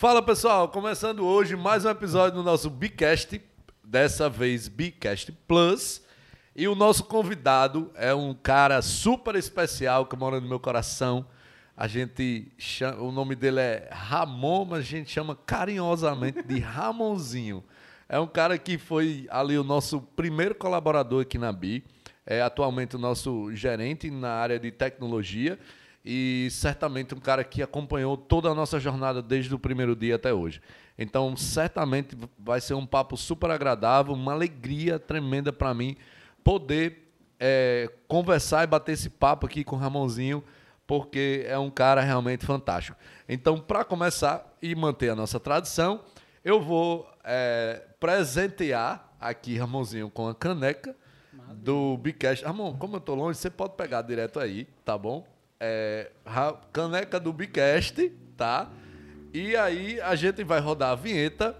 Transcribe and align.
Fala 0.00 0.22
pessoal, 0.22 0.68
começando 0.68 1.26
hoje 1.26 1.56
mais 1.56 1.84
um 1.84 1.90
episódio 1.90 2.38
do 2.38 2.44
nosso 2.44 2.70
Bicast, 2.70 3.42
dessa 3.82 4.30
vez 4.30 4.68
Bicast 4.68 5.32
Plus. 5.48 6.00
E 6.54 6.68
o 6.68 6.76
nosso 6.76 7.02
convidado 7.02 7.90
é 7.96 8.14
um 8.14 8.32
cara 8.32 8.80
super 8.80 9.34
especial 9.34 10.06
que 10.06 10.14
mora 10.14 10.40
no 10.40 10.46
meu 10.48 10.60
coração. 10.60 11.26
A 11.76 11.88
gente 11.88 12.46
chama, 12.56 13.02
o 13.02 13.10
nome 13.10 13.34
dele 13.34 13.58
é 13.58 13.88
Ramon, 13.90 14.66
mas 14.66 14.78
a 14.78 14.82
gente 14.82 15.10
chama 15.10 15.34
carinhosamente 15.34 16.44
de 16.44 16.60
Ramonzinho. 16.60 17.64
É 18.08 18.20
um 18.20 18.26
cara 18.28 18.56
que 18.56 18.78
foi 18.78 19.26
ali 19.28 19.58
o 19.58 19.64
nosso 19.64 20.00
primeiro 20.00 20.54
colaborador 20.54 21.22
aqui 21.22 21.38
na 21.38 21.52
BI, 21.52 21.82
é 22.24 22.40
atualmente 22.40 22.94
o 22.94 23.00
nosso 23.00 23.52
gerente 23.52 24.12
na 24.12 24.30
área 24.30 24.60
de 24.60 24.70
tecnologia 24.70 25.58
e 26.10 26.48
certamente 26.50 27.14
um 27.14 27.20
cara 27.20 27.44
que 27.44 27.62
acompanhou 27.62 28.16
toda 28.16 28.48
a 28.48 28.54
nossa 28.54 28.80
jornada 28.80 29.20
desde 29.20 29.54
o 29.54 29.58
primeiro 29.58 29.94
dia 29.94 30.16
até 30.16 30.32
hoje. 30.32 30.62
Então, 30.98 31.36
certamente 31.36 32.16
vai 32.38 32.62
ser 32.62 32.72
um 32.72 32.86
papo 32.86 33.14
super 33.14 33.50
agradável, 33.50 34.14
uma 34.14 34.32
alegria 34.32 34.98
tremenda 34.98 35.52
para 35.52 35.74
mim 35.74 35.98
poder 36.42 37.12
é, 37.38 37.90
conversar 38.08 38.64
e 38.64 38.66
bater 38.66 38.92
esse 38.92 39.10
papo 39.10 39.44
aqui 39.44 39.62
com 39.62 39.76
o 39.76 39.78
Ramonzinho, 39.78 40.42
porque 40.86 41.44
é 41.46 41.58
um 41.58 41.68
cara 41.68 42.00
realmente 42.00 42.46
fantástico. 42.46 42.96
Então, 43.28 43.60
para 43.60 43.84
começar 43.84 44.56
e 44.62 44.74
manter 44.74 45.10
a 45.10 45.14
nossa 45.14 45.38
tradição, 45.38 46.00
eu 46.42 46.58
vou 46.58 47.06
é, 47.22 47.82
presentear 48.00 49.12
aqui 49.20 49.58
Ramonzinho 49.58 50.08
com 50.08 50.26
a 50.26 50.34
caneca 50.34 50.96
do 51.52 51.98
Bicast. 51.98 52.42
Ramon, 52.46 52.78
como 52.78 52.96
eu 52.96 53.00
tô 53.00 53.14
longe, 53.14 53.38
você 53.38 53.50
pode 53.50 53.74
pegar 53.74 54.00
direto 54.00 54.40
aí, 54.40 54.66
tá 54.86 54.96
bom? 54.96 55.26
É, 55.60 56.10
caneca 56.72 57.18
do 57.18 57.32
Bicast, 57.32 58.10
tá? 58.36 58.70
E 59.32 59.56
aí 59.56 60.00
a 60.00 60.14
gente 60.14 60.42
vai 60.44 60.60
rodar 60.60 60.90
a 60.90 60.94
vinheta 60.94 61.56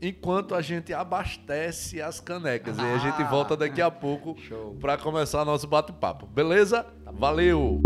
enquanto 0.00 0.54
a 0.54 0.60
gente 0.60 0.92
abastece 0.92 2.02
as 2.02 2.18
canecas. 2.18 2.78
Ah, 2.78 2.88
e 2.88 2.94
a 2.94 2.98
gente 2.98 3.22
volta 3.24 3.56
daqui 3.56 3.80
a 3.80 3.90
pouco 3.90 4.36
para 4.80 4.98
começar 4.98 5.44
nosso 5.44 5.66
bate-papo. 5.68 6.26
Beleza? 6.26 6.84
Tá 7.04 7.12
Valeu! 7.12 7.80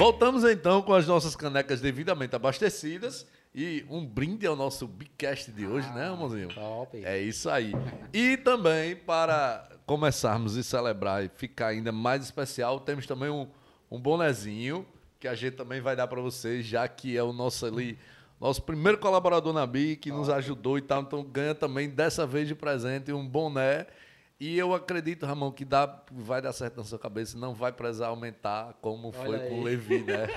Voltamos 0.00 0.44
então 0.44 0.80
com 0.80 0.94
as 0.94 1.06
nossas 1.06 1.36
canecas 1.36 1.78
devidamente 1.78 2.34
abastecidas. 2.34 3.26
E 3.54 3.84
um 3.90 4.02
brinde 4.02 4.46
ao 4.46 4.56
nosso 4.56 4.88
Bigcast 4.88 5.52
de 5.52 5.66
hoje, 5.66 5.86
né, 5.88 6.06
ah, 6.06 6.08
né, 6.08 6.08
amorzinho? 6.08 6.48
Top. 6.48 7.04
É 7.04 7.18
isso 7.18 7.50
aí. 7.50 7.74
E 8.10 8.38
também, 8.38 8.96
para 8.96 9.68
começarmos 9.84 10.56
e 10.56 10.64
celebrar 10.64 11.22
e 11.22 11.28
ficar 11.28 11.66
ainda 11.66 11.92
mais 11.92 12.24
especial, 12.24 12.80
temos 12.80 13.06
também 13.06 13.28
um, 13.28 13.46
um 13.90 14.00
bonezinho 14.00 14.86
que 15.18 15.28
a 15.28 15.34
gente 15.34 15.56
também 15.56 15.82
vai 15.82 15.94
dar 15.94 16.06
para 16.06 16.22
vocês, 16.22 16.64
já 16.64 16.88
que 16.88 17.14
é 17.14 17.22
o 17.22 17.34
nosso 17.34 17.66
ali, 17.66 17.98
nosso 18.40 18.62
primeiro 18.62 18.96
colaborador 18.96 19.52
na 19.52 19.66
BI, 19.66 19.96
que 19.96 20.10
nos 20.10 20.30
ajudou 20.30 20.78
e 20.78 20.80
tal. 20.80 21.02
Então 21.02 21.22
ganha 21.22 21.54
também 21.54 21.90
dessa 21.90 22.26
vez 22.26 22.48
de 22.48 22.54
presente 22.54 23.12
um 23.12 23.28
boné 23.28 23.86
e 24.40 24.56
eu 24.56 24.74
acredito, 24.74 25.26
Ramon, 25.26 25.52
que 25.52 25.66
dá, 25.66 26.02
vai 26.10 26.40
dar 26.40 26.54
certo 26.54 26.78
na 26.78 26.84
sua 26.84 26.98
cabeça, 26.98 27.36
não 27.36 27.54
vai 27.54 27.70
precisar 27.70 28.06
aumentar 28.06 28.72
como 28.80 29.08
Olha 29.08 29.26
foi 29.26 29.38
aí. 29.38 29.48
com 29.50 29.60
o 29.60 29.62
Levi, 29.62 29.98
né? 30.02 30.28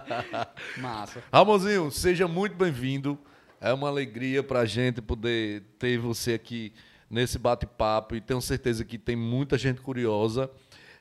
Massa. 0.76 1.24
Ramonzinho, 1.32 1.90
seja 1.90 2.28
muito 2.28 2.54
bem-vindo. 2.54 3.18
É 3.58 3.72
uma 3.72 3.88
alegria 3.88 4.42
para 4.42 4.60
a 4.60 4.64
gente 4.66 5.00
poder 5.00 5.62
ter 5.78 5.96
você 5.96 6.34
aqui 6.34 6.74
nesse 7.08 7.38
bate-papo 7.38 8.14
e 8.14 8.20
tenho 8.20 8.42
certeza 8.42 8.84
que 8.84 8.98
tem 8.98 9.16
muita 9.16 9.56
gente 9.56 9.80
curiosa, 9.80 10.50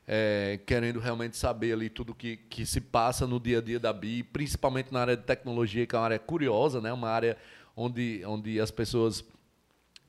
é, 0.07 0.57
querendo 0.65 0.99
realmente 0.99 1.35
saber 1.35 1.73
ali 1.73 1.89
tudo 1.89 2.15
que, 2.15 2.37
que 2.37 2.65
se 2.65 2.79
passa 2.79 3.27
no 3.27 3.41
dia 3.41 3.57
a 3.57 3.61
dia 3.61 3.79
da 3.79 3.91
BI, 3.91 4.23
principalmente 4.23 4.93
na 4.93 5.01
área 5.01 5.17
de 5.17 5.23
tecnologia, 5.23 5.85
que 5.85 5.95
é 5.95 5.99
uma 5.99 6.05
área 6.05 6.19
curiosa, 6.19 6.79
né? 6.79 6.93
uma 6.93 7.09
área 7.09 7.35
onde, 7.75 8.23
onde 8.25 8.57
as 8.57 8.71
pessoas 8.71 9.21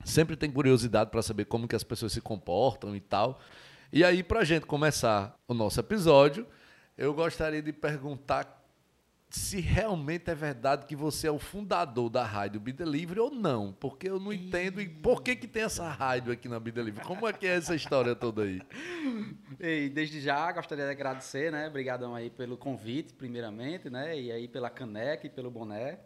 sempre 0.05 0.35
tem 0.35 0.51
curiosidade 0.51 1.09
para 1.09 1.21
saber 1.21 1.45
como 1.45 1.67
que 1.67 1.75
as 1.75 1.83
pessoas 1.83 2.11
se 2.11 2.21
comportam 2.21 2.95
e 2.95 2.99
tal. 2.99 3.39
E 3.91 4.03
aí, 4.03 4.23
para 4.23 4.39
a 4.39 4.43
gente 4.43 4.65
começar 4.65 5.37
o 5.47 5.53
nosso 5.53 5.79
episódio, 5.79 6.47
eu 6.97 7.13
gostaria 7.13 7.61
de 7.61 7.71
perguntar 7.71 8.63
se 9.29 9.59
realmente 9.59 10.29
é 10.29 10.35
verdade 10.35 10.85
que 10.85 10.95
você 10.95 11.27
é 11.27 11.31
o 11.31 11.39
fundador 11.39 12.07
da 12.07 12.23
rádio 12.23 12.61
Be 12.61 12.71
Delivery 12.71 13.19
ou 13.19 13.31
não, 13.31 13.73
porque 13.73 14.07
eu 14.07 14.19
não 14.19 14.31
entendo 14.31 14.79
e 14.79 14.87
por 14.87 15.23
que 15.23 15.35
que 15.35 15.47
tem 15.47 15.63
essa 15.63 15.89
rádio 15.89 16.31
aqui 16.31 16.47
na 16.47 16.59
Be 16.59 16.71
Delivery. 16.71 17.03
Como 17.03 17.27
é 17.27 17.33
que 17.33 17.47
é 17.47 17.55
essa 17.55 17.73
história 17.73 18.15
toda 18.15 18.43
aí? 18.43 18.61
E 19.59 19.89
desde 19.89 20.19
já 20.19 20.51
gostaria 20.51 20.85
de 20.85 20.91
agradecer, 20.91 21.51
né? 21.51 21.67
Obrigadão 21.67 22.13
aí 22.13 22.29
pelo 22.29 22.57
convite, 22.57 23.13
primeiramente, 23.13 23.89
né? 23.89 24.19
E 24.19 24.31
aí 24.31 24.47
pela 24.47 24.69
caneca 24.69 25.25
e 25.25 25.29
pelo 25.29 25.49
boné. 25.49 25.99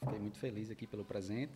Fiquei 0.00 0.18
muito 0.18 0.38
feliz 0.38 0.70
aqui 0.70 0.86
pelo 0.86 1.04
presente. 1.04 1.52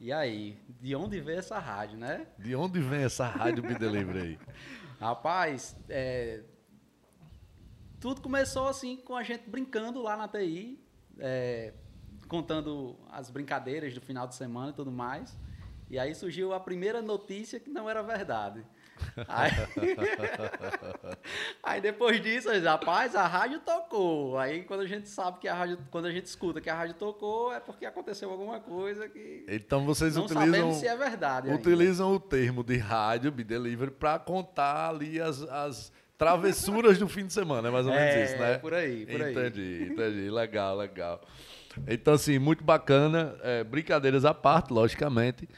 E 0.00 0.10
aí, 0.10 0.58
de 0.80 0.96
onde 0.96 1.20
vem 1.20 1.36
essa 1.36 1.58
rádio, 1.58 1.98
né? 1.98 2.26
De 2.38 2.56
onde 2.56 2.80
vem 2.80 3.02
essa 3.02 3.26
rádio 3.26 3.62
Me 3.62 3.74
Delivery 3.74 4.18
aí? 4.18 4.38
Rapaz, 4.98 5.76
é, 5.90 6.42
tudo 8.00 8.22
começou 8.22 8.66
assim 8.66 8.96
com 8.96 9.14
a 9.14 9.22
gente 9.22 9.46
brincando 9.46 10.00
lá 10.00 10.16
na 10.16 10.26
TI, 10.26 10.82
é, 11.18 11.74
contando 12.28 12.98
as 13.10 13.28
brincadeiras 13.28 13.92
do 13.92 14.00
final 14.00 14.26
de 14.26 14.34
semana 14.34 14.70
e 14.70 14.72
tudo 14.72 14.90
mais. 14.90 15.38
E 15.90 15.98
aí 15.98 16.14
surgiu 16.14 16.54
a 16.54 16.60
primeira 16.60 17.02
notícia 17.02 17.60
que 17.60 17.68
não 17.68 17.88
era 17.90 18.02
verdade. 18.02 18.64
Aí, 19.28 19.50
aí 21.62 21.80
depois 21.80 22.20
disso, 22.22 22.48
rapaz, 22.62 23.14
a 23.14 23.26
rádio 23.26 23.60
tocou. 23.60 24.38
Aí 24.38 24.62
quando 24.62 24.80
a 24.80 24.86
gente 24.86 25.08
sabe 25.08 25.38
que 25.38 25.48
a 25.48 25.54
rádio, 25.54 25.78
quando 25.90 26.06
a 26.06 26.12
gente 26.12 26.26
escuta 26.26 26.60
que 26.60 26.70
a 26.70 26.74
rádio 26.74 26.94
tocou, 26.94 27.52
é 27.52 27.60
porque 27.60 27.86
aconteceu 27.86 28.30
alguma 28.30 28.60
coisa 28.60 29.08
que. 29.08 29.44
Então 29.48 29.84
vocês 29.84 30.16
não 30.16 30.24
utilizam. 30.24 30.74
se 30.74 30.86
é 30.86 30.96
verdade. 30.96 31.50
Utilizam 31.50 32.08
ainda. 32.08 32.24
o 32.24 32.28
termo 32.28 32.64
de 32.64 32.76
rádio, 32.76 33.30
be 33.30 33.44
delivery, 33.44 33.90
para 33.90 34.18
contar 34.18 34.90
ali 34.90 35.20
as, 35.20 35.42
as 35.42 35.92
travessuras 36.16 36.98
do 36.98 37.08
fim 37.08 37.26
de 37.26 37.32
semana, 37.32 37.68
é 37.68 37.70
mais 37.70 37.86
ou 37.86 37.92
menos 37.92 38.14
é, 38.14 38.24
isso, 38.24 38.36
né? 38.36 38.58
Por 38.58 38.74
aí, 38.74 39.06
por 39.06 39.22
aí. 39.22 39.32
Entendi, 39.32 39.88
entendi. 39.90 40.30
Legal, 40.30 40.76
legal. 40.76 41.20
Então, 41.88 42.14
assim, 42.14 42.38
muito 42.38 42.64
bacana. 42.64 43.36
É, 43.42 43.64
brincadeiras 43.64 44.24
à 44.24 44.34
parte, 44.34 44.72
logicamente. 44.72 45.48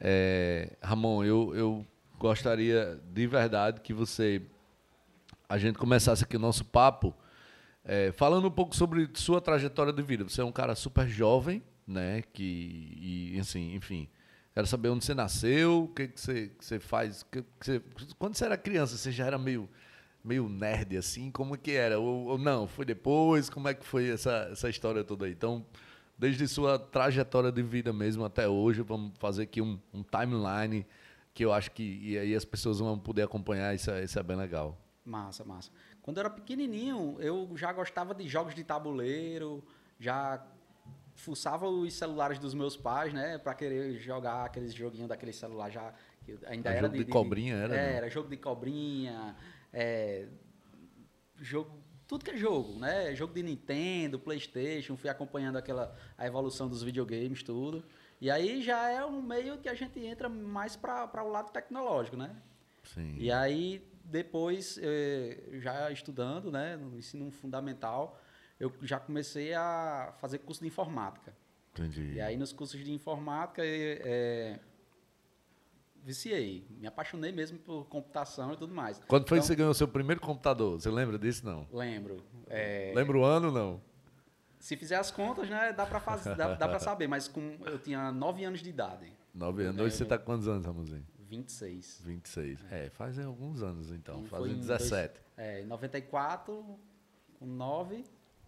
É, 0.00 0.70
Ramon, 0.82 1.24
eu, 1.24 1.52
eu 1.54 1.86
gostaria 2.18 3.00
de 3.12 3.26
verdade 3.26 3.80
que 3.80 3.92
você 3.92 4.42
a 5.48 5.58
gente 5.58 5.78
começasse 5.78 6.24
aqui 6.24 6.36
o 6.36 6.40
nosso 6.40 6.64
papo 6.64 7.14
é, 7.84 8.10
falando 8.12 8.48
um 8.48 8.50
pouco 8.50 8.74
sobre 8.74 9.08
sua 9.14 9.40
trajetória 9.40 9.92
de 9.92 10.02
vida. 10.02 10.24
Você 10.24 10.40
é 10.40 10.44
um 10.44 10.50
cara 10.50 10.74
super 10.74 11.08
jovem, 11.08 11.62
né? 11.86 12.22
Que 12.32 13.32
e 13.32 13.38
assim, 13.38 13.74
enfim, 13.74 14.08
quero 14.52 14.66
saber 14.66 14.88
onde 14.88 15.04
você 15.04 15.14
nasceu, 15.14 15.84
o 15.84 15.88
que, 15.88 16.08
que, 16.08 16.20
você, 16.20 16.48
que 16.48 16.64
você 16.64 16.80
faz. 16.80 17.22
Que, 17.22 17.42
que 17.42 17.48
você, 17.60 17.82
quando 18.18 18.34
você 18.34 18.44
era 18.44 18.56
criança, 18.56 18.96
você 18.96 19.12
já 19.12 19.26
era 19.26 19.38
meio 19.38 19.68
meio 20.24 20.48
nerd 20.48 20.96
assim, 20.96 21.30
como 21.30 21.56
que 21.56 21.70
era? 21.70 22.00
Ou, 22.00 22.26
ou, 22.26 22.38
não? 22.38 22.66
Foi 22.66 22.84
depois? 22.84 23.48
Como 23.48 23.68
é 23.68 23.74
que 23.74 23.86
foi 23.86 24.08
essa 24.10 24.48
essa 24.50 24.68
história 24.68 25.04
toda 25.04 25.26
aí? 25.26 25.32
Então 25.32 25.64
desde 26.18 26.48
sua 26.48 26.78
trajetória 26.78 27.52
de 27.52 27.62
vida 27.62 27.92
mesmo 27.92 28.24
até 28.24 28.48
hoje, 28.48 28.82
vamos 28.82 29.12
fazer 29.18 29.42
aqui 29.44 29.60
um, 29.60 29.78
um 29.92 30.02
timeline 30.02 30.86
que 31.36 31.44
eu 31.44 31.52
acho 31.52 31.70
que 31.72 31.82
e 31.82 32.18
aí 32.18 32.34
as 32.34 32.46
pessoas 32.46 32.78
vão 32.78 32.98
poder 32.98 33.22
acompanhar, 33.22 33.74
isso 33.74 33.90
é, 33.90 34.02
isso 34.02 34.18
é 34.18 34.22
bem 34.22 34.38
legal. 34.38 34.80
Massa, 35.04 35.44
massa. 35.44 35.70
Quando 36.00 36.16
eu 36.16 36.22
era 36.22 36.30
pequenininho, 36.30 37.16
eu 37.20 37.52
já 37.56 37.70
gostava 37.74 38.14
de 38.14 38.26
jogos 38.26 38.54
de 38.54 38.64
tabuleiro, 38.64 39.62
já 40.00 40.42
fuçava 41.14 41.68
os 41.68 41.92
celulares 41.92 42.38
dos 42.38 42.54
meus 42.54 42.74
pais, 42.74 43.12
né, 43.12 43.36
para 43.36 43.54
querer 43.54 43.98
jogar 43.98 44.46
aqueles 44.46 44.72
joguinhos 44.72 45.08
daquele 45.08 45.32
celular 45.32 45.70
já 45.70 45.92
ainda 46.46 46.70
era 46.70 46.86
jogo 46.86 46.96
de, 46.96 47.04
de 47.04 47.10
cobrinha 47.10 47.54
era. 47.54 47.76
É, 47.76 47.92
era 47.96 48.08
jogo 48.08 48.30
de 48.30 48.36
cobrinha, 48.38 49.36
é, 49.74 50.26
jogo 51.38 51.84
tudo 52.08 52.24
que 52.24 52.30
é 52.30 52.36
jogo, 52.36 52.78
né? 52.78 53.14
Jogo 53.16 53.34
de 53.34 53.42
Nintendo, 53.42 54.16
PlayStation, 54.18 54.96
fui 54.96 55.10
acompanhando 55.10 55.56
aquela 55.56 55.94
a 56.16 56.24
evolução 56.24 56.68
dos 56.68 56.82
videogames, 56.82 57.42
tudo. 57.42 57.84
E 58.20 58.30
aí 58.30 58.62
já 58.62 58.88
é 58.88 59.04
um 59.04 59.20
meio 59.20 59.58
que 59.58 59.68
a 59.68 59.74
gente 59.74 60.00
entra 60.00 60.28
mais 60.28 60.74
para 60.76 61.22
o 61.22 61.28
lado 61.28 61.50
tecnológico, 61.50 62.16
né? 62.16 62.34
Sim. 62.82 63.16
E 63.18 63.30
aí, 63.30 63.86
depois, 64.04 64.78
eh, 64.80 65.58
já 65.60 65.90
estudando, 65.90 66.50
né, 66.50 66.76
no 66.76 66.96
ensino 66.96 67.30
fundamental, 67.30 68.20
eu 68.58 68.72
já 68.82 68.98
comecei 68.98 69.52
a 69.52 70.14
fazer 70.18 70.38
curso 70.38 70.62
de 70.62 70.68
informática. 70.68 71.34
Entendi. 71.72 72.14
E 72.14 72.20
aí, 72.20 72.36
nos 72.36 72.52
cursos 72.52 72.82
de 72.82 72.90
informática, 72.90 73.60
é, 73.62 74.58
viciei. 76.02 76.66
Me 76.70 76.86
apaixonei 76.86 77.32
mesmo 77.32 77.58
por 77.58 77.84
computação 77.86 78.52
e 78.52 78.56
tudo 78.56 78.72
mais. 78.72 78.98
Quando 79.08 79.28
foi 79.28 79.38
então, 79.38 79.42
que 79.42 79.46
você 79.48 79.56
ganhou 79.56 79.72
o 79.72 79.74
seu 79.74 79.88
primeiro 79.88 80.20
computador? 80.20 80.80
Você 80.80 80.88
lembra 80.88 81.18
disso, 81.18 81.44
não? 81.44 81.66
Lembro. 81.70 82.24
É... 82.46 82.92
Lembra 82.94 83.18
o 83.18 83.24
ano, 83.24 83.50
não? 83.50 83.80
Se 84.66 84.76
fizer 84.76 84.96
as 84.96 85.12
contas, 85.12 85.48
né, 85.48 85.72
dá 85.72 85.86
para 85.86 86.00
dá, 86.34 86.54
dá 86.56 86.78
saber, 86.80 87.06
mas 87.06 87.28
com, 87.28 87.56
eu 87.66 87.78
tinha 87.78 88.10
9 88.10 88.44
anos 88.44 88.58
de 88.60 88.68
idade. 88.68 89.12
9 89.32 89.62
anos. 89.62 89.80
Hoje 89.80 89.94
você 89.94 90.02
está 90.02 90.18
com 90.18 90.24
quantos 90.24 90.48
anos, 90.48 90.66
Ramonzinho? 90.66 91.06
26. 91.20 92.00
26. 92.04 92.58
É, 92.72 92.90
fazem 92.90 93.24
alguns 93.24 93.62
anos 93.62 93.92
então. 93.92 94.24
Foi 94.24 94.40
fazem 94.40 94.56
em 94.56 94.58
17. 94.58 95.12
dois- 95.14 95.24
é, 95.36 95.62
em 95.62 95.66
94, 95.66 96.80
com 97.38 97.46
9. 97.46 98.04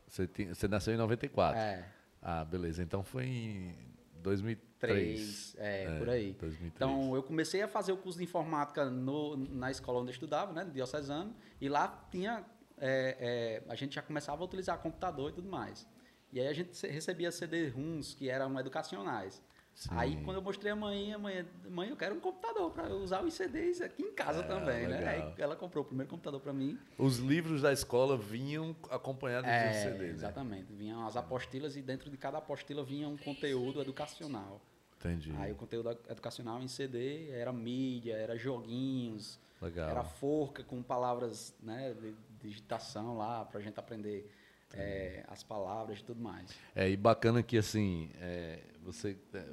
Você, 0.08 0.26
tinha- 0.26 0.52
você 0.52 0.66
nasceu 0.66 0.92
em 0.92 0.96
94. 0.96 1.56
É, 1.60 1.84
Ah, 2.20 2.44
beleza. 2.44 2.82
Então 2.82 3.04
foi 3.04 3.24
em 3.24 3.76
2003. 4.20 5.52
3, 5.52 5.56
é, 5.56 5.98
por 6.00 6.08
aí. 6.08 6.32
2003. 6.32 6.72
Então, 6.74 7.14
eu 7.14 7.22
comecei 7.22 7.62
a 7.62 7.68
fazer 7.68 7.92
o 7.92 7.96
curso 7.96 8.18
de 8.18 8.24
informática 8.24 8.86
no- 8.90 9.36
na 9.36 9.70
escola 9.70 10.00
onde 10.00 10.08
eu 10.10 10.14
estudava, 10.14 10.52
né, 10.52 10.64
no 10.64 10.72
Diocesano, 10.72 11.32
e 11.60 11.68
lá 11.68 12.08
tinha, 12.10 12.44
é, 12.76 13.62
é, 13.64 13.70
a 13.72 13.76
gente 13.76 13.94
já 13.94 14.02
começava 14.02 14.42
a 14.42 14.44
utilizar 14.44 14.76
computador 14.78 15.30
e 15.30 15.34
tudo 15.34 15.48
mais. 15.48 15.86
E 16.32 16.40
aí 16.40 16.48
a 16.48 16.52
gente 16.52 16.86
recebia 16.86 17.30
CD-ROMs 17.32 18.14
que 18.14 18.28
eram 18.28 18.58
educacionais. 18.58 19.42
Sim. 19.74 19.90
Aí 19.92 20.16
quando 20.24 20.38
eu 20.38 20.42
mostrei 20.42 20.72
a 20.72 20.76
mãe, 20.76 21.12
a 21.14 21.18
mãe, 21.18 21.46
mãe, 21.70 21.88
eu 21.88 21.96
quero 21.96 22.16
um 22.16 22.20
computador 22.20 22.68
para 22.72 22.92
usar 22.96 23.22
os 23.24 23.32
CDs 23.34 23.80
aqui 23.80 24.02
em 24.02 24.12
casa 24.12 24.42
também, 24.42 24.88
né? 24.88 24.96
É, 24.96 25.10
legal. 25.12 25.28
Aí 25.28 25.34
ela 25.42 25.54
comprou 25.54 25.84
o 25.84 25.86
primeiro 25.86 26.10
computador 26.10 26.40
para 26.40 26.52
mim. 26.52 26.76
Os 26.98 27.18
livros 27.18 27.62
da 27.62 27.72
escola 27.72 28.16
vinham 28.16 28.74
acompanhados 28.90 29.48
É, 29.48 29.68
de 29.68 29.74
CD, 29.76 30.06
né? 30.06 30.10
exatamente. 30.10 30.72
Vinham 30.72 31.06
as 31.06 31.16
apostilas 31.16 31.76
e 31.76 31.82
dentro 31.82 32.10
de 32.10 32.16
cada 32.16 32.38
apostila 32.38 32.82
vinha 32.82 33.06
um 33.08 33.16
conteúdo 33.16 33.80
educacional. 33.80 34.60
Entendi. 34.98 35.32
Aí 35.38 35.52
o 35.52 35.54
conteúdo 35.54 35.96
educacional 36.10 36.60
em 36.60 36.66
CD 36.66 37.30
era 37.30 37.52
mídia, 37.52 38.14
era 38.14 38.36
joguinhos, 38.36 39.38
Legal. 39.62 39.90
era 39.90 40.02
forca 40.02 40.64
com 40.64 40.82
palavras 40.82 41.54
né, 41.62 41.94
de 41.94 42.16
digitação 42.42 43.16
lá 43.16 43.44
pra 43.44 43.60
gente 43.60 43.78
aprender 43.78 44.28
é, 44.74 45.24
as 45.28 45.42
palavras 45.42 46.00
e 46.00 46.04
tudo 46.04 46.20
mais. 46.20 46.50
É, 46.74 46.88
e 46.90 46.96
bacana 46.96 47.42
que, 47.42 47.56
assim, 47.56 48.10
é, 48.20 48.60
você 48.82 49.16
é, 49.34 49.44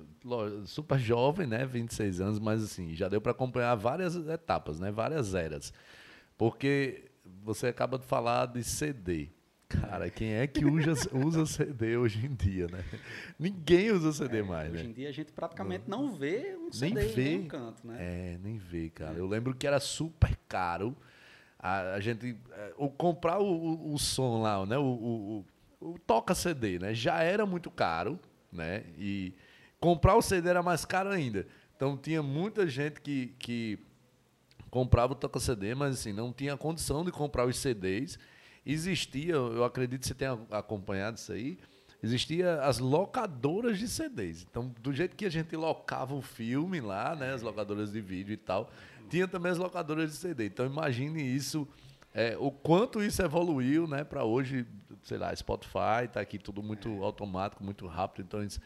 super 0.66 1.00
jovem, 1.00 1.48
né, 1.48 1.66
26 1.66 2.22
anos, 2.22 2.40
mas, 2.40 2.64
assim, 2.64 2.96
já 2.96 3.08
deu 3.08 3.22
para 3.22 3.32
acompanhar 3.32 3.76
várias 3.76 4.16
etapas, 4.16 4.80
né, 4.80 4.92
várias 4.92 5.34
eras. 5.34 5.74
Porque 6.38 7.06
você 7.44 7.68
acaba 7.68 7.98
de 7.98 8.06
falar 8.06 8.48
de 8.48 8.64
CD. 8.64 9.30
Cara, 9.68 10.10
quem 10.12 10.34
é 10.34 10.46
que 10.46 10.64
usa, 10.64 11.10
usa 11.12 11.46
CD 11.46 11.98
hoje 11.98 12.24
em 12.26 12.34
dia, 12.34 12.68
né? 12.68 12.84
Ninguém 13.38 13.92
usa 13.92 14.14
CD 14.14 14.44
mais, 14.44 14.72
Hoje 14.72 14.84
né? 14.84 14.90
em 14.90 14.94
dia 14.94 15.10
a 15.10 15.12
gente 15.12 15.32
praticamente 15.34 15.90
não 15.90 16.14
vê 16.14 16.56
um 16.56 16.66
Nem 16.66 16.72
CD 16.72 17.02
em 17.04 17.14
vê. 17.14 17.24
nenhum 17.24 17.48
canto, 17.48 17.88
né? 17.88 17.98
É, 18.00 18.38
nem 18.38 18.58
vê, 18.58 18.90
cara. 18.92 19.18
Eu 19.18 19.26
lembro 19.26 19.56
que 19.56 19.66
era 19.66 19.80
super 19.80 20.38
caro. 20.48 20.96
A, 21.66 21.96
a 21.96 22.00
gente. 22.00 22.38
é, 22.52 22.74
O 22.78 22.90
comprar 22.90 23.40
o, 23.40 23.46
o, 23.46 23.94
o 23.96 23.98
som 23.98 24.40
lá, 24.40 24.64
né? 24.68 24.78
O, 24.78 24.84
o, 24.84 25.46
o 25.94 26.00
toca-CD, 26.00 26.78
né? 26.78 26.94
Já 26.94 27.24
era 27.24 27.44
muito 27.44 27.72
caro, 27.72 28.20
né? 28.52 28.84
E 29.00 29.34
comprar 29.80 30.16
o 30.16 30.22
CD 30.22 30.50
era 30.50 30.62
mais 30.62 30.86
caro 30.86 31.10
ainda. 31.10 31.48
Então 31.76 31.98
tinha 31.98 32.22
muita 32.22 32.68
gente 32.68 33.02
que, 33.02 33.34
que 33.40 33.80
comprava 34.70 35.14
o 35.14 35.16
toca-CD, 35.16 35.74
mas 35.74 35.96
assim, 35.96 36.14
não 36.14 36.32
tinha 36.32 36.56
condição 36.56 37.04
de 37.04 37.12
comprar 37.12 37.48
os 37.48 37.58
CDs. 37.58 38.20
Existia, 38.64 39.34
eu 39.34 39.64
acredito 39.64 40.02
que 40.02 40.08
você 40.08 40.14
tenha 40.14 40.40
acompanhado 40.52 41.18
isso 41.18 41.32
aí, 41.32 41.58
existia 42.02 42.62
as 42.62 42.78
locadoras 42.78 43.80
de 43.80 43.88
CDs. 43.88 44.46
Então, 44.50 44.72
do 44.82 44.94
jeito 44.94 45.16
que 45.16 45.26
a 45.26 45.30
gente 45.30 45.56
locava 45.56 46.14
o 46.14 46.22
filme 46.22 46.80
lá, 46.80 47.16
né, 47.16 47.34
as 47.34 47.42
locadoras 47.42 47.92
de 47.92 48.02
vídeo 48.02 48.34
e 48.34 48.38
tal, 48.38 48.72
tinha 49.10 49.28
também 49.28 49.52
as 49.52 49.58
locadoras 49.58 50.12
de 50.12 50.18
CD. 50.18 50.46
Então, 50.48 50.66
imagine 50.66 51.22
isso, 51.22 51.68
é, 52.14 52.36
o 52.38 52.52
quanto 52.52 53.02
isso 53.02 53.22
evoluiu, 53.22 53.88
né, 53.88 54.04
para 54.04 54.24
hoje, 54.24 54.66
sei 55.04 55.18
lá, 55.18 55.36
Spotify, 55.36 56.08
tá 56.12 56.20
aqui 56.22 56.38
tudo 56.40 56.62
muito 56.64 57.04
automático, 57.04 57.64
muito 57.64 57.86
rápido. 57.88 58.26
Então, 58.26 58.44
isso- 58.44 58.60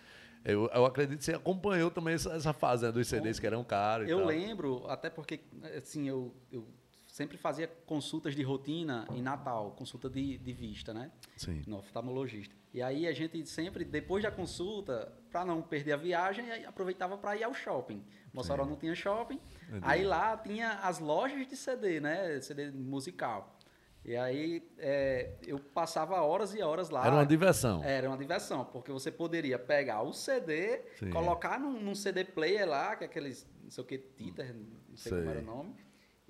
eu, 0.45 0.69
eu 0.73 0.85
acredito 0.85 1.19
que 1.19 1.25
você 1.25 1.33
acompanhou 1.33 1.91
também 1.91 2.13
essa, 2.13 2.31
essa 2.33 2.53
fase 2.53 2.85
né, 2.85 2.91
dos 2.91 3.07
CDs 3.07 3.39
que 3.39 3.45
eram 3.45 3.63
caros 3.63 4.07
Eu 4.09 4.25
lembro, 4.25 4.85
até 4.87 5.09
porque, 5.09 5.41
assim, 5.77 6.07
eu, 6.07 6.33
eu 6.51 6.65
sempre 7.07 7.37
fazia 7.37 7.67
consultas 7.85 8.33
de 8.35 8.41
rotina 8.41 9.05
em 9.13 9.21
Natal, 9.21 9.71
consulta 9.71 10.09
de, 10.09 10.37
de 10.37 10.53
vista, 10.53 10.93
né? 10.93 11.11
Sim. 11.35 11.61
No 11.67 11.77
oftalmologista. 11.79 12.55
E 12.73 12.81
aí 12.81 13.05
a 13.05 13.11
gente 13.11 13.45
sempre, 13.47 13.83
depois 13.83 14.23
da 14.23 14.31
consulta, 14.31 15.11
para 15.31 15.45
não 15.45 15.61
perder 15.61 15.93
a 15.93 15.97
viagem, 15.97 16.65
aproveitava 16.65 17.17
para 17.17 17.37
ir 17.37 17.43
ao 17.43 17.53
shopping. 17.53 18.03
Mossoró 18.33 18.65
não 18.65 18.75
tinha 18.75 18.95
shopping. 18.95 19.39
Aí 19.81 20.03
lá 20.03 20.35
tinha 20.37 20.79
as 20.79 20.99
lojas 20.99 21.47
de 21.47 21.55
CD, 21.55 21.99
né? 21.99 22.39
CD 22.41 22.71
musical. 22.71 23.55
E 24.03 24.15
aí 24.15 24.67
é, 24.77 25.35
eu 25.45 25.59
passava 25.59 26.21
horas 26.21 26.55
e 26.55 26.61
horas 26.61 26.89
lá. 26.89 27.05
Era 27.05 27.15
uma 27.15 27.25
diversão. 27.25 27.83
Era 27.83 28.07
uma 28.07 28.17
diversão, 28.17 28.65
porque 28.65 28.91
você 28.91 29.11
poderia 29.11 29.59
pegar 29.59 30.01
o 30.01 30.13
CD, 30.13 30.81
Sim. 30.97 31.09
colocar 31.09 31.59
num, 31.59 31.79
num 31.79 31.93
CD 31.93 32.23
player 32.23 32.67
lá, 32.67 32.95
que 32.95 33.03
é 33.03 33.07
aqueles, 33.07 33.45
não 33.61 33.69
sei 33.69 33.83
o 33.83 33.87
que, 33.87 33.97
Titer, 33.97 34.55
não 34.55 34.95
sei, 34.95 35.11
como 35.11 35.23
Sei. 35.23 35.31
era 35.31 35.39
o 35.39 35.45
nome, 35.45 35.75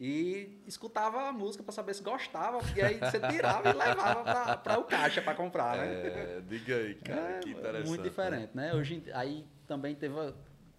e 0.02 0.62
escutava 0.66 1.28
a 1.28 1.34
música 1.34 1.62
para 1.62 1.74
saber 1.74 1.94
se 1.94 2.02
gostava, 2.02 2.60
e 2.74 2.82
aí 2.82 2.98
você 2.98 3.20
tirava 3.20 3.70
e 3.70 3.74
levava 3.74 4.56
para 4.58 4.80
o 4.80 4.86
caixa 4.86 5.22
para 5.22 5.36
comprar, 5.36 5.78
né? 5.78 5.88
É, 5.88 6.42
diga 6.48 6.78
aí, 6.78 6.96
cara, 6.96 7.20
É, 7.20 7.40
que 7.40 7.50
interessante. 7.50 7.88
Muito 7.90 8.04
diferente, 8.04 8.52
né? 8.56 8.74
Hoje, 8.74 9.04
aí 9.14 9.46
também 9.68 9.94
teve, 9.94 10.16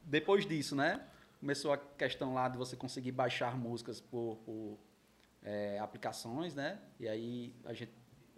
depois 0.04 0.46
disso, 0.46 0.74
né? 0.74 1.02
Começou 1.38 1.70
a 1.70 1.76
questão 1.76 2.32
lá 2.32 2.48
de 2.48 2.56
você 2.56 2.76
conseguir 2.76 3.12
baixar 3.12 3.58
músicas 3.58 4.00
por, 4.00 4.36
por, 4.38 4.78
é, 5.42 5.78
aplicações, 5.78 6.54
né? 6.54 6.78
E 6.98 7.06
aí 7.06 7.54
a 7.66 7.74
gente, 7.74 7.92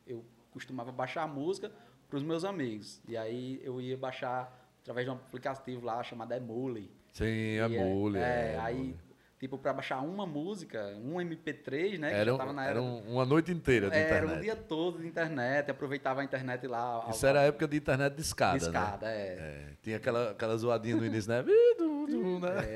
eu 0.04 0.24
costumava 0.50 0.90
baixar 0.90 1.28
música 1.28 1.70
para 2.08 2.16
os 2.16 2.24
meus 2.24 2.44
amigos. 2.44 3.00
E 3.06 3.16
aí 3.16 3.60
eu 3.62 3.80
ia 3.80 3.96
baixar 3.96 4.52
através 4.80 5.06
de 5.06 5.10
um 5.12 5.14
aplicativo 5.14 5.86
lá 5.86 6.02
chamado 6.02 6.32
Emule. 6.32 6.90
Sim, 7.12 7.54
é 7.56 7.68
mole. 7.68 8.18
É, 8.18 8.54
é 8.54 8.58
aí, 8.60 8.76
mole. 8.76 8.98
Tipo, 9.42 9.58
para 9.58 9.72
baixar 9.72 10.00
uma 10.02 10.24
música, 10.24 10.94
um 11.02 11.16
MP3, 11.20 11.98
né? 11.98 12.10
Que 12.10 12.14
Era, 12.14 12.30
era 12.30 12.64
era. 12.64 12.80
um- 12.80 13.14
uma 13.14 13.26
noite 13.26 13.50
inteira 13.50 13.90
de 13.90 13.96
era 13.98 14.18
internet. 14.18 14.38
um 14.38 14.40
dia 14.40 14.54
todo 14.54 15.00
de 15.00 15.06
internet, 15.08 15.68
aproveitava 15.68 16.20
a 16.20 16.24
internet 16.24 16.64
lá. 16.68 16.78
ao- 16.78 17.10
Isso 17.10 17.26
era 17.26 17.40
a 17.40 17.42
época 17.42 17.66
de 17.66 17.76
internet 17.76 18.14
de 18.14 18.20
escada, 18.20 18.58
de 18.60 18.70
né? 18.70 18.70
escada, 18.70 19.10
é. 19.10 19.26
É, 19.26 19.72
tinha 19.82 19.96
aquela, 19.96 20.30
aquela 20.30 20.56
zoadinha 20.56 20.94
no 20.94 21.04
início, 21.04 21.28
né? 21.28 21.42
Né? 21.42 21.52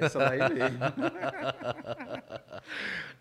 É, 0.00 0.04
essa 0.06 0.18
daí 0.18 0.40
mesmo. 0.40 0.80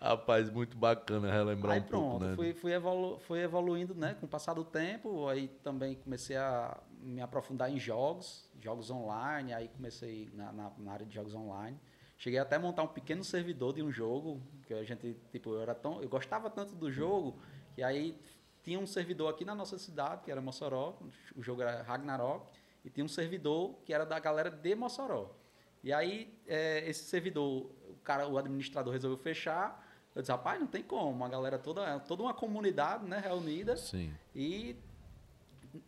Rapaz, 0.00 0.50
muito 0.50 0.76
bacana 0.76 1.30
relembrar 1.30 1.74
aí 1.74 1.80
um 1.80 1.84
pronto, 1.84 2.10
pouco, 2.10 2.24
né? 2.24 2.34
fui, 2.34 2.52
fui, 2.52 2.72
evolu 2.72 3.18
fui 3.20 3.38
evoluindo 3.40 3.94
né, 3.94 4.16
com 4.18 4.26
o 4.26 4.28
passar 4.28 4.54
do 4.54 4.64
tempo, 4.64 5.28
aí 5.28 5.46
também 5.62 5.94
comecei 5.94 6.36
a 6.36 6.76
me 7.00 7.20
aprofundar 7.20 7.70
em 7.70 7.78
jogos, 7.78 8.50
jogos 8.60 8.90
online, 8.90 9.54
aí 9.54 9.68
comecei 9.68 10.28
na, 10.34 10.52
na, 10.52 10.72
na 10.78 10.92
área 10.92 11.06
de 11.06 11.14
jogos 11.14 11.32
online. 11.34 11.78
Cheguei 12.18 12.38
até 12.38 12.56
a 12.56 12.58
montar 12.58 12.82
um 12.82 12.88
pequeno 12.88 13.22
servidor 13.22 13.74
de 13.74 13.82
um 13.82 13.90
jogo, 13.90 14.40
que 14.66 14.72
a 14.72 14.82
gente, 14.82 15.16
tipo, 15.30 15.50
eu 15.50 15.60
era 15.60 15.74
tão, 15.74 16.02
eu 16.02 16.08
gostava 16.08 16.48
tanto 16.48 16.74
do 16.74 16.90
jogo, 16.90 17.38
que 17.74 17.82
aí 17.82 18.18
tinha 18.62 18.80
um 18.80 18.86
servidor 18.86 19.30
aqui 19.30 19.44
na 19.44 19.54
nossa 19.54 19.78
cidade, 19.78 20.22
que 20.24 20.30
era 20.30 20.40
Mossoró, 20.40 20.98
o 21.36 21.42
jogo 21.42 21.62
era 21.62 21.82
Ragnarok, 21.82 22.46
e 22.84 22.90
tinha 22.90 23.04
um 23.04 23.08
servidor 23.08 23.78
que 23.84 23.92
era 23.92 24.06
da 24.06 24.18
galera 24.18 24.50
de 24.50 24.74
Mossoró. 24.74 25.36
E 25.84 25.92
aí, 25.92 26.36
é, 26.48 26.88
esse 26.88 27.04
servidor, 27.04 27.70
o 27.88 27.96
cara, 28.02 28.26
o 28.26 28.38
administrador 28.38 28.92
resolveu 28.92 29.18
fechar. 29.18 29.86
Eu 30.14 30.22
disse, 30.22 30.32
rapaz, 30.32 30.58
não 30.58 30.66
tem 30.66 30.82
como. 30.82 31.24
A 31.24 31.28
galera 31.28 31.58
toda, 31.58 32.00
toda 32.00 32.24
uma 32.24 32.34
comunidade, 32.34 33.04
né, 33.04 33.18
reunida. 33.18 33.76
Sim. 33.76 34.12
E 34.34 34.74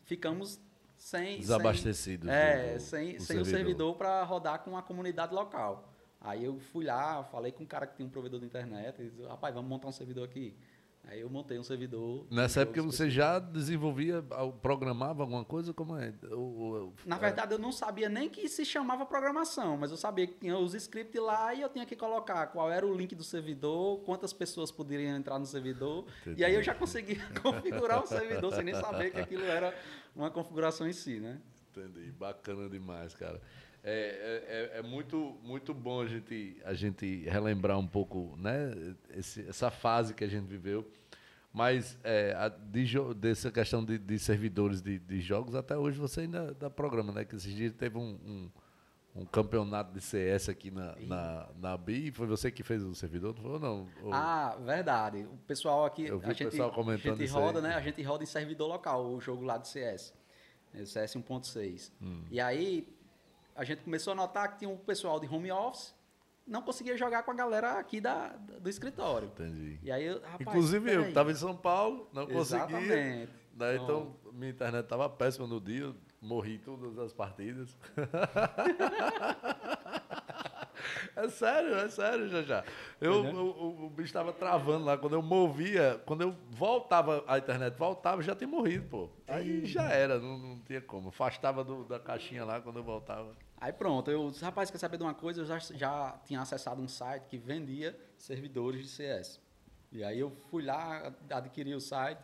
ficamos 0.04 0.60
sem... 0.96 1.38
Desabastecidos. 1.40 2.28
Sem, 2.28 2.36
é, 2.36 2.78
sem, 2.78 3.18
sem 3.18 3.38
o 3.40 3.44
servidor 3.44 3.96
para 3.96 4.22
rodar 4.22 4.60
com 4.60 4.76
a 4.76 4.82
comunidade 4.82 5.34
local. 5.34 5.87
Aí 6.20 6.44
eu 6.44 6.58
fui 6.58 6.84
lá, 6.84 7.22
falei 7.24 7.52
com 7.52 7.62
um 7.62 7.66
cara 7.66 7.86
que 7.86 7.96
tinha 7.96 8.06
um 8.06 8.10
provedor 8.10 8.40
de 8.40 8.46
internet. 8.46 9.00
E 9.00 9.08
disse, 9.08 9.22
rapaz, 9.22 9.54
vamos 9.54 9.68
montar 9.68 9.88
um 9.88 9.92
servidor 9.92 10.24
aqui. 10.24 10.56
Aí 11.04 11.20
eu 11.20 11.30
montei 11.30 11.58
um 11.58 11.62
servidor. 11.62 12.26
Nessa 12.30 12.60
época 12.62 12.82
você 12.82 13.08
já 13.08 13.38
desenvolvia, 13.38 14.22
programava 14.60 15.22
alguma 15.22 15.42
coisa? 15.42 15.72
Como 15.72 15.96
é? 15.96 16.12
Na 17.06 17.16
verdade, 17.16 17.54
eu 17.54 17.58
não 17.58 17.72
sabia 17.72 18.10
nem 18.10 18.28
que 18.28 18.46
se 18.46 18.62
chamava 18.62 19.06
programação, 19.06 19.78
mas 19.78 19.90
eu 19.90 19.96
sabia 19.96 20.26
que 20.26 20.34
tinha 20.34 20.58
os 20.58 20.74
scripts 20.74 21.22
lá 21.22 21.54
e 21.54 21.62
eu 21.62 21.68
tinha 21.70 21.86
que 21.86 21.96
colocar 21.96 22.48
qual 22.48 22.70
era 22.70 22.86
o 22.86 22.94
link 22.94 23.14
do 23.14 23.24
servidor, 23.24 24.00
quantas 24.00 24.34
pessoas 24.34 24.70
poderiam 24.70 25.16
entrar 25.16 25.38
no 25.38 25.46
servidor. 25.46 26.04
Entendi. 26.20 26.42
E 26.42 26.44
aí 26.44 26.54
eu 26.54 26.62
já 26.62 26.74
conseguia 26.74 27.24
configurar 27.40 28.02
o 28.02 28.06
servidor 28.06 28.52
sem 28.52 28.64
nem 28.64 28.74
saber 28.74 29.10
que 29.10 29.20
aquilo 29.20 29.44
era 29.44 29.74
uma 30.14 30.30
configuração 30.30 30.86
em 30.86 30.92
si, 30.92 31.20
né? 31.20 31.40
Entendi. 31.70 32.12
Bacana 32.12 32.68
demais, 32.68 33.14
cara. 33.14 33.40
É, 33.84 33.90
é, 34.72 34.76
é- 34.76 34.78
é 34.80 34.82
muito, 34.82 35.36
muito 35.42 35.72
bom 35.72 36.00
a 36.02 36.06
gente, 36.06 36.60
a 36.64 36.74
gente 36.74 37.24
relembrar 37.28 37.78
um 37.78 37.86
pouco 37.86 38.34
né, 38.36 38.72
esse- 39.10 39.48
essa 39.48 39.70
fase 39.70 40.12
que 40.14 40.24
a 40.24 40.28
gente 40.28 40.46
viveu. 40.46 40.86
Mas 41.52 41.98
é, 42.04 42.34
a- 42.34 42.48
de 42.48 42.86
dessa 43.16 43.50
questão 43.50 43.84
de, 43.84 43.96
de 43.98 44.18
servidores 44.18 44.82
de, 44.82 44.98
de 44.98 45.20
jogos, 45.20 45.54
até 45.54 45.76
hoje 45.76 45.98
você 45.98 46.22
ainda 46.22 46.52
dá 46.54 46.68
programa, 46.68 47.12
né? 47.12 47.24
Que 47.24 47.34
esses 47.36 47.52
dias 47.54 47.72
teve 47.72 47.96
um, 47.96 48.18
um, 48.24 48.50
um 49.22 49.24
campeonato 49.24 49.92
de 49.94 50.00
CS 50.00 50.50
aqui 50.50 50.70
na, 50.70 50.94
na, 51.00 51.48
na 51.58 51.76
BI. 51.76 52.10
Foi 52.12 52.26
você 52.26 52.50
que 52.50 52.62
fez 52.62 52.82
o 52.84 52.94
servidor, 52.94 53.34
não 53.34 53.42
foi 53.42 53.50
ou 53.52 53.58
não? 53.58 53.88
Ou- 54.02 54.12
Ah, 54.12 54.58
verdade. 54.62 55.22
O 55.32 55.38
pessoal 55.46 55.86
aqui, 55.86 56.06
Eu 56.06 56.18
vi 56.18 56.26
a 56.26 56.28
o 56.28 56.34
gente, 56.34 56.50
pessoal 56.50 56.70
comentando 56.70 57.14
a 57.14 57.16
gente 57.16 57.30
roda, 57.30 57.60
né? 57.62 57.74
A 57.74 57.80
gente 57.80 58.02
roda 58.02 58.22
em 58.22 58.26
servidor 58.26 58.66
local, 58.68 59.06
o 59.06 59.20
jogo 59.20 59.42
lá 59.44 59.56
de 59.56 59.68
CS. 59.68 60.12
CS 60.84 61.16
1.6. 61.16 61.90
Hum. 62.00 62.24
E 62.30 62.38
aí 62.38 62.86
a 63.58 63.64
gente 63.64 63.82
começou 63.82 64.12
a 64.12 64.16
notar 64.16 64.52
que 64.52 64.58
tinha 64.60 64.70
um 64.70 64.76
pessoal 64.78 65.18
de 65.20 65.26
home 65.26 65.50
office 65.52 65.94
não 66.46 66.62
conseguia 66.62 66.96
jogar 66.96 67.24
com 67.24 67.30
a 67.30 67.34
galera 67.34 67.72
aqui 67.72 68.00
da, 68.00 68.28
do 68.28 68.70
escritório. 68.70 69.28
Entendi. 69.28 69.78
E 69.82 69.92
aí, 69.92 70.06
eu, 70.06 70.14
rapaz, 70.22 70.40
Inclusive 70.40 70.90
eu, 70.90 71.02
que 71.02 71.08
estava 71.08 71.30
em 71.30 71.34
São 71.34 71.54
Paulo, 71.54 72.08
não 72.10 72.26
conseguia. 72.26 72.64
Exatamente. 72.78 73.32
Daí, 73.52 73.76
então, 73.76 74.16
minha 74.32 74.50
internet 74.50 74.84
estava 74.84 75.10
péssima 75.10 75.46
no 75.46 75.60
dia, 75.60 75.82
eu 75.82 75.94
morri 76.22 76.56
todas 76.58 76.98
as 76.98 77.12
partidas. 77.12 77.76
é 81.16 81.28
sério, 81.28 81.74
é 81.74 81.88
sério, 81.88 82.28
já 82.28 82.42
já. 82.42 82.64
Eu, 83.00 83.14
Uhum. 83.24 83.34
o, 83.36 83.46
o- 83.82 83.86
o 83.86 83.90
bicho 83.90 84.06
estava 84.08 84.32
travando 84.32 84.84
lá. 84.84 84.96
Quando 84.96 85.14
eu 85.14 85.22
movia, 85.22 86.00
quando 86.06 86.22
eu 86.22 86.34
voltava, 86.50 87.24
a 87.26 87.38
internet 87.38 87.76
voltava, 87.76 88.22
já 88.22 88.34
tinha 88.34 88.48
morrido, 88.48 88.86
pô. 88.88 89.10
Aí 89.26 89.66
já 89.66 89.84
era, 89.90 90.18
não, 90.18 90.38
não 90.38 90.58
tinha 90.60 90.80
como. 90.80 91.08
Afastava 91.08 91.64
do- 91.64 91.84
da 91.84 91.98
caixinha 91.98 92.44
lá 92.44 92.60
quando 92.60 92.76
eu 92.78 92.84
voltava. 92.84 93.36
Aí 93.60 93.72
pronto, 93.72 94.10
eu 94.10 94.30
disse, 94.30 94.44
rapaz, 94.44 94.70
quer 94.70 94.78
saber 94.78 94.96
de 94.98 95.02
uma 95.02 95.14
coisa? 95.14 95.42
Eu 95.42 95.46
já, 95.46 95.58
já 95.58 96.18
tinha 96.24 96.40
acessado 96.40 96.80
um 96.80 96.88
site 96.88 97.24
que 97.26 97.36
vendia 97.36 97.98
servidores 98.16 98.82
de 98.82 98.88
CS. 98.88 99.40
E 99.90 100.04
aí 100.04 100.18
eu 100.20 100.30
fui 100.50 100.62
lá, 100.62 101.12
adquiri 101.30 101.74
o 101.74 101.80
site 101.80 102.20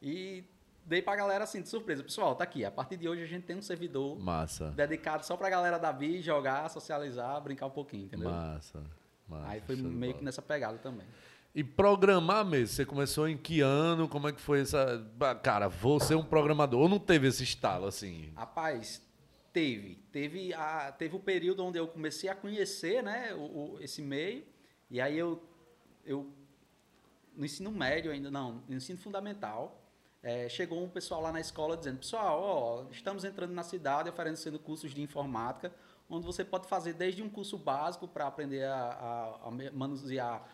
e 0.00 0.44
dei 0.86 1.02
pra 1.02 1.16
galera 1.16 1.44
assim, 1.44 1.60
de 1.60 1.68
surpresa. 1.68 2.02
Pessoal, 2.02 2.34
tá 2.34 2.44
aqui, 2.44 2.64
a 2.64 2.70
partir 2.70 2.96
de 2.96 3.08
hoje 3.08 3.22
a 3.22 3.26
gente 3.26 3.44
tem 3.44 3.56
um 3.56 3.62
servidor 3.62 4.18
Massa. 4.18 4.70
dedicado 4.70 5.24
só 5.26 5.36
pra 5.36 5.50
galera 5.50 5.78
da 5.78 5.92
BI 5.92 6.22
jogar, 6.22 6.68
socializar, 6.70 7.40
brincar 7.42 7.66
um 7.66 7.70
pouquinho, 7.70 8.04
entendeu? 8.04 8.30
Massa. 8.30 8.82
massa. 9.28 9.48
Aí 9.48 9.60
foi 9.60 9.76
meio 9.76 10.14
que 10.14 10.24
nessa 10.24 10.40
pegada 10.40 10.78
também. 10.78 11.06
E 11.54 11.64
programar 11.64 12.44
mesmo, 12.44 12.68
você 12.68 12.86
começou 12.86 13.28
em 13.28 13.36
que 13.36 13.60
ano? 13.60 14.08
Como 14.08 14.28
é 14.28 14.32
que 14.32 14.40
foi 14.40 14.60
essa. 14.60 15.04
Cara, 15.42 15.68
vou 15.68 15.98
ser 15.98 16.14
um 16.14 16.22
programador. 16.22 16.82
Ou 16.82 16.88
não 16.88 17.00
teve 17.00 17.26
esse 17.26 17.42
estalo 17.42 17.86
assim? 17.86 18.32
Rapaz, 18.36 19.02
teve. 19.52 19.96
Teve, 20.12 20.52
a, 20.54 20.92
teve 20.92 21.16
o 21.16 21.20
período 21.20 21.64
onde 21.64 21.78
eu 21.78 21.88
comecei 21.88 22.28
a 22.30 22.34
conhecer 22.34 23.02
né, 23.02 23.32
o, 23.34 23.74
o- 23.74 23.78
esse 23.80 24.00
meio. 24.02 24.44
E 24.90 25.00
aí 25.00 25.18
eu, 25.18 25.42
eu, 26.04 26.30
no 27.36 27.44
ensino 27.44 27.70
médio 27.70 28.10
ainda, 28.10 28.30
não, 28.30 28.62
no 28.68 28.74
ensino 28.76 28.98
fundamental, 28.98 29.80
eh, 30.22 30.48
chegou 30.48 30.82
um 30.82 30.88
pessoal 30.88 31.20
lá 31.22 31.32
na 31.32 31.40
escola 31.40 31.76
dizendo, 31.76 31.98
pessoal, 31.98 32.40
ó, 32.42 32.84
estamos 32.90 33.24
entrando 33.24 33.52
na 33.52 33.62
cidade 33.62 34.08
oferecendo 34.08 34.58
cursos 34.58 34.92
de 34.92 35.00
informática, 35.00 35.72
onde 36.08 36.26
você 36.26 36.44
pode 36.44 36.66
fazer 36.66 36.92
desde 36.94 37.22
um 37.22 37.30
curso 37.30 37.56
básico 37.56 38.08
para 38.08 38.26
aprender 38.26 38.64
a, 38.64 38.74
a- 38.74 39.48
a 39.48 39.50
manusear 39.72 40.44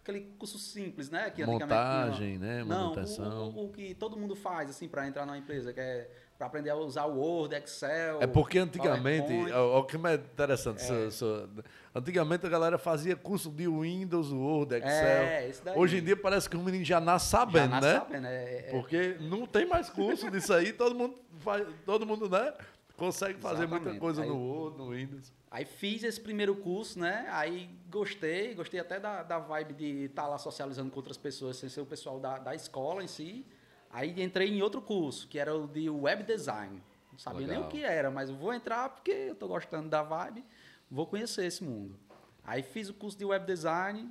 aquele 0.00 0.20
curso 0.38 0.58
simples, 0.58 1.10
né? 1.10 1.30
Que 1.30 1.44
Montagem, 1.46 2.38
né? 2.38 2.58
não, 2.64 2.64
o- 2.64 2.68
Manutenção. 2.96 3.48
o, 3.50 3.66
o 3.66 3.72
que 3.72 3.94
todo 3.94 4.16
mundo 4.16 4.34
faz 4.34 4.70
assim 4.70 4.88
para 4.88 5.06
entrar 5.06 5.26
numa 5.26 5.38
empresa, 5.38 5.72
que 5.72 5.80
é 5.80 6.10
para 6.42 6.48
aprender 6.48 6.70
a 6.70 6.74
usar 6.76 7.04
o 7.06 7.18
Word, 7.20 7.54
Excel. 7.54 8.20
É 8.20 8.26
porque 8.26 8.58
antigamente, 8.58 9.32
o 9.32 9.84
que 9.84 9.96
é 9.96 10.14
interessante, 10.14 10.82
sua- 11.12 11.48
antigamente 11.94 12.44
a 12.44 12.48
galera 12.48 12.76
fazia 12.78 13.14
curso 13.14 13.48
de 13.48 13.68
Windows, 13.68 14.32
Word, 14.32 14.74
Excel. 14.74 14.90
É, 14.90 15.48
esse 15.48 15.62
daí. 15.64 15.78
Hoje 15.78 15.98
em 15.98 16.02
dia 16.04 16.16
parece 16.16 16.50
que 16.50 16.56
o 16.56 16.60
menino 16.60 16.84
já 16.84 17.00
nasce 17.00 17.30
Já 17.30 17.38
sabendo, 17.38 17.70
nasce 17.70 17.86
né? 17.86 17.94
sabendo, 18.00 18.26
é- 18.26 18.58
é- 18.58 18.70
Porque 18.72 19.16
não 19.20 19.46
tem 19.46 19.66
mais 19.66 19.88
curso 19.88 20.28
disso 20.32 20.52
aí, 20.52 20.72
todo 20.72 20.96
mundo 20.96 21.14
faz, 21.38 21.64
todo 21.86 22.04
mundo, 22.04 22.28
né? 22.28 22.52
Consegue 22.96 23.38
fazer 23.38 23.60
muita 23.68 23.76
Exatamente. 23.90 24.00
coisa 24.00 24.22
Aí- 24.22 24.28
no 24.28 24.36
Word, 24.36 24.78
no 24.78 24.90
Windows. 24.90 25.32
Aí 25.48 25.64
fiz 25.64 26.02
esse 26.02 26.20
primeiro 26.20 26.56
curso, 26.56 26.98
né? 26.98 27.26
Aí 27.30 27.70
gostei, 27.88 28.52
gostei 28.54 28.80
até 28.80 28.98
da, 28.98 29.22
da 29.22 29.38
vibe 29.38 29.74
de 29.74 30.04
estar 30.06 30.26
lá 30.26 30.38
socializando 30.38 30.90
com 30.90 30.96
outras 30.96 31.16
pessoas, 31.16 31.56
sem 31.56 31.68
ser 31.68 31.80
o 31.82 31.86
pessoal 31.86 32.18
da, 32.18 32.38
da 32.38 32.52
escola 32.54 33.02
em 33.04 33.06
si. 33.06 33.46
Aí 33.92 34.22
entrei 34.22 34.48
em 34.48 34.62
outro 34.62 34.80
curso, 34.80 35.28
que 35.28 35.38
era 35.38 35.54
o 35.54 35.68
de 35.68 35.90
web 35.90 36.24
design. 36.24 36.82
Não 37.12 37.18
sabia 37.18 37.46
nem 37.46 37.56
Legal. 37.58 37.64
o 37.64 37.68
que 37.68 37.84
era, 37.84 38.10
mas 38.10 38.30
eu 38.30 38.36
vou 38.36 38.54
entrar 38.54 38.88
porque 38.88 39.10
eu 39.10 39.34
tô 39.34 39.46
gostando 39.46 39.90
da 39.90 40.02
vibe, 40.02 40.42
vou 40.90 41.06
conhecer 41.06 41.44
esse 41.44 41.62
mundo. 41.62 41.94
Aí 42.42 42.62
fiz 42.62 42.88
o 42.88 42.94
curso 42.94 43.18
de 43.18 43.24
web 43.26 43.46
design, 43.46 44.10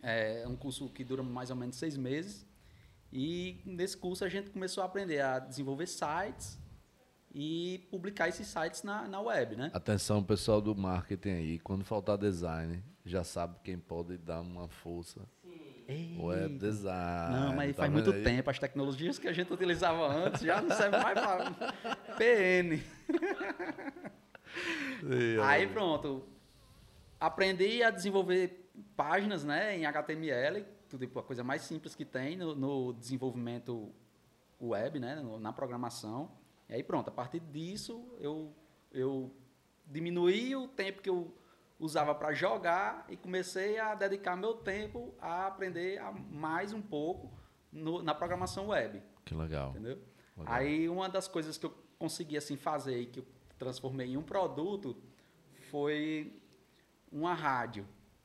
é 0.00 0.44
um 0.46 0.54
curso 0.54 0.88
que 0.88 1.02
dura 1.02 1.24
mais 1.24 1.50
ou 1.50 1.56
menos 1.56 1.74
seis 1.74 1.96
meses. 1.96 2.46
E 3.12 3.60
nesse 3.66 3.96
curso 3.96 4.24
a 4.24 4.28
gente 4.28 4.50
começou 4.50 4.82
a 4.82 4.86
aprender 4.86 5.20
a 5.20 5.40
desenvolver 5.40 5.86
sites 5.86 6.56
e 7.34 7.86
publicar 7.90 8.28
esses 8.28 8.46
sites 8.46 8.84
na, 8.84 9.08
na 9.08 9.20
web, 9.20 9.56
né? 9.56 9.70
Atenção, 9.74 10.22
pessoal 10.22 10.60
do 10.60 10.74
marketing 10.74 11.30
aí, 11.30 11.58
quando 11.58 11.84
faltar 11.84 12.16
design, 12.16 12.82
já 13.04 13.24
sabe 13.24 13.56
quem 13.64 13.78
pode 13.78 14.16
dar 14.18 14.40
uma 14.40 14.68
força. 14.68 15.20
Web 16.18 16.58
design. 16.58 17.34
Não, 17.34 17.54
mas 17.54 17.74
tá 17.76 17.82
faz 17.82 17.92
muito 17.92 18.10
aí? 18.10 18.22
tempo. 18.22 18.50
As 18.50 18.58
tecnologias 18.58 19.18
que 19.18 19.28
a 19.28 19.32
gente 19.32 19.52
utilizava 19.52 20.06
antes 20.06 20.42
já 20.42 20.60
não 20.60 20.74
servem 20.76 21.00
mais 21.00 21.18
para 21.18 21.50
PN. 22.16 22.80
Ih, 25.04 25.40
Aí 25.42 25.66
pronto. 25.66 26.24
Aprendi 27.18 27.82
a 27.82 27.90
desenvolver 27.90 28.70
páginas 28.96 29.44
né, 29.44 29.76
em 29.76 29.86
HTML, 29.86 30.64
tudo 30.88 31.06
tipo, 31.06 31.18
a 31.18 31.22
coisa 31.22 31.44
mais 31.44 31.62
simples 31.62 31.94
que 31.94 32.04
tem 32.04 32.36
no, 32.36 32.54
no 32.54 32.92
desenvolvimento 32.92 33.92
web, 34.60 34.98
né, 34.98 35.22
na 35.40 35.52
programação. 35.52 36.30
E 36.68 36.74
aí 36.74 36.82
pronto, 36.82 37.08
a 37.08 37.12
partir 37.12 37.40
disso 37.40 38.16
eu, 38.18 38.52
eu 38.90 39.32
diminuí 39.86 40.56
o 40.56 40.66
tempo 40.68 41.02
que 41.02 41.10
eu 41.10 41.32
usava 41.82 42.14
para 42.14 42.32
jogar 42.32 43.04
e 43.08 43.16
comecei 43.16 43.76
a 43.78 43.94
dedicar 43.96 44.36
meu 44.36 44.54
tempo 44.54 45.12
a 45.20 45.48
aprender 45.48 45.98
a 45.98 46.12
mais 46.12 46.72
um 46.72 46.80
pouco 46.80 47.28
no- 47.72 48.00
na 48.02 48.14
programação 48.14 48.68
web. 48.68 49.02
Que 49.24 49.34
legal. 49.34 49.70
Entendeu? 49.70 49.98
Legal. 50.36 50.54
Aí 50.54 50.88
uma 50.88 51.08
das 51.08 51.26
coisas 51.26 51.58
que 51.58 51.66
eu 51.66 51.74
consegui 51.98 52.36
assim 52.36 52.56
fazer 52.56 53.00
e 53.00 53.06
que 53.06 53.18
eu 53.18 53.26
transformei 53.58 54.12
em 54.12 54.16
um 54.16 54.22
produto 54.22 54.96
foi 55.70 56.40
uma 57.10 57.34
rádio. 57.34 57.84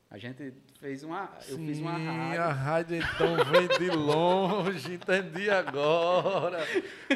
A 0.09 0.17
gente 0.19 0.53
fez 0.79 1.03
uma, 1.03 1.29
eu 1.47 1.57
fiz 1.57 1.79
uma 1.79 1.95
Sim, 1.95 2.05
rádio. 2.05 2.41
a 2.41 2.51
rádio 2.51 2.97
então 2.97 3.35
vem 3.45 3.67
de 3.67 3.89
longe, 3.95 4.93
entendi 4.93 5.49
agora. 5.49 6.59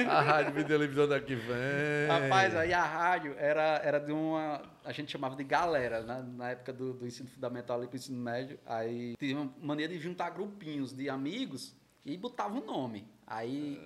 A 0.07 0.21
rádio 0.21 0.53
vem 0.53 0.63
de 0.63 0.69
televisão 0.69 1.07
daqui 1.07 1.35
vem. 1.35 2.07
Rapaz, 2.07 2.55
aí 2.55 2.73
a 2.73 2.83
rádio 2.83 3.35
era, 3.37 3.81
era 3.83 3.99
de 3.99 4.11
uma. 4.11 4.61
A 4.83 4.91
gente 4.91 5.11
chamava 5.11 5.35
de 5.35 5.43
galera, 5.43 6.01
né? 6.01 6.25
na 6.35 6.51
época 6.51 6.73
do, 6.73 6.93
do 6.93 7.05
ensino 7.05 7.29
fundamental 7.29 7.83
e 7.83 7.87
do 7.87 7.95
ensino 7.95 8.19
médio. 8.19 8.59
Aí 8.65 9.15
tinha 9.17 9.37
uma 9.37 9.53
maneira 9.61 9.93
de 9.93 9.99
juntar 9.99 10.31
grupinhos 10.31 10.91
de 10.93 11.09
amigos 11.09 11.75
e 12.05 12.17
botava 12.17 12.55
um 12.55 12.65
nome. 12.65 13.07
Aí 13.27 13.79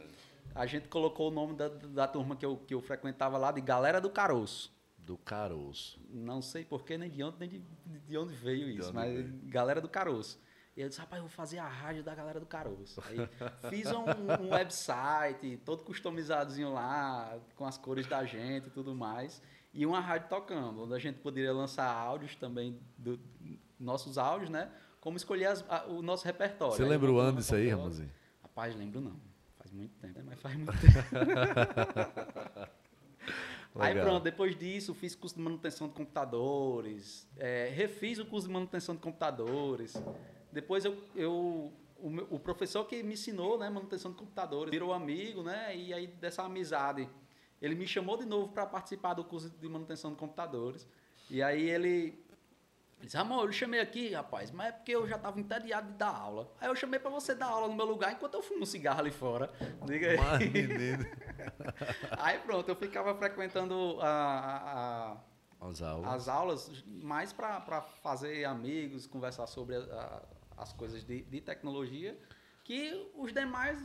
a 0.54 0.66
gente 0.66 0.88
colocou 0.88 1.30
o 1.30 1.34
nome 1.34 1.54
da, 1.54 1.68
da 1.68 2.08
turma 2.08 2.36
que 2.36 2.46
eu, 2.46 2.58
que 2.58 2.74
eu 2.74 2.82
frequentava 2.82 3.38
lá 3.38 3.52
de 3.52 3.62
Galera 3.62 4.00
do 4.00 4.10
Caroço. 4.10 4.75
Do 5.06 5.18
caroço. 5.18 6.00
Não 6.10 6.42
sei 6.42 6.66
porquê, 6.66 6.98
nem 6.98 7.10
de 7.10 7.24
onde, 7.24 7.38
nem 7.40 7.48
de, 7.50 7.62
de 8.08 8.18
onde 8.18 8.34
veio 8.34 8.70
isso, 8.70 8.88
onde 8.90 8.96
mas 8.98 9.14
veio. 9.14 9.40
galera 9.46 9.80
do 9.80 9.88
Caroço. 9.88 10.40
E 10.76 10.82
eu 10.82 10.90
disse, 10.90 11.00
rapaz, 11.00 11.20
eu 11.22 11.28
vou 11.28 11.34
fazer 11.36 11.60
a 11.60 11.68
rádio 11.68 12.04
da 12.04 12.14
galera 12.16 12.40
do 12.40 12.46
Caroço. 12.46 13.02
Aí 13.06 13.18
fiz 13.70 13.90
um, 13.92 14.04
um 14.44 14.50
website, 14.54 15.58
todo 15.64 15.84
customizadozinho 15.84 16.74
lá, 16.74 17.38
com 17.56 17.66
as 17.66 17.78
cores 17.78 18.08
da 18.08 18.26
gente 18.26 18.68
e 18.68 18.72
tudo 18.72 18.94
mais. 18.96 19.42
E 19.74 19.86
uma 19.86 20.00
rádio 20.00 20.28
tocando, 20.28 20.84
onde 20.84 20.94
a 20.94 21.00
gente 21.00 21.20
poderia 21.20 21.54
lançar 21.54 21.86
áudios 21.90 22.36
também, 22.36 22.80
do, 22.98 23.20
nossos 23.80 24.18
áudios, 24.18 24.50
né? 24.50 24.72
Como 25.00 25.16
escolher 25.18 25.46
as- 25.46 25.64
a- 25.70 25.86
o 25.86 26.02
nosso 26.02 26.26
repertório. 26.26 26.76
Você 26.76 26.84
Aí 26.84 26.90
lembra 26.90 27.12
o 27.12 27.20
ano 27.20 27.38
disso 27.38 27.54
aí, 27.56 27.68
uma 27.68 27.78
Ramosinho? 27.84 28.12
Rapaz, 28.42 28.76
lembro 28.76 29.00
não. 29.02 29.16
Faz 29.60 29.72
muito 29.72 29.94
tempo, 30.00 30.18
né? 30.20 30.26
mas 30.28 30.42
faz 30.42 30.56
muito 30.56 30.72
tempo. 30.82 32.66
Aí 33.78 33.94
Legal. 33.94 34.08
pronto, 34.10 34.24
depois 34.24 34.58
disso 34.58 34.94
fiz 34.94 35.16
curso 35.16 35.36
de 35.36 35.42
manutenção 35.42 35.88
de 35.88 35.94
computadores, 35.94 37.28
é, 37.38 37.70
refiz 37.76 38.20
o 38.20 38.26
curso 38.26 38.48
de 38.48 38.54
manutenção 38.54 38.96
de 38.96 39.02
computadores. 39.02 39.94
Depois 40.52 40.86
eu, 40.86 40.98
eu 41.16 41.74
o, 41.98 42.10
meu- 42.10 42.28
o 42.30 42.40
professor 42.40 42.86
que 42.86 43.04
me 43.04 43.14
ensinou, 43.14 43.58
né, 43.58 43.70
manutenção 43.70 44.12
de 44.12 44.18
computadores, 44.18 44.72
virou 44.72 44.94
amigo, 44.94 45.44
né, 45.44 45.76
e 45.76 45.94
aí 45.94 46.08
dessa 46.08 46.44
amizade, 46.44 47.10
ele 47.62 47.76
me 47.76 47.86
chamou 47.88 48.18
de 48.18 48.26
novo 48.26 48.50
para 48.54 48.66
participar 48.66 49.14
do 49.14 49.24
curso 49.24 49.50
de 49.50 49.68
manutenção 49.68 50.12
de 50.12 50.18
computadores. 50.18 50.88
E 51.30 51.42
aí 51.42 51.70
ele 51.70 52.24
ele 53.06 53.08
disse, 53.08 53.18
amor, 53.18 53.46
eu 53.46 53.52
chamei 53.52 53.80
aqui, 53.80 54.14
rapaz, 54.14 54.50
mas 54.50 54.70
é 54.70 54.72
porque 54.72 54.92
eu 54.96 55.08
já 55.08 55.16
estava 55.16 55.40
entediado 55.40 55.92
de 55.92 55.98
dar 55.98 56.10
aula. 56.10 56.52
Aí 56.60 56.68
eu 56.68 56.76
chamei 56.76 57.00
para 57.00 57.12
você 57.12 57.36
dar 57.36 57.46
aula 57.46 57.68
no 57.68 57.76
meu 57.76 57.86
lugar 57.86 58.12
enquanto 58.12 58.34
eu 58.34 58.42
fumo 58.42 58.64
um 58.64 58.66
cigarro 58.66 59.00
ali 59.00 59.12
fora. 59.12 59.52
Diga 59.86 60.08
aí. 60.10 60.18
Aí 62.18 62.40
pronto, 62.40 62.68
eu 62.70 62.76
ficava 62.76 63.14
frequentando 63.16 64.00
a- 64.02 65.18
a- 65.62 65.68
As 65.68 65.82
aulas. 65.84 66.14
as 66.14 66.28
aulas 66.28 66.84
mais 66.88 67.32
para 67.32 67.82
fazer 68.02 68.44
amigos, 68.46 69.06
conversar 69.06 69.46
sobre 69.48 69.76
a- 69.76 70.24
a- 70.58 70.62
as 70.64 70.74
coisas 70.74 71.04
de, 71.04 71.22
de 71.24 71.42
tecnologia, 71.42 72.18
que 72.64 73.12
os 73.16 73.32
demais 73.32 73.80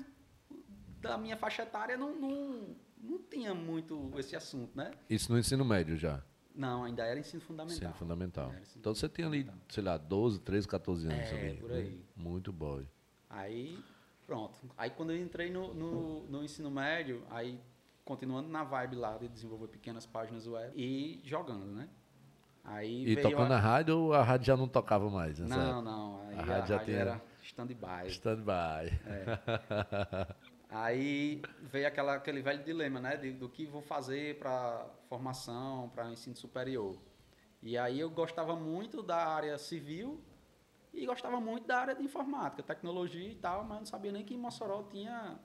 da 1.00 1.18
minha 1.18 1.36
faixa 1.36 1.62
etária 1.62 1.96
não, 1.96 2.14
não, 2.16 2.76
não 2.98 3.18
tinha 3.18 3.54
muito 3.54 4.10
esse 4.18 4.34
assunto, 4.34 4.74
né? 4.76 4.92
Isso 5.10 5.30
no 5.30 5.38
ensino 5.38 5.64
médio 5.64 5.96
já. 5.96 6.22
Não, 6.54 6.84
ainda 6.84 7.04
era 7.04 7.18
ensino 7.18 7.40
fundamental. 7.40 7.76
Ensino 7.76 7.94
fundamental. 7.94 8.48
Ensino 8.60 8.80
Então 8.80 8.94
você 8.94 9.08
tinha 9.08 9.26
ali, 9.26 9.48
sei 9.68 9.82
lá, 9.82 9.96
12, 9.96 10.40
13, 10.40 10.66
14 10.68 11.06
anos 11.06 11.18
É, 11.18 11.48
ali. 11.48 11.56
por 11.60 11.70
né? 11.70 11.76
aí. 11.76 12.04
Muito 12.16 12.52
boy. 12.52 12.86
Aí, 13.28 13.78
pronto. 14.26 14.58
Aí 14.76 14.90
quando 14.90 15.12
eu 15.12 15.20
entrei 15.22 15.50
no, 15.50 15.72
no, 15.72 16.22
no 16.24 16.42
ensino 16.44 16.70
médio, 16.70 17.22
aí 17.30 17.60
continuando 18.04 18.48
na 18.48 18.64
vibe 18.64 18.96
lá 18.96 19.16
de 19.16 19.28
desenvolver 19.28 19.68
pequenas 19.68 20.04
páginas 20.06 20.46
web 20.46 20.72
e 20.76 21.20
jogando, 21.24 21.66
né? 21.66 21.88
Aí 22.64 23.08
E 23.08 23.16
tocando 23.16 23.44
a... 23.44 23.48
na 23.50 23.58
rádio 23.58 23.96
ou 23.98 24.12
a 24.12 24.22
rádio 24.22 24.46
já 24.46 24.56
não 24.56 24.68
tocava 24.68 25.08
mais? 25.08 25.38
Não, 25.38 25.56
época? 25.56 25.82
não. 25.82 26.16
A 26.16 26.32
a, 26.32 26.42
rádio 26.44 26.46
já 26.68 26.76
rádio 26.76 26.84
tinha- 26.84 26.98
era 26.98 27.22
stand-by. 27.42 28.08
Stand-by. 28.08 28.98
Aí 30.70 31.42
veio 31.62 31.86
aquela, 31.88 32.14
aquele 32.14 32.40
velho 32.42 32.62
dilema, 32.62 33.00
né? 33.00 33.16
de- 33.16 33.32
do 33.32 33.48
que 33.48 33.66
vou 33.66 33.82
fazer 33.82 34.38
para 34.38 34.88
formação, 35.08 35.88
para 35.90 36.10
ensino 36.10 36.36
superior. 36.36 36.96
E 37.62 37.76
aí 37.76 37.98
eu 37.98 38.08
gostava 38.08 38.54
muito 38.54 39.02
da 39.02 39.16
área 39.16 39.58
civil 39.58 40.20
e 40.94 41.04
gostava 41.06 41.40
muito 41.40 41.66
da 41.66 41.78
área 41.78 41.94
de 41.94 42.02
informática, 42.02 42.62
tecnologia 42.62 43.28
e 43.28 43.34
tal, 43.34 43.64
mas 43.64 43.78
não 43.80 43.86
sabia 43.86 44.12
nem 44.12 44.24
que 44.24 44.34
em 44.34 44.38
Mossoró 44.38 44.84
tinha 44.84 45.38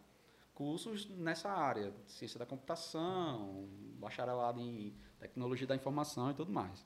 cursos 0.54 1.08
nessa 1.10 1.52
área, 1.52 1.92
ciência 2.08 2.40
da 2.40 2.46
computação, 2.46 3.68
bacharelado 4.00 4.62
em 4.62 4.96
tecnologia 5.20 5.68
da 5.68 5.76
informação 5.76 6.32
e 6.32 6.34
tudo 6.36 6.52
mais. 6.52 6.86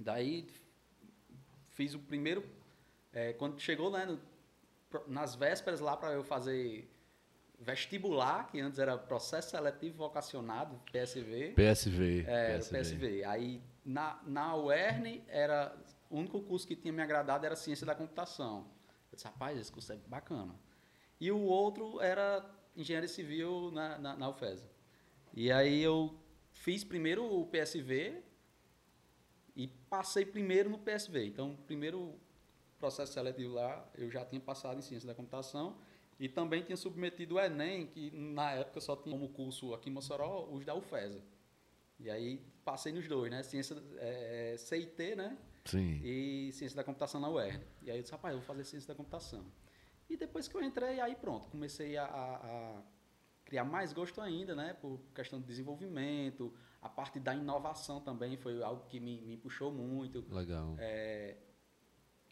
Daí 0.00 0.46
fiz 1.68 1.94
o 1.94 1.98
primeiro, 1.98 2.44
eh, 3.12 3.34
quando 3.34 3.60
chegou 3.60 3.90
né, 3.90 4.06
no- 4.06 4.20
nas 5.06 5.34
vésperas 5.34 5.80
lá 5.80 5.96
para 5.96 6.12
eu 6.12 6.24
fazer 6.24 6.90
vestibular, 7.58 8.46
que 8.48 8.60
antes 8.60 8.78
era 8.78 8.96
processo 8.96 9.50
seletivo 9.50 9.98
vocacionado, 9.98 10.80
PSV. 10.92 11.54
PSV. 11.54 12.24
É, 12.26 12.58
o 12.58 12.64
PSV. 12.64 13.24
Aí 13.24 13.62
na, 13.84 14.20
na 14.24 14.56
UERN 14.56 15.22
era 15.28 15.76
o 16.10 16.18
único 16.18 16.40
curso 16.42 16.66
que 16.66 16.76
tinha 16.76 16.92
me 16.92 17.02
agradado 17.02 17.44
era 17.46 17.56
ciência 17.56 17.86
da 17.86 17.94
computação. 17.94 18.66
Eu 19.10 19.16
disse, 19.16 19.24
rapaz, 19.24 19.58
esse 19.58 19.72
curso 19.72 19.92
é 19.92 19.96
bacana. 19.96 20.54
E 21.20 21.30
o 21.30 21.40
outro 21.40 22.00
era 22.00 22.44
engenharia 22.76 23.08
civil 23.08 23.70
na, 23.72 23.98
na, 23.98 24.16
na 24.16 24.28
UFES. 24.28 24.68
E 25.32 25.50
aí 25.50 25.82
eu 25.82 26.14
fiz 26.52 26.84
primeiro 26.84 27.24
o 27.24 27.46
PSV 27.46 28.22
e 29.54 29.66
passei 29.88 30.24
primeiro 30.26 30.68
no 30.68 30.78
PSV. 30.78 31.26
Então, 31.26 31.56
primeiro 31.66 32.14
processo 32.78 33.14
seletivo 33.14 33.54
lá, 33.54 33.88
eu 33.96 34.10
já 34.10 34.24
tinha 34.24 34.40
passado 34.40 34.78
em 34.78 34.82
ciência 34.82 35.06
da 35.06 35.14
computação 35.14 35.78
e 36.18 36.28
também 36.28 36.62
tinha 36.62 36.76
submetido 36.76 37.34
o 37.34 37.40
Enem, 37.40 37.86
que 37.86 38.10
na 38.10 38.52
época 38.52 38.80
só 38.80 38.96
tinha 38.96 39.14
como 39.14 39.28
curso 39.28 39.74
aqui 39.74 39.90
em 39.90 39.92
Mossoró 39.92 40.48
os 40.50 40.64
da 40.64 40.74
UFESA. 40.74 41.22
E 41.98 42.10
aí 42.10 42.42
passei 42.64 42.92
nos 42.92 43.06
dois, 43.08 43.30
né? 43.30 43.42
Ciência, 43.42 43.76
é, 43.98 44.52
é, 44.54 44.56
CIT, 44.56 45.14
né? 45.16 45.36
Sim. 45.64 46.00
E 46.04 46.50
ciência 46.52 46.76
da 46.76 46.84
computação 46.84 47.20
na 47.20 47.28
UERN. 47.28 47.60
E 47.82 47.90
aí 47.90 47.96
eu 47.98 48.02
disse, 48.02 48.12
rapaz, 48.12 48.32
eu 48.34 48.38
vou 48.40 48.46
fazer 48.46 48.64
ciência 48.64 48.88
da 48.88 48.94
computação. 48.94 49.44
E 50.08 50.16
depois 50.16 50.46
que 50.46 50.54
eu 50.56 50.62
entrei, 50.62 51.00
aí 51.00 51.16
pronto, 51.16 51.48
comecei 51.48 51.96
a, 51.96 52.04
a- 52.04 52.36
a 52.76 52.82
criar 53.44 53.64
mais 53.64 53.92
gosto 53.92 54.20
ainda, 54.20 54.54
né? 54.54 54.74
Por 54.74 55.00
questão 55.14 55.40
de 55.40 55.46
desenvolvimento, 55.46 56.52
a 56.80 56.88
parte 56.88 57.18
da 57.18 57.34
inovação 57.34 58.00
também 58.00 58.36
foi 58.36 58.62
algo 58.62 58.86
que 58.88 59.00
me, 59.00 59.20
me 59.22 59.36
puxou 59.36 59.72
muito. 59.72 60.24
Legal. 60.32 60.76
É, 60.78 61.36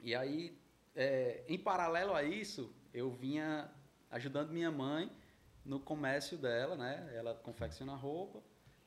e 0.00 0.14
aí, 0.14 0.56
é, 0.94 1.44
em 1.48 1.58
paralelo 1.58 2.14
a 2.14 2.22
isso, 2.22 2.72
eu 2.94 3.10
vinha 3.10 3.70
ajudando 4.10 4.50
minha 4.50 4.70
mãe 4.70 5.10
no 5.64 5.80
comércio 5.80 6.38
dela, 6.38 6.76
né? 6.76 7.10
Ela 7.14 7.34
confecciona 7.34 7.94
roupa. 7.94 8.40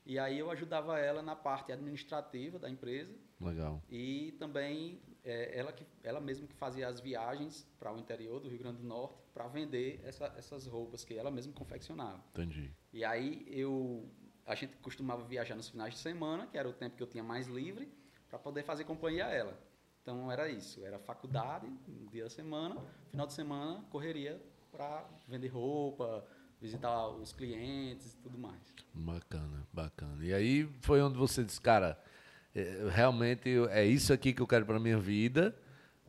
E 0.05 0.17
aí 0.17 0.39
eu 0.39 0.49
ajudava 0.49 0.97
ela 0.97 1.21
na 1.21 1.35
parte 1.35 1.71
administrativa 1.73 2.57
da 2.57 2.69
empresa 2.69 3.13
Legal. 3.41 3.83
e 3.89 4.31
também 4.39 5.01
é, 5.21 5.59
ela 5.59 5.73
que 5.73 5.85
ela 6.01 6.21
mesma 6.21 6.47
que 6.47 6.55
fazia 6.55 6.87
as 6.87 7.01
viagens 7.01 7.67
para 7.77 7.91
o 7.93 7.99
interior 7.99 8.39
do 8.39 8.47
Rio 8.47 8.59
Grande 8.59 8.77
do 8.81 8.87
Norte 8.87 9.17
para 9.33 9.45
vender 9.49 9.99
essa- 10.05 10.33
essas 10.37 10.65
roupas 10.65 11.03
que 11.03 11.13
ela 11.13 11.29
mesma 11.29 11.51
confeccionava. 11.51 12.23
Entendi. 12.31 12.71
E 12.93 13.03
aí 13.03 13.45
eu 13.49 14.09
a 14.45 14.55
gente 14.55 14.77
costumava 14.77 15.25
viajar 15.25 15.55
nos 15.55 15.67
finais 15.67 15.95
de 15.95 15.99
semana, 15.99 16.47
que 16.47 16.57
era 16.57 16.69
o 16.69 16.71
tempo 16.73 16.95
que 16.95 17.03
eu 17.03 17.07
tinha 17.07 17.21
mais 17.23 17.47
livre, 17.47 17.91
para 18.29 18.39
poder 18.39 18.63
fazer 18.63 18.85
companhia 18.85 19.25
a 19.25 19.29
ela. 19.33 19.59
Então 20.07 20.31
era 20.31 20.49
isso, 20.49 20.85
era 20.85 20.97
faculdade, 20.97 21.67
um 21.85 22.05
dia 22.09 22.23
da 22.23 22.29
semana, 22.29 22.77
final 23.11 23.27
de 23.27 23.33
semana 23.33 23.83
correria 23.89 24.41
para 24.71 25.03
vender 25.27 25.49
roupa, 25.49 26.23
visitar 26.61 27.09
os 27.09 27.33
clientes 27.33 28.13
e 28.13 28.17
tudo 28.19 28.37
mais. 28.37 28.73
Bacana, 28.93 29.67
bacana. 29.73 30.23
E 30.23 30.33
aí 30.33 30.63
foi 30.79 31.01
onde 31.01 31.17
você 31.17 31.43
disse, 31.43 31.59
cara, 31.59 32.01
é, 32.55 32.87
realmente 32.89 33.49
é 33.69 33.83
isso 33.83 34.13
aqui 34.13 34.31
que 34.31 34.41
eu 34.41 34.47
quero 34.47 34.65
para 34.65 34.79
minha 34.79 34.97
vida. 34.97 35.53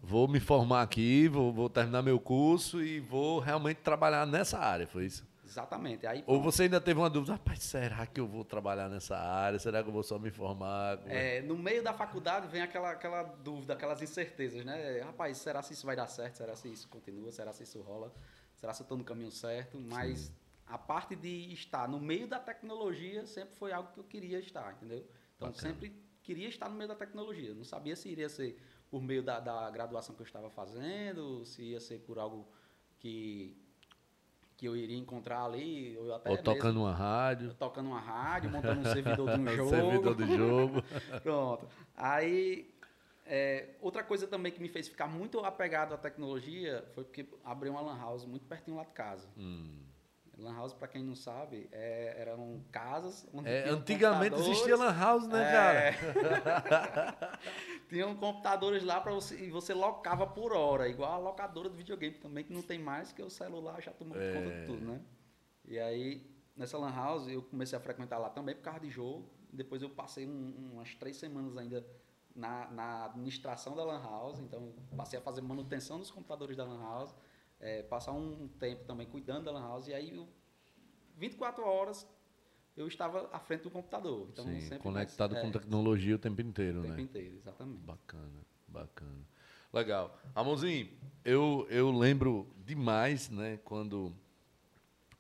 Vou 0.01 0.29
me 0.29 0.39
formar 0.39 0.83
aqui, 0.83 1.27
vou, 1.27 1.53
vou 1.53 1.69
terminar 1.69 2.01
meu 2.01 2.21
curso 2.21 2.81
e 2.81 3.01
vou 3.01 3.41
realmente 3.41 3.79
trabalhar 3.79 4.25
nessa 4.29 4.61
área, 4.61 4.87
foi 4.87 5.07
isso? 5.07 5.27
Exatamente. 5.49 6.07
Aí 6.07 6.23
Ou 6.27 6.43
você 6.43 6.65
ainda 6.65 6.79
teve 6.79 7.01
uma 7.01 7.09
dúvida, 7.09 7.33
rapaz, 7.33 7.63
será 7.63 8.07
que 8.07 8.21
eu 8.21 8.27
vou 8.27 8.45
trabalhar 8.45 8.89
nessa 8.91 9.17
área? 9.17 9.59
Será 9.59 9.83
que 9.83 9.89
eu 9.89 9.93
vou 9.93 10.03
só 10.03 10.19
me 10.19 10.31
formar? 10.31 11.01
É? 11.07 11.39
É, 11.39 11.43
no 11.43 11.57
meio 11.57 11.83
da 11.83 11.95
faculdade 11.95 12.47
vem 12.49 12.61
aquela, 12.61 12.91
aquela 12.91 13.23
dúvida, 13.23 13.73
aquelas 13.73 14.03
incertezas, 14.03 14.63
né? 14.65 15.01
Rapaz, 15.01 15.39
será 15.39 15.63
se 15.63 15.73
isso 15.73 15.87
vai 15.87 15.97
dar 15.97 16.07
certo? 16.07 16.37
Será 16.37 16.55
se 16.55 16.71
isso 16.71 16.87
continua? 16.89 17.33
Será 17.33 17.53
se 17.53 17.63
isso 17.63 17.81
rola? 17.81 18.13
Será 18.57 18.75
se 18.75 18.83
eu 18.83 18.85
estou 18.85 18.99
no 18.99 19.05
caminho 19.05 19.31
certo? 19.31 19.81
Mas 19.81 20.31
a 20.67 20.77
parte 20.77 21.17
de 21.17 21.51
estar 21.53 21.89
no 21.89 21.99
meio 21.99 22.29
da 22.29 22.39
tecnologia 22.39 23.27
sempre 23.27 23.57
foi 23.57 23.73
algo 23.73 23.91
que 23.93 24.01
eu 24.01 24.05
queria 24.05 24.39
estar, 24.39 24.75
entendeu? 24.75 25.09
Então, 25.35 25.49
Bacana. 25.49 25.73
sempre 25.73 25.93
queria 26.23 26.49
estar 26.49 26.69
no 26.69 26.75
meio 26.75 26.89
da 26.89 26.95
tecnologia. 26.95 27.55
Não 27.55 27.65
sabia 27.65 27.97
se 27.97 28.11
iria 28.11 28.29
ser 28.29 28.61
por 28.91 29.03
meio 29.03 29.23
da, 29.23 29.41
da 29.41 29.71
graduação 29.71 30.15
que 30.15 30.21
eu 30.21 30.27
estava 30.27 30.51
fazendo, 30.51 31.45
se 31.47 31.63
ia 31.63 31.81
ser 31.81 32.01
por 32.01 32.19
algo 32.19 32.47
que, 32.99 33.57
que 34.59 34.67
eu 34.67 34.77
iria 34.77 34.99
encontrar 34.99 35.45
ali, 35.45 35.97
ou 35.97 36.13
até 36.13 36.29
Ou 36.29 36.35
mesmo 36.35 36.45
tocando 36.45 36.81
uma 36.81 36.93
rádio, 36.93 37.55
tocando 37.55 37.87
uma 37.87 38.01
rádio, 38.01 38.51
montando 38.51 38.81
um 38.81 38.93
servidor 38.93 39.31
de 39.31 39.41
um 39.41 39.47
jogo. 39.57 39.71
servidor 39.71 40.17
de 40.17 40.37
jogo. 40.37 40.83
Pronto. 41.23 41.69
Aí, 41.97 42.69
é, 43.25 43.77
outra 43.81 44.03
coisa 44.03 44.27
também 44.27 44.51
que 44.51 44.61
me 44.61 44.69
fez 44.69 44.89
ficar 44.89 45.07
muito 45.07 45.39
apegado 45.39 45.95
à 45.95 45.97
tecnologia 45.97 46.85
foi 46.93 47.05
porque 47.05 47.25
abriu 47.45 47.71
uma 47.71 47.81
lan 47.81 47.97
house 47.99 48.25
muito 48.27 48.47
pertinho 48.47 48.77
lá 48.77 48.83
de 48.83 48.91
casa. 48.91 49.29
Hum. 49.39 49.79
Lan 50.39 50.55
house, 50.55 50.73
para 50.73 50.87
quem 50.87 51.03
não 51.03 51.17
sabe, 51.17 51.69
é, 51.73 52.15
eram 52.17 52.63
casas 52.71 53.27
onde 53.35 53.49
É, 53.49 53.69
antigamente 53.69 54.37
existia 54.39 54.77
lan 54.77 54.93
house, 54.97 55.27
né, 55.27 55.43
É. 55.43 55.93
cara? 55.93 57.39
Tinham 57.89 58.15
computadores 58.15 58.85
lá 58.85 59.01
para 59.01 59.13
você 59.13 59.37
e 59.47 59.51
você 59.51 59.75
locava 59.75 60.27
por 60.27 60.53
hora, 60.53 60.89
igual 60.89 61.13
a 61.13 61.19
locadora 61.19 61.69
do 61.69 61.75
videogame 61.77 62.15
também, 62.19 62.45
que 62.45 62.53
não 62.53 62.63
tem 62.63 62.79
mais, 62.79 63.11
que 63.11 63.21
o 63.23 63.29
celular 63.31 63.81
já 63.83 63.91
tomou 63.93 64.17
É. 64.17 64.33
conta 64.33 64.51
de 64.61 64.67
tudo, 64.67 64.85
né? 64.93 65.01
E 65.65 65.79
aí, 65.79 66.31
nessa 66.57 66.79
lan 66.79 66.95
house, 66.95 67.27
eu 67.29 67.43
comecei 67.43 67.77
a 67.77 67.81
frequentar 67.81 68.19
lá 68.19 68.31
também 68.31 68.55
por 68.55 68.63
causa 68.63 68.81
de 68.81 68.91
jogo. 68.91 69.29
Depois 69.53 69.83
eu 69.83 69.91
passei 69.91 70.27
um- 70.27 70.71
umas 70.75 70.95
três 70.95 71.17
semanas 71.17 71.57
ainda 71.57 71.85
na, 72.35 72.71
na 72.71 73.05
administração 73.07 73.75
da 73.75 73.83
lan 73.85 74.01
house, 74.01 74.39
então 74.39 74.73
passei 74.97 75.19
a 75.19 75.23
fazer 75.23 75.41
manutenção 75.41 75.99
dos 75.99 76.11
computadores 76.13 76.57
da 76.57 76.65
lan 76.65 76.79
house, 76.81 77.15
é, 77.61 77.83
passar 77.83 78.13
um 78.13 78.49
tempo 78.49 78.85
também 78.85 79.07
cuidando 79.07 79.45
da 79.45 79.53
lan 79.53 79.61
house, 79.63 79.89
e 79.89 79.95
aí 79.95 80.17
eu, 80.17 80.29
24 81.17 81.65
horas 81.65 82.07
eu 82.77 82.87
estava 82.87 83.29
à 83.33 83.41
frente 83.41 83.63
do 83.63 83.71
computador. 83.71 84.29
Então, 84.33 84.45
Sim, 84.45 84.61
sempre 84.61 84.79
conectado 84.85 85.33
mais- 85.33 85.43
com 85.43 85.49
é, 85.49 85.53
tecnologia 85.53 86.15
o 86.15 86.19
tempo 86.19 86.41
inteiro, 86.41 86.79
o 86.79 86.83
tempo 86.83 86.95
né? 86.95 87.03
inteiro, 87.03 87.37
exatamente. 87.37 87.81
Bacana, 87.83 88.47
bacana. 88.69 89.27
Legal. 89.73 90.17
Ramonzinho, 90.35 90.89
eu, 91.25 91.67
eu 91.69 91.91
lembro 91.91 92.49
demais, 92.65 93.29
né, 93.29 93.59
quando 93.65 94.15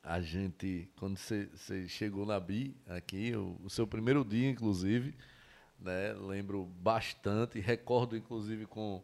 a 0.03 0.21
gente, 0.21 0.89
quando 0.97 1.17
você 1.19 1.47
você 1.47 1.89
chegou 1.89 2.25
na 2.25 2.39
BI 2.39 2.75
aqui, 2.87 3.35
o, 3.35 3.59
o 3.65 3.69
seu 3.69 3.87
primeiro 3.87 4.25
dia, 4.25 4.49
inclusive, 4.49 5.15
né, 5.79 6.13
lembro 6.15 6.65
bastante, 6.65 7.59
recordo, 7.61 8.17
inclusive, 8.17 8.67
com, 8.67 9.03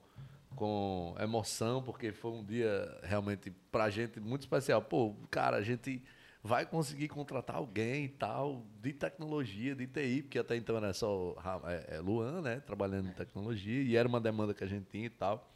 com 0.54 1.14
emoção, 1.18 1.82
porque 1.82 2.12
foi 2.12 2.30
um 2.30 2.44
dia 2.44 2.98
realmente 3.02 3.50
pra 3.70 3.90
gente 3.90 4.20
muito 4.20 4.42
especial. 4.42 4.80
Pô, 4.82 5.14
cara, 5.30 5.56
a 5.56 5.62
gente 5.62 6.02
vai 6.42 6.66
conseguir 6.66 7.08
contratar 7.08 7.56
alguém 7.56 8.04
e 8.04 8.08
tal, 8.08 8.66
de 8.82 8.92
tecnologia, 8.92 9.74
de 9.74 9.86
TI, 9.86 10.22
porque 10.22 10.38
até 10.38 10.54
então 10.56 10.76
era 10.76 10.92
só 10.92 11.34
é, 11.64 11.96
é, 11.96 12.00
Luan, 12.00 12.42
né, 12.42 12.60
trabalhando 12.60 13.08
em 13.08 13.12
tecnologia, 13.12 13.82
e 13.82 13.96
era 13.96 14.06
uma 14.06 14.20
demanda 14.20 14.52
que 14.52 14.62
a 14.62 14.66
gente 14.66 14.84
tinha 14.90 15.06
e 15.06 15.10
tal. 15.10 15.50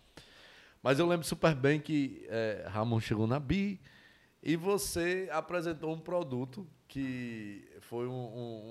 Mas 0.83 0.99
eu 0.99 1.07
lembro 1.07 1.27
super 1.27 1.55
bem 1.55 1.79
que 1.79 2.27
é, 2.31 2.65
Ramon 2.69 3.01
chegou 3.01 3.27
na 3.27 3.39
BI 3.39 3.79
e 4.43 4.57
você 4.57 5.29
apresentou 5.31 5.93
um 5.93 5.99
produto 5.99 6.67
que 6.87 7.68
foi 7.89 8.07
um- 8.07 8.13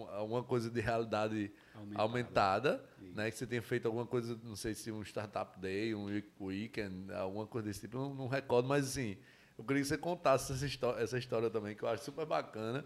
um- 0.03 0.23
uma 0.25 0.43
coisa 0.43 0.69
de 0.69 0.79
realidade 0.79 1.51
Aumentada. 1.73 2.01
aumentada, 2.03 2.85
né? 3.15 3.31
Que 3.31 3.37
você 3.37 3.47
tenha 3.47 3.61
feito 3.61 3.85
alguma 3.87 4.05
coisa, 4.05 4.39
não 4.43 4.55
sei 4.55 4.73
se 4.73 4.91
um 4.91 5.01
startup 5.03 5.59
day, 5.59 5.93
um 5.95 6.05
week- 6.05 6.29
weekend, 6.39 7.11
alguma 7.13 7.47
coisa 7.47 7.67
desse 7.67 7.81
tipo, 7.81 7.97
não, 7.97 8.13
não 8.13 8.27
recordo, 8.27 8.67
mas 8.67 8.85
assim, 8.87 9.17
eu 9.57 9.63
queria 9.63 9.81
que 9.81 9.87
você 9.87 9.97
contasse 9.97 10.51
essa 10.53 10.65
história, 10.65 11.01
essa 11.03 11.17
história 11.17 11.49
também, 11.49 11.75
que 11.75 11.83
eu 11.83 11.87
acho 11.89 12.03
super 12.03 12.25
bacana. 12.25 12.85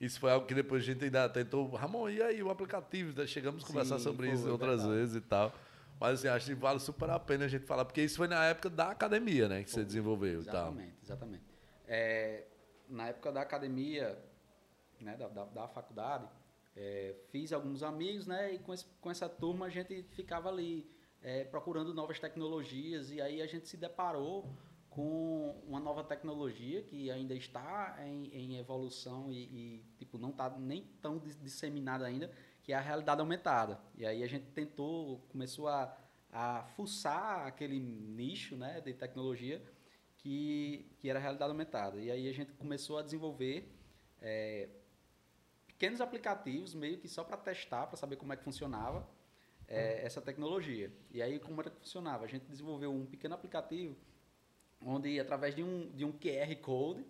Isso 0.00 0.18
foi 0.20 0.30
algo 0.32 0.46
que 0.46 0.54
depois 0.54 0.82
a 0.82 0.86
gente 0.86 1.04
ainda 1.04 1.28
tentou, 1.28 1.68
Ramon, 1.74 2.08
e 2.10 2.20
aí 2.20 2.42
o 2.42 2.50
aplicativo? 2.50 3.26
Chegamos 3.26 3.62
a 3.62 3.66
conversar 3.66 3.98
Sim, 3.98 4.04
sobre 4.04 4.26
foi, 4.26 4.34
isso 4.36 4.50
outras 4.50 4.80
verdade. 4.82 4.98
vezes 4.98 5.16
e 5.16 5.20
tal. 5.20 5.54
Mas 6.00 6.18
assim, 6.18 6.28
acho 6.28 6.46
que 6.46 6.54
vale 6.54 6.80
super 6.80 7.08
a 7.10 7.18
pena 7.20 7.44
a 7.44 7.48
gente 7.48 7.64
falar, 7.64 7.84
porque 7.84 8.02
isso 8.02 8.16
foi 8.16 8.26
na 8.26 8.44
época 8.46 8.68
da 8.68 8.90
academia, 8.90 9.48
né? 9.48 9.62
Que 9.62 9.70
você 9.70 9.76
Foi, 9.76 9.84
desenvolveu 9.84 10.40
e 10.42 10.44
tal. 10.44 10.66
Exatamente, 10.72 10.94
exatamente. 11.04 11.44
É, 11.86 12.44
na 12.88 13.08
época 13.08 13.30
da 13.30 13.40
academia, 13.42 14.18
né, 15.02 15.16
da, 15.16 15.28
da, 15.28 15.44
da 15.44 15.68
faculdade, 15.68 16.28
É, 16.74 17.14
fiz 17.30 17.52
alguns 17.52 17.82
amigos, 17.82 18.26
né? 18.26 18.54
E 18.54 18.58
com, 18.58 18.72
esse, 18.72 18.86
com 18.98 19.10
essa 19.10 19.28
turma 19.28 19.66
a 19.66 19.68
gente 19.68 20.02
ficava 20.04 20.48
ali 20.48 20.90
é, 21.20 21.44
procurando 21.44 21.92
novas 21.92 22.18
tecnologias 22.18 23.10
e 23.10 23.20
aí 23.20 23.42
a 23.42 23.46
gente 23.46 23.68
se 23.68 23.76
deparou 23.76 24.48
com 24.88 25.62
uma 25.66 25.80
nova 25.80 26.02
tecnologia 26.02 26.82
que 26.82 27.10
ainda 27.10 27.34
está 27.34 27.96
em, 28.06 28.26
em 28.34 28.58
evolução 28.58 29.30
e, 29.30 29.42
e, 29.44 29.84
tipo 29.98 30.18
não 30.18 30.30
está 30.30 30.48
nem 30.58 30.82
tão 31.00 31.18
disseminada 31.18 32.06
ainda, 32.06 32.30
que 32.62 32.72
é 32.72 32.76
a 32.76 32.80
realidade 32.80 33.20
aumentada. 33.20 33.78
E 33.94 34.04
aí 34.04 34.22
a 34.22 34.26
gente 34.26 34.46
tentou, 34.52 35.20
começou 35.30 35.68
a, 35.68 35.94
a 36.30 36.62
fuçar 36.74 37.46
aquele 37.46 37.78
nicho, 37.80 38.56
né, 38.56 38.80
de 38.80 38.92
tecnologia 38.94 39.62
que, 40.18 40.86
que 40.98 41.08
era 41.10 41.18
a 41.18 41.22
realidade 41.22 41.50
aumentada. 41.50 41.98
E 42.00 42.10
aí 42.10 42.28
a 42.28 42.32
gente 42.32 42.52
começou 42.52 42.96
a 42.98 43.02
desenvolver 43.02 43.72
é, 44.20 44.68
pequenos 45.82 46.00
aplicativos, 46.00 46.74
meio 46.74 46.96
que 46.96 47.08
só 47.08 47.24
para 47.24 47.36
testar, 47.36 47.88
para 47.88 47.96
saber 47.96 48.14
como 48.14 48.32
é 48.32 48.36
que 48.36 48.44
funcionava 48.44 49.04
é, 49.66 50.06
essa 50.06 50.20
tecnologia. 50.22 50.92
E 51.10 51.20
aí, 51.20 51.40
como 51.40 51.60
era 51.60 51.70
que 51.70 51.80
funcionava? 51.80 52.24
A 52.24 52.28
gente 52.28 52.46
desenvolveu 52.46 52.92
um 52.94 53.04
pequeno 53.04 53.34
aplicativo 53.34 53.96
onde, 54.80 55.18
através 55.18 55.56
de 55.56 55.62
um, 55.64 55.90
de 55.90 56.04
um 56.04 56.12
QR 56.12 56.54
Code, 56.60 57.04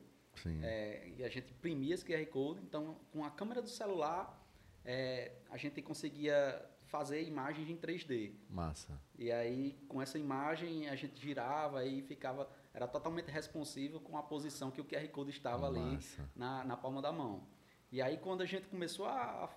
é, 0.62 1.06
e 1.18 1.22
a 1.22 1.28
gente 1.28 1.52
imprimia 1.52 1.94
esse 1.94 2.02
QR 2.02 2.24
Code, 2.28 2.62
então, 2.62 2.96
com 3.12 3.22
a 3.22 3.30
câmera 3.30 3.60
do 3.60 3.68
celular, 3.68 4.42
é, 4.86 5.32
a 5.50 5.58
gente 5.58 5.82
conseguia 5.82 6.64
fazer 6.86 7.22
imagens 7.22 7.68
em 7.68 7.76
3D. 7.76 8.32
Massa. 8.48 8.98
E 9.18 9.30
aí, 9.30 9.78
com 9.86 10.00
essa 10.00 10.18
imagem, 10.18 10.88
a 10.88 10.96
gente 10.96 11.20
girava 11.20 11.84
e 11.84 12.00
ficava... 12.00 12.48
Era 12.72 12.88
totalmente 12.88 13.30
responsivo 13.30 14.00
com 14.00 14.16
a 14.16 14.22
posição 14.22 14.70
que 14.70 14.80
o 14.80 14.84
QR 14.84 15.06
Code 15.08 15.30
estava 15.30 15.70
Massa. 15.70 16.22
ali 16.22 16.30
na, 16.34 16.64
na 16.64 16.74
palma 16.74 17.02
da 17.02 17.12
mão. 17.12 17.46
E 17.92 18.00
aí, 18.00 18.16
quando 18.16 18.40
a 18.40 18.46
gente 18.46 18.66
começou 18.68 19.04
a 19.04 19.54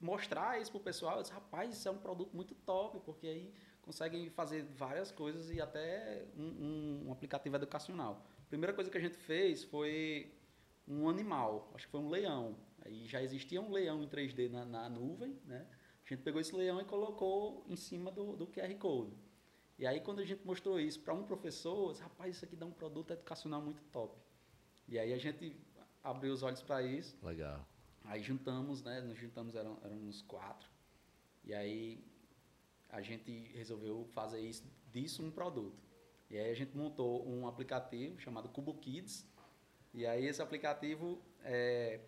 mostrar 0.00 0.60
isso 0.60 0.70
pro 0.70 0.78
pessoal, 0.78 1.16
eu 1.16 1.22
disse, 1.22 1.34
rapaz, 1.34 1.74
isso 1.74 1.88
é 1.88 1.90
um 1.90 1.98
produto 1.98 2.32
muito 2.32 2.54
top, 2.54 3.00
porque 3.04 3.26
aí 3.26 3.52
conseguem 3.82 4.30
fazer 4.30 4.62
várias 4.62 5.10
coisas 5.10 5.50
e 5.50 5.60
até 5.60 6.24
um, 6.36 6.44
um, 6.44 7.08
um 7.08 7.12
aplicativo 7.12 7.56
educacional. 7.56 8.24
A 8.46 8.48
primeira 8.48 8.72
coisa 8.72 8.88
que 8.88 8.96
a 8.96 9.00
gente 9.00 9.16
fez 9.16 9.64
foi 9.64 10.32
um 10.86 11.08
animal, 11.08 11.72
acho 11.74 11.86
que 11.86 11.90
foi 11.90 12.00
um 12.00 12.08
leão. 12.08 12.56
Aí 12.84 13.04
já 13.08 13.20
existia 13.20 13.60
um 13.60 13.72
leão 13.72 14.00
em 14.00 14.08
3D 14.08 14.48
na, 14.48 14.64
na 14.64 14.88
nuvem, 14.88 15.36
né? 15.44 15.66
A 16.06 16.08
gente 16.08 16.22
pegou 16.22 16.40
esse 16.40 16.54
leão 16.54 16.80
e 16.80 16.84
colocou 16.84 17.64
em 17.68 17.76
cima 17.76 18.12
do, 18.12 18.36
do 18.36 18.46
QR 18.46 18.72
Code. 18.76 19.16
E 19.76 19.86
aí, 19.86 20.00
quando 20.00 20.20
a 20.20 20.24
gente 20.24 20.46
mostrou 20.46 20.78
isso 20.78 21.00
para 21.00 21.14
um 21.14 21.24
professor, 21.24 21.90
disse, 21.90 22.02
rapaz, 22.02 22.36
isso 22.36 22.44
aqui 22.44 22.54
dá 22.54 22.66
um 22.66 22.72
produto 22.72 23.12
educacional 23.12 23.60
muito 23.60 23.82
top. 23.84 24.16
E 24.86 24.98
aí 24.98 25.12
a 25.12 25.18
gente 25.18 25.56
abriu 26.02 26.32
os 26.32 26.42
olhos 26.42 26.62
para 26.62 26.82
isso. 26.82 27.16
Legal. 27.24 27.66
Aí 28.04 28.22
juntamos, 28.22 28.82
né? 28.82 29.00
Nos 29.00 29.18
juntamos, 29.18 29.54
eram, 29.54 29.78
uns 29.84 30.22
quatro. 30.22 30.68
E 31.44 31.54
aí 31.54 32.04
a 32.88 33.00
gente 33.00 33.50
resolveu 33.54 34.06
fazer 34.12 34.40
isso, 34.40 34.64
disso 34.90 35.22
um 35.22 35.30
produto. 35.30 35.82
E 36.30 36.38
aí 36.38 36.50
a 36.50 36.54
gente 36.54 36.76
montou 36.76 37.26
um 37.28 37.46
aplicativo 37.46 38.18
chamado 38.20 38.48
Cubo 38.48 38.74
Kids. 38.74 39.26
E 39.94 40.06
aí 40.06 40.26
esse 40.26 40.40
aplicativo 40.40 41.20
é, 41.42 42.00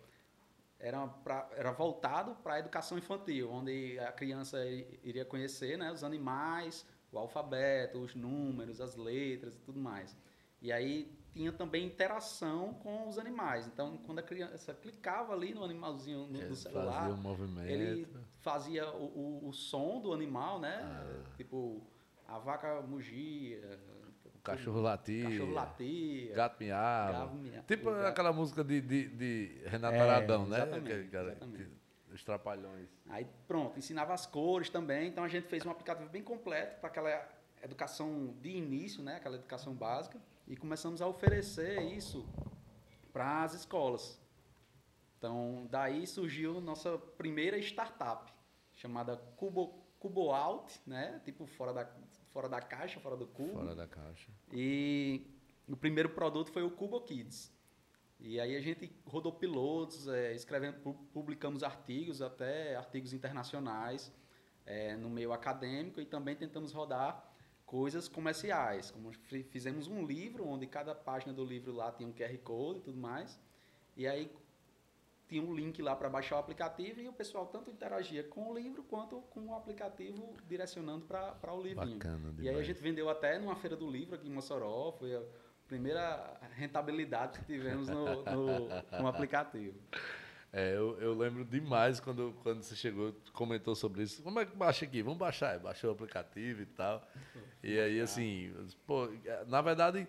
era, 0.79 1.07
pra, 1.07 1.49
era 1.55 1.71
voltado 1.71 2.35
para 2.35 2.55
a 2.55 2.59
educação 2.59 2.97
infantil, 2.97 3.51
onde 3.51 3.99
a 3.99 4.11
criança 4.11 4.63
iria 5.03 5.25
conhecer 5.25 5.77
né, 5.77 5.91
os 5.91 6.03
animais, 6.03 6.85
o 7.11 7.17
alfabeto, 7.17 7.99
os 7.99 8.15
números, 8.15 8.81
as 8.81 8.95
letras 8.95 9.55
e 9.55 9.59
tudo 9.59 9.79
mais. 9.79 10.15
E 10.61 10.71
aí 10.71 11.11
tinha 11.35 11.51
também 11.51 11.85
interação 11.85 12.73
com 12.75 13.09
os 13.09 13.19
animais. 13.19 13.67
Então, 13.67 13.97
quando 14.05 14.19
a 14.19 14.23
criança 14.23 14.73
clicava 14.73 15.33
ali 15.33 15.53
no 15.53 15.65
animalzinho 15.65 16.27
no, 16.27 16.47
do 16.47 16.55
celular, 16.55 16.93
fazia 16.93 17.13
o 17.13 17.17
movimento. 17.17 17.69
ele 17.69 18.07
fazia 18.39 18.89
o, 18.89 19.03
o, 19.43 19.49
o 19.49 19.53
som 19.53 19.99
do 19.99 20.13
animal, 20.13 20.61
né? 20.61 20.79
Ah. 20.81 21.23
Tipo, 21.35 21.85
a 22.25 22.39
vaca 22.39 22.81
mugia, 22.83 23.77
o 24.23 24.39
cachorro 24.39 24.79
latia, 24.79 25.25
cachorro 25.25 25.51
latia 25.51 26.33
gato 26.33 26.55
miava. 26.57 27.31
Tipo 27.67 27.91
gato... 27.91 28.05
aquela 28.05 28.31
música 28.31 28.63
de, 28.63 28.79
de, 28.79 29.09
de 29.09 29.61
Renato 29.65 29.95
é, 29.95 29.99
Aradão, 29.99 30.45
né? 30.47 30.55
Exatamente. 30.55 31.69
Os 32.13 32.23
trapalhões. 32.23 32.87
Aí 33.09 33.27
pronto, 33.45 33.77
ensinava 33.77 34.13
as 34.13 34.25
cores 34.25 34.69
também. 34.69 35.09
Então 35.09 35.21
a 35.21 35.27
gente 35.27 35.47
fez 35.49 35.65
um 35.65 35.69
aplicativo 35.69 36.09
bem 36.09 36.23
completo 36.23 36.79
para 36.79 36.87
aquela 36.87 37.29
educação 37.61 38.33
de 38.41 38.51
início, 38.51 39.03
né? 39.03 39.17
Aquela 39.17 39.35
educação 39.35 39.73
básica 39.73 40.17
e 40.47 40.55
começamos 40.55 41.01
a 41.01 41.07
oferecer 41.07 41.81
isso 41.81 42.27
para 43.11 43.43
as 43.43 43.53
escolas. 43.53 44.19
Então, 45.17 45.67
daí 45.71 46.05
surgiu 46.05 46.61
nossa 46.61 46.97
primeira 46.97 47.57
startup, 47.59 48.31
chamada 48.73 49.17
Cubo, 49.37 49.83
Cubo 49.99 50.31
Out, 50.31 50.81
né? 50.85 51.19
Tipo 51.23 51.47
fora 51.47 51.73
da, 51.73 51.89
fora 52.31 52.47
da 52.47 52.61
caixa, 52.61 52.99
fora 52.99 53.17
do 53.17 53.25
cubo. 53.25 53.53
Fora 53.53 53.75
da 53.75 53.87
caixa. 53.87 54.31
E 54.51 55.25
o 55.67 55.75
primeiro 55.75 56.09
produto 56.09 56.51
foi 56.51 56.63
o 56.63 56.69
Cubo 56.69 57.01
Kids. 57.01 57.51
E 58.19 58.39
aí 58.39 58.55
a 58.55 58.61
gente 58.61 58.91
rodou 59.05 59.33
pilotos, 59.33 60.07
é, 60.07 60.33
escrevendo, 60.33 60.77
publicamos 61.11 61.63
artigos, 61.63 62.21
até 62.21 62.75
artigos 62.75 63.13
internacionais 63.13 64.11
é, 64.65 64.95
no 64.95 65.09
meio 65.09 65.33
acadêmico 65.33 65.99
e 65.99 66.05
também 66.05 66.35
tentamos 66.35 66.71
rodar 66.71 67.34
coisas 67.65 68.07
comerciais, 68.07 68.91
como 68.91 69.11
fizemos 69.49 69.87
um 69.87 70.05
livro 70.05 70.47
onde 70.47 70.67
cada 70.67 70.93
página 70.93 71.33
do 71.33 71.43
livro 71.43 71.73
lá 71.73 71.91
tinha 71.91 72.07
um 72.07 72.13
QR 72.13 72.37
Code 72.39 72.79
e 72.79 72.81
tudo 72.83 72.97
mais. 72.97 73.39
E 73.97 74.07
aí 74.07 74.31
tinha 75.27 75.41
um 75.41 75.53
link 75.53 75.81
lá 75.81 75.95
para 75.95 76.09
baixar 76.09 76.35
o 76.35 76.39
aplicativo 76.39 77.01
e 77.01 77.07
o 77.07 77.13
pessoal 77.13 77.47
tanto 77.47 77.71
interagia 77.71 78.23
com 78.23 78.51
o 78.51 78.53
livro 78.53 78.83
quanto 78.83 79.21
com 79.31 79.47
o 79.47 79.55
aplicativo 79.55 80.35
direcionando 80.47 81.05
para 81.05 81.53
o 81.53 81.61
livrinho. 81.61 81.97
Bacana 81.97 82.31
demais. 82.31 82.43
E 82.43 82.49
aí 82.49 82.55
a 82.55 82.63
gente 82.63 82.81
vendeu 82.81 83.09
até 83.09 83.39
numa 83.39 83.55
feira 83.55 83.75
do 83.75 83.89
livro 83.89 84.15
aqui 84.15 84.27
em 84.27 84.31
Mossoró, 84.31 84.91
foi 84.91 85.15
a 85.15 85.23
primeira 85.67 86.39
rentabilidade 86.51 87.39
que 87.39 87.45
tivemos 87.45 87.87
no, 87.87 88.23
no, 88.23 88.67
no 88.99 89.07
aplicativo. 89.07 89.79
É, 90.57 90.73
eu, 90.73 90.97
eu, 91.01 91.13
lembro 91.13 91.43
demais 91.43 91.99
quando, 91.99 92.33
quando 92.41 92.63
você 92.63 92.77
chegou, 92.77 93.13
comentou 93.33 93.75
sobre 93.75 94.03
isso. 94.03 94.23
Como 94.23 94.39
é 94.39 94.45
que 94.45 94.55
baixa 94.55 94.85
aqui? 94.85 95.01
Vamos 95.01 95.19
baixar. 95.19 95.59
Baixou 95.59 95.89
o 95.89 95.93
aplicativo 95.93 96.61
e 96.61 96.65
tal. 96.65 97.05
E 97.61 97.77
aí, 97.77 97.99
assim, 97.99 98.53
pô, 98.87 99.09
na 99.47 99.61
verdade, 99.61 100.07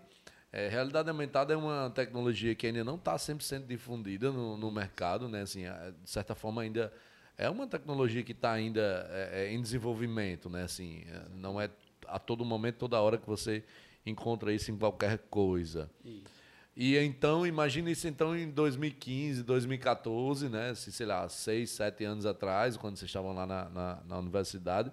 é, 0.53 0.69
realidade 0.69 1.11
aumentada 1.11 1.53
é 1.53 1.57
uma 1.57 1.91
tecnologia 1.91 2.55
que 2.55 2.69
ainda 2.69 2.85
não 2.85 2.95
está 2.95 3.17
100% 3.17 3.67
difundida 3.67 4.31
no, 4.31 4.57
no 4.57 4.71
mercado, 4.71 5.29
né? 5.29 5.43
Assim, 5.43 5.65
de 6.05 6.09
certa 6.09 6.33
forma, 6.37 6.63
ainda 6.63 6.93
é 7.37 7.51
uma 7.51 7.67
tecnologia 7.67 8.23
que 8.23 8.31
está 8.31 8.53
ainda 8.53 9.05
é, 9.11 9.47
é, 9.47 9.53
em 9.53 9.61
desenvolvimento, 9.61 10.49
né? 10.49 10.63
Assim, 10.63 11.03
é, 11.09 11.29
não 11.35 11.61
é 11.61 11.69
a 12.07 12.21
todo 12.21 12.45
momento, 12.45 12.77
toda 12.77 13.01
hora 13.01 13.19
que 13.19 13.27
você 13.27 13.65
encontra 14.05 14.53
isso 14.53 14.71
em 14.71 14.79
qualquer 14.79 15.19
coisa. 15.29 15.91
Isso. 16.05 16.36
E 16.77 16.95
então, 16.99 17.47
imagine 17.47 17.91
isso 17.91 18.07
então 18.07 18.37
em 18.37 18.51
2015, 18.51 19.43
2014, 19.43 20.51
né? 20.51 20.75
Se, 20.75 20.93
sei 20.93 21.07
lá, 21.07 21.27
seis, 21.27 21.71
sete 21.71 22.05
anos 22.05 22.27
atrás, 22.27 22.77
quando 22.77 22.99
vocês 22.99 23.09
estavam 23.09 23.33
lá 23.33 23.47
na, 23.47 23.71
na, 23.71 24.03
na 24.05 24.19
universidade, 24.19 24.93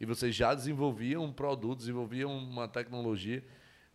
e 0.00 0.04
vocês 0.04 0.34
já 0.34 0.52
desenvolviam 0.52 1.22
um 1.22 1.32
produto, 1.32 1.78
desenvolviam 1.78 2.36
uma 2.36 2.66
tecnologia 2.66 3.44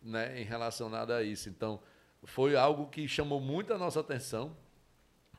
né, 0.02 0.40
em 0.40 0.44
relacionada 0.44 1.14
a 1.14 1.22
isso. 1.22 1.50
Então, 1.50 1.78
foi 2.24 2.56
algo 2.56 2.86
que 2.86 3.06
chamou 3.06 3.38
muito 3.38 3.74
a 3.74 3.78
nossa 3.78 4.00
atenção 4.00 4.56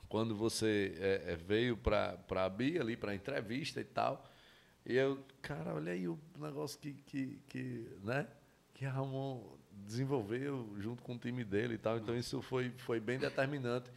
quando 0.08 0.36
você 0.36 0.94
é, 1.00 1.32
é 1.32 1.36
veio 1.36 1.76
para 1.76 2.20
a 2.30 2.50
Bia 2.50 2.82
ali, 2.82 2.96
para 2.96 3.12
a 3.12 3.16
entrevista 3.16 3.82
e 3.82 3.86
tal. 3.86 4.24
E 4.86 4.96
eu, 4.96 5.26
cara, 5.42 5.74
olha 5.74 5.94
aí 5.94 6.08
o 6.08 6.20
negócio 6.38 6.80
que, 6.80 6.94
que, 6.94 7.42
que, 7.48 7.98
né, 8.04 8.28
que 8.74 8.86
Ramon 8.86 9.58
desenvolveu 9.86 10.70
junto 10.78 11.02
com 11.04 11.16
o 11.16 11.18
time 11.18 11.44
dele 11.44 11.76
e 11.76 11.78
tal. 11.78 11.98
Então 11.98 12.16
isso 12.16 12.42
foi, 12.42 12.72
foi 12.78 13.00
bem 13.00 13.20
determinante, 13.20 13.90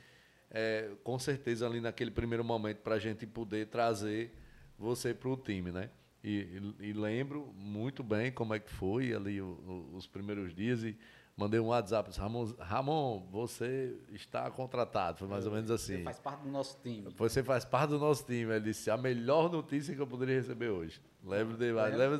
é, 0.50 0.90
com 1.02 1.18
certeza 1.18 1.66
ali 1.66 1.80
naquele 1.80 2.10
primeiro 2.10 2.44
momento 2.44 2.78
para 2.78 2.96
a 2.96 2.98
gente 2.98 3.26
poder 3.26 3.66
trazer 3.66 4.32
você 4.78 5.14
para 5.14 5.28
o 5.28 5.36
time, 5.36 5.72
né? 5.72 5.90
E, 6.22 6.72
e, 6.80 6.88
e, 6.88 6.92
lembro 6.94 7.52
muito 7.54 8.02
bem 8.02 8.32
como 8.32 8.54
é 8.54 8.58
que 8.58 8.70
foi 8.70 9.12
ali 9.12 9.42
o, 9.42 9.46
o, 9.46 9.96
os 9.96 10.06
primeiros 10.06 10.54
dias 10.54 10.82
e 10.82 10.96
mandei 11.36 11.60
um 11.60 11.66
WhatsApp, 11.66 12.08
disse, 12.08 12.20
Ramon, 12.20 12.54
Ramon, 12.58 13.26
você 13.30 13.94
está 14.12 14.50
contratado, 14.50 15.18
foi 15.18 15.28
mais 15.28 15.46
ou 15.46 15.52
menos 15.52 15.70
assim. 15.70 15.98
Você 15.98 16.02
faz 16.02 16.18
parte 16.18 16.42
do 16.42 16.50
nosso 16.50 16.78
time. 16.82 17.14
Você 17.16 17.42
faz 17.42 17.64
parte 17.64 17.90
do 17.90 17.98
nosso 17.98 18.24
time. 18.24 18.52
Ele 18.52 18.64
disse, 18.64 18.90
a 18.90 18.96
melhor 18.96 19.50
notícia 19.50 19.94
que 19.94 20.00
eu 20.00 20.06
poderia 20.06 20.36
receber 20.36 20.68
hoje. 20.68 21.00
Lembro 21.22 21.56
demais, 21.56 21.94
lembro. 21.94 22.18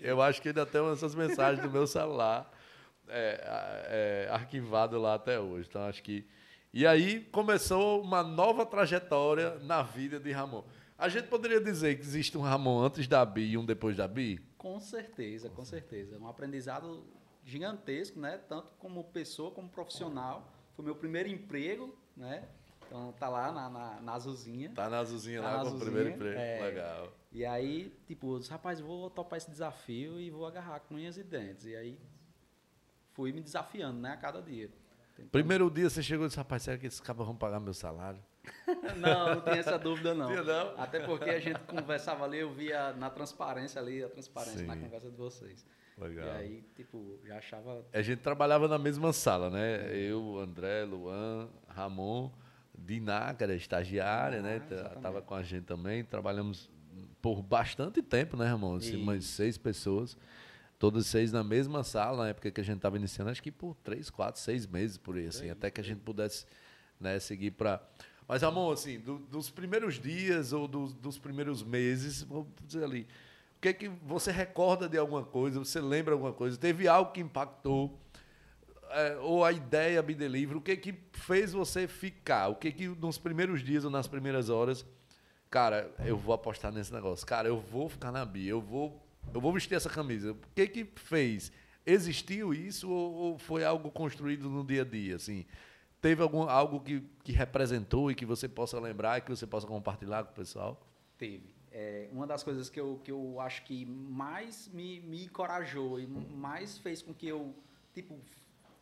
Eu 0.00 0.22
acho 0.22 0.40
que 0.40 0.48
ainda 0.48 0.64
tem 0.64 0.84
essas 0.90 1.14
mensagens 1.14 1.62
do 1.62 1.70
meu 1.70 1.86
celular 1.86 2.50
é, 3.08 4.26
é, 4.28 4.32
arquivado 4.32 4.98
lá 4.98 5.14
até 5.14 5.38
hoje. 5.38 5.68
Então 5.68 5.82
acho 5.82 6.02
que. 6.02 6.26
E 6.72 6.86
aí 6.86 7.20
começou 7.32 8.00
uma 8.02 8.22
nova 8.22 8.64
trajetória 8.64 9.58
na 9.60 9.82
vida 9.82 10.18
de 10.18 10.32
Ramon. 10.32 10.64
A 10.96 11.08
gente 11.08 11.28
poderia 11.28 11.60
dizer 11.60 11.96
que 11.96 12.02
existe 12.02 12.38
um 12.38 12.40
Ramon 12.42 12.80
antes 12.84 13.06
da 13.06 13.24
Bi 13.24 13.50
e 13.50 13.58
um 13.58 13.64
depois 13.64 13.96
da 13.96 14.06
Bi? 14.08 14.38
Com 14.56 14.78
certeza, 14.80 15.50
com 15.50 15.64
certeza. 15.64 16.18
Um 16.18 16.28
aprendizado 16.28 17.04
gigantesco, 17.44 18.18
né? 18.20 18.38
Tanto 18.48 18.68
como 18.78 19.04
pessoa, 19.04 19.50
como 19.50 19.68
profissional. 19.68 20.50
Foi 20.74 20.84
meu 20.84 20.94
primeiro 20.94 21.28
emprego, 21.28 21.94
né? 22.16 22.48
Então 22.86 23.12
tá 23.12 23.28
lá 23.28 23.50
na, 23.50 23.68
na, 23.68 24.00
na 24.00 24.12
azulzinha. 24.14 24.70
Tá 24.74 24.88
na 24.88 25.00
azulzinha 25.00 25.40
Tá 25.42 25.46
lá 25.50 25.52
na 25.52 25.58
com 25.58 25.64
o 25.64 25.66
azulzinha, 25.68 25.90
primeiro 25.92 26.14
emprego. 26.16 26.38
é. 26.40 26.60
Legal. 26.62 27.12
E 27.32 27.44
aí, 27.44 27.92
tipo, 28.06 28.34
eu 28.34 28.38
disse, 28.38 28.50
rapaz, 28.50 28.80
vou 28.80 29.10
topar 29.10 29.38
esse 29.38 29.50
desafio 29.50 30.20
e 30.20 30.30
vou 30.30 30.46
agarrar 30.46 30.80
com 30.80 30.94
unhas 30.94 31.16
e 31.16 31.22
dentes. 31.24 31.64
E 31.66 31.74
aí 31.74 31.98
fui 33.14 33.32
me 33.32 33.40
desafiando, 33.40 34.00
né, 34.00 34.12
a 34.12 34.16
cada 34.16 34.40
dia. 34.42 34.68
Tentando- 35.16 35.30
Primeiro 35.30 35.70
dia 35.70 35.88
você 35.90 36.02
chegou 36.02 36.24
e 36.26 36.28
disse, 36.28 36.38
rapaz, 36.38 36.62
será 36.62 36.78
que 36.78 36.86
esses 36.86 37.00
cabos 37.00 37.26
vão 37.26 37.36
pagar 37.36 37.60
meu 37.60 37.74
salário? 37.74 38.20
Não, 38.98 39.36
não 39.36 39.40
tem 39.40 39.58
essa 39.58 39.78
dúvida 39.78 40.12
não. 40.14 40.26
Tinha 40.26 40.42
não? 40.42 40.74
Até 40.80 40.98
porque 40.98 41.30
a 41.30 41.38
gente 41.38 41.60
conversava 41.60 42.24
ali, 42.24 42.38
eu 42.38 42.52
via 42.52 42.92
na 42.94 43.08
transparência 43.08 43.80
ali, 43.80 44.02
a 44.02 44.08
transparência 44.08 44.58
Sim. 44.58 44.66
na 44.66 44.76
conversa 44.76 45.08
de 45.08 45.16
vocês. 45.16 45.64
Legal. 45.96 46.26
E 46.26 46.30
aí, 46.30 46.64
tipo, 46.74 47.20
já 47.24 47.38
achava 47.38 47.84
A 47.92 48.02
gente 48.02 48.18
trabalhava 48.18 48.66
na 48.66 48.78
mesma 48.78 49.12
sala, 49.12 49.48
né? 49.48 49.94
Eu, 49.96 50.38
André, 50.40 50.82
Luan, 50.84 51.48
Ramon, 51.68 52.32
Diná, 52.76 53.32
que 53.32 53.44
era 53.44 53.54
estagiária, 53.54 54.40
Ah, 54.40 54.42
né? 54.42 54.56
exatamente. 54.68 55.00
Tava 55.02 55.22
com 55.22 55.34
a 55.36 55.42
gente 55.44 55.64
também. 55.64 56.02
Trabalhamos 56.04 56.68
por 57.20 57.40
bastante 57.42 58.02
tempo, 58.02 58.36
né, 58.36 58.46
Ramon? 58.46 58.74
Assim, 58.76 58.96
umas 59.00 59.24
seis 59.24 59.56
pessoas. 59.56 60.16
Todas 60.82 61.06
seis 61.06 61.30
na 61.30 61.44
mesma 61.44 61.84
sala, 61.84 62.24
na 62.24 62.30
época 62.30 62.50
que 62.50 62.60
a 62.60 62.64
gente 62.64 62.78
estava 62.78 62.96
iniciando, 62.96 63.30
acho 63.30 63.40
que 63.40 63.52
por 63.52 63.76
três, 63.84 64.10
quatro, 64.10 64.40
seis 64.40 64.66
meses 64.66 64.98
por 64.98 65.14
aí, 65.16 65.28
assim, 65.28 65.48
até 65.48 65.70
que 65.70 65.80
a 65.80 65.84
gente 65.84 66.00
pudesse 66.00 66.44
né, 66.98 67.20
seguir 67.20 67.52
para. 67.52 67.80
Mas, 68.26 68.42
Ramon, 68.42 68.72
assim, 68.72 68.98
do- 68.98 69.20
dos 69.20 69.48
primeiros 69.48 70.00
dias 70.00 70.52
ou 70.52 70.66
dos, 70.66 70.92
dos 70.92 71.18
primeiros 71.18 71.62
meses, 71.62 72.24
vou 72.24 72.48
dizer 72.66 72.82
ali, 72.82 73.02
o 73.58 73.60
que 73.60 73.68
é 73.68 73.72
que 73.72 73.88
você 73.88 74.32
recorda 74.32 74.88
de 74.88 74.98
alguma 74.98 75.22
coisa? 75.22 75.60
Você 75.60 75.80
lembra 75.80 76.14
alguma 76.14 76.32
coisa? 76.32 76.56
Teve 76.56 76.88
algo 76.88 77.12
que 77.12 77.20
impactou? 77.20 77.96
É, 78.90 79.16
ou 79.18 79.44
a 79.44 79.52
ideia 79.52 80.02
Be 80.02 80.16
Delivery, 80.16 80.58
o 80.58 80.60
que 80.60 80.76
que 80.76 80.94
fez 81.12 81.52
você 81.52 81.86
ficar? 81.86 82.48
O 82.48 82.56
que 82.56 82.72
que 82.72 82.88
nos 82.88 83.18
primeiros 83.18 83.62
dias 83.62 83.84
ou 83.84 83.90
nas 83.90 84.08
primeiras 84.08 84.50
horas, 84.50 84.84
cara, 85.48 85.94
eu 86.04 86.16
vou 86.16 86.34
apostar 86.34 86.72
nesse 86.72 86.92
negócio. 86.92 87.24
Cara, 87.24 87.46
eu 87.46 87.60
vou 87.60 87.88
ficar 87.88 88.10
na 88.10 88.24
Bi, 88.24 88.48
eu 88.48 88.60
vou, 88.60 89.00
eu 89.32 89.40
vou 89.40 89.52
vestir 89.52 89.74
essa 89.74 89.90
camisa. 89.90 90.32
O 90.32 90.38
que 90.54 90.66
que 90.66 90.84
fez? 90.96 91.52
Existiu 91.84 92.54
isso 92.54 92.90
ou, 92.90 93.12
ou 93.12 93.38
foi 93.38 93.64
algo 93.64 93.90
construído 93.90 94.48
no 94.48 94.64
dia 94.64 94.82
a 94.82 94.84
dia, 94.84 95.16
assim? 95.16 95.44
Teve 96.00 96.22
algum, 96.22 96.42
algo 96.42 96.80
que, 96.80 97.00
que 97.22 97.32
representou 97.32 98.10
e 98.10 98.14
que 98.14 98.26
você 98.26 98.48
possa 98.48 98.78
lembrar 98.80 99.18
e 99.18 99.20
que 99.20 99.30
você 99.30 99.46
possa 99.46 99.66
compartilhar 99.66 100.24
com 100.24 100.32
o 100.32 100.34
pessoal? 100.34 100.84
Teve. 101.16 101.54
É, 101.70 102.08
uma 102.12 102.26
das 102.26 102.42
coisas 102.42 102.68
que 102.68 102.78
eu, 102.78 103.00
que 103.02 103.10
eu 103.10 103.40
acho 103.40 103.64
que 103.64 103.86
mais 103.86 104.68
me, 104.68 105.00
me 105.00 105.24
encorajou 105.24 105.98
e 105.98 106.06
mais 106.06 106.76
fez 106.78 107.00
com 107.00 107.14
que 107.14 107.26
eu, 107.26 107.54
tipo, 107.94 108.20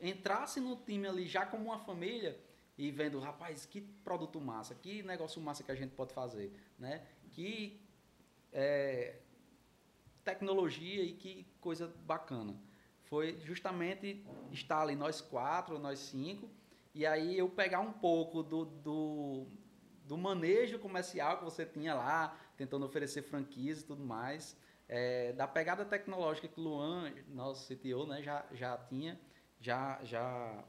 entrasse 0.00 0.60
no 0.60 0.76
time 0.76 1.06
ali 1.06 1.26
já 1.26 1.46
como 1.46 1.66
uma 1.66 1.78
família 1.78 2.38
e 2.76 2.90
vendo, 2.90 3.20
rapaz, 3.20 3.66
que 3.66 3.80
produto 3.80 4.40
massa, 4.40 4.74
que 4.74 5.02
negócio 5.02 5.40
massa 5.40 5.62
que 5.62 5.70
a 5.70 5.74
gente 5.74 5.90
pode 5.90 6.12
fazer, 6.14 6.52
né? 6.78 7.02
Que 7.32 7.80
é, 8.52 9.16
tecnologia 10.24 11.02
e 11.02 11.12
que 11.12 11.46
coisa 11.60 11.92
bacana. 12.06 12.56
Foi 13.04 13.38
justamente 13.44 14.24
estar 14.52 14.82
ali 14.82 14.94
nós 14.94 15.20
quatro, 15.20 15.78
nós 15.78 15.98
cinco, 15.98 16.48
e 16.94 17.06
aí 17.06 17.36
eu 17.36 17.48
pegar 17.48 17.80
um 17.80 17.92
pouco 17.92 18.42
do, 18.42 18.64
do, 18.64 19.46
do 20.04 20.16
manejo 20.16 20.78
comercial 20.78 21.38
que 21.38 21.44
você 21.44 21.64
tinha 21.64 21.94
lá, 21.94 22.36
tentando 22.56 22.84
oferecer 22.84 23.22
franquias 23.22 23.80
e 23.80 23.84
tudo 23.84 24.04
mais, 24.04 24.56
é, 24.88 25.32
da 25.32 25.46
pegada 25.46 25.84
tecnológica 25.84 26.48
que 26.48 26.60
o 26.60 26.62
Luan, 26.62 27.12
nosso 27.28 27.72
CTO, 27.72 28.06
né, 28.06 28.22
já, 28.22 28.44
já 28.52 28.76
tinha, 28.76 29.18
já, 29.60 30.00
já 30.02 30.64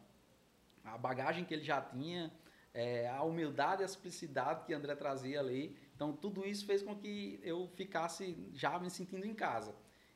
a 0.83 0.97
bagagem 0.97 1.43
que 1.43 1.53
ele 1.53 1.63
já 1.63 1.81
tinha, 1.81 2.31
é, 2.73 3.09
a 3.09 3.23
humildade 3.23 3.81
e 3.81 3.85
a 3.85 3.87
simplicidade 3.87 4.65
que 4.65 4.73
André 4.73 4.95
trazia 4.95 5.39
ali. 5.39 5.75
Então, 6.01 6.13
tudo 6.13 6.43
isso 6.43 6.65
fez 6.65 6.81
com 6.81 6.95
que 6.95 7.39
eu 7.43 7.67
ficasse 7.75 8.35
já 8.53 8.79
me 8.79 8.89
sentindo 8.89 9.23
em 9.23 9.35
casa. 9.35 9.75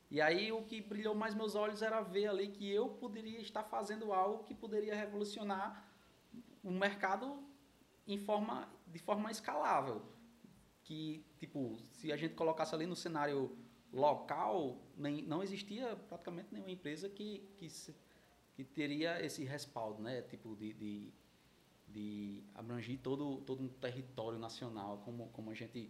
E 0.09 0.19
aí, 0.19 0.51
o 0.51 0.63
que 0.63 0.81
brilhou 0.81 1.13
mais 1.13 1.35
meus 1.35 1.53
olhos 1.53 1.83
era 1.83 2.01
ver 2.01 2.25
ali 2.25 2.47
que 2.47 2.67
eu 2.67 2.89
poderia 2.89 3.39
estar 3.39 3.63
fazendo 3.63 4.11
algo 4.11 4.43
que 4.45 4.55
poderia 4.55 4.95
revolucionar 4.95 5.87
o 6.63 6.71
mercado 6.71 7.37
em 8.07 8.17
forma, 8.17 8.67
de 8.87 8.97
forma 8.97 9.29
escalável. 9.29 10.01
Que, 10.83 11.23
tipo, 11.37 11.77
se 11.91 12.11
a 12.11 12.17
gente 12.17 12.33
colocasse 12.33 12.73
ali 12.73 12.87
no 12.87 12.95
cenário 12.95 13.55
local, 13.93 14.81
nem, 14.97 15.21
não 15.21 15.43
existia 15.43 15.95
praticamente 16.09 16.51
nenhuma 16.51 16.71
empresa 16.71 17.07
que, 17.07 17.47
que, 17.57 17.67
que 18.55 18.63
teria 18.63 19.23
esse 19.23 19.43
respaldo, 19.43 20.01
né? 20.01 20.23
Tipo, 20.23 20.55
de, 20.55 20.73
de, 20.73 21.13
de 21.95 22.43
abranger 22.53 22.99
todo, 22.99 23.37
todo 23.37 23.63
um 23.63 23.69
território 23.69 24.37
nacional, 24.37 25.01
como, 25.05 25.29
como 25.29 25.49
a 25.49 25.53
gente 25.53 25.89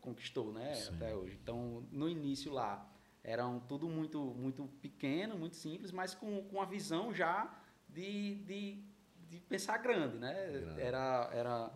conquistou, 0.00 0.52
né? 0.52 0.72
Sim. 0.76 0.94
Até 0.94 1.12
hoje. 1.12 1.36
Então, 1.42 1.84
no 1.90 2.08
início 2.08 2.52
lá, 2.52 2.88
eram 3.24 3.58
tudo 3.58 3.88
muito, 3.88 4.20
muito 4.20 4.68
pequeno, 4.80 5.36
muito 5.36 5.56
simples, 5.56 5.90
mas 5.90 6.14
com, 6.14 6.44
com 6.44 6.62
a 6.62 6.64
visão 6.64 7.12
já 7.12 7.52
de, 7.88 8.36
de, 8.44 8.84
de 9.28 9.40
pensar 9.40 9.78
grande, 9.78 10.16
né? 10.16 10.32
Grande. 10.52 10.80
Era, 10.80 11.30
era 11.32 11.72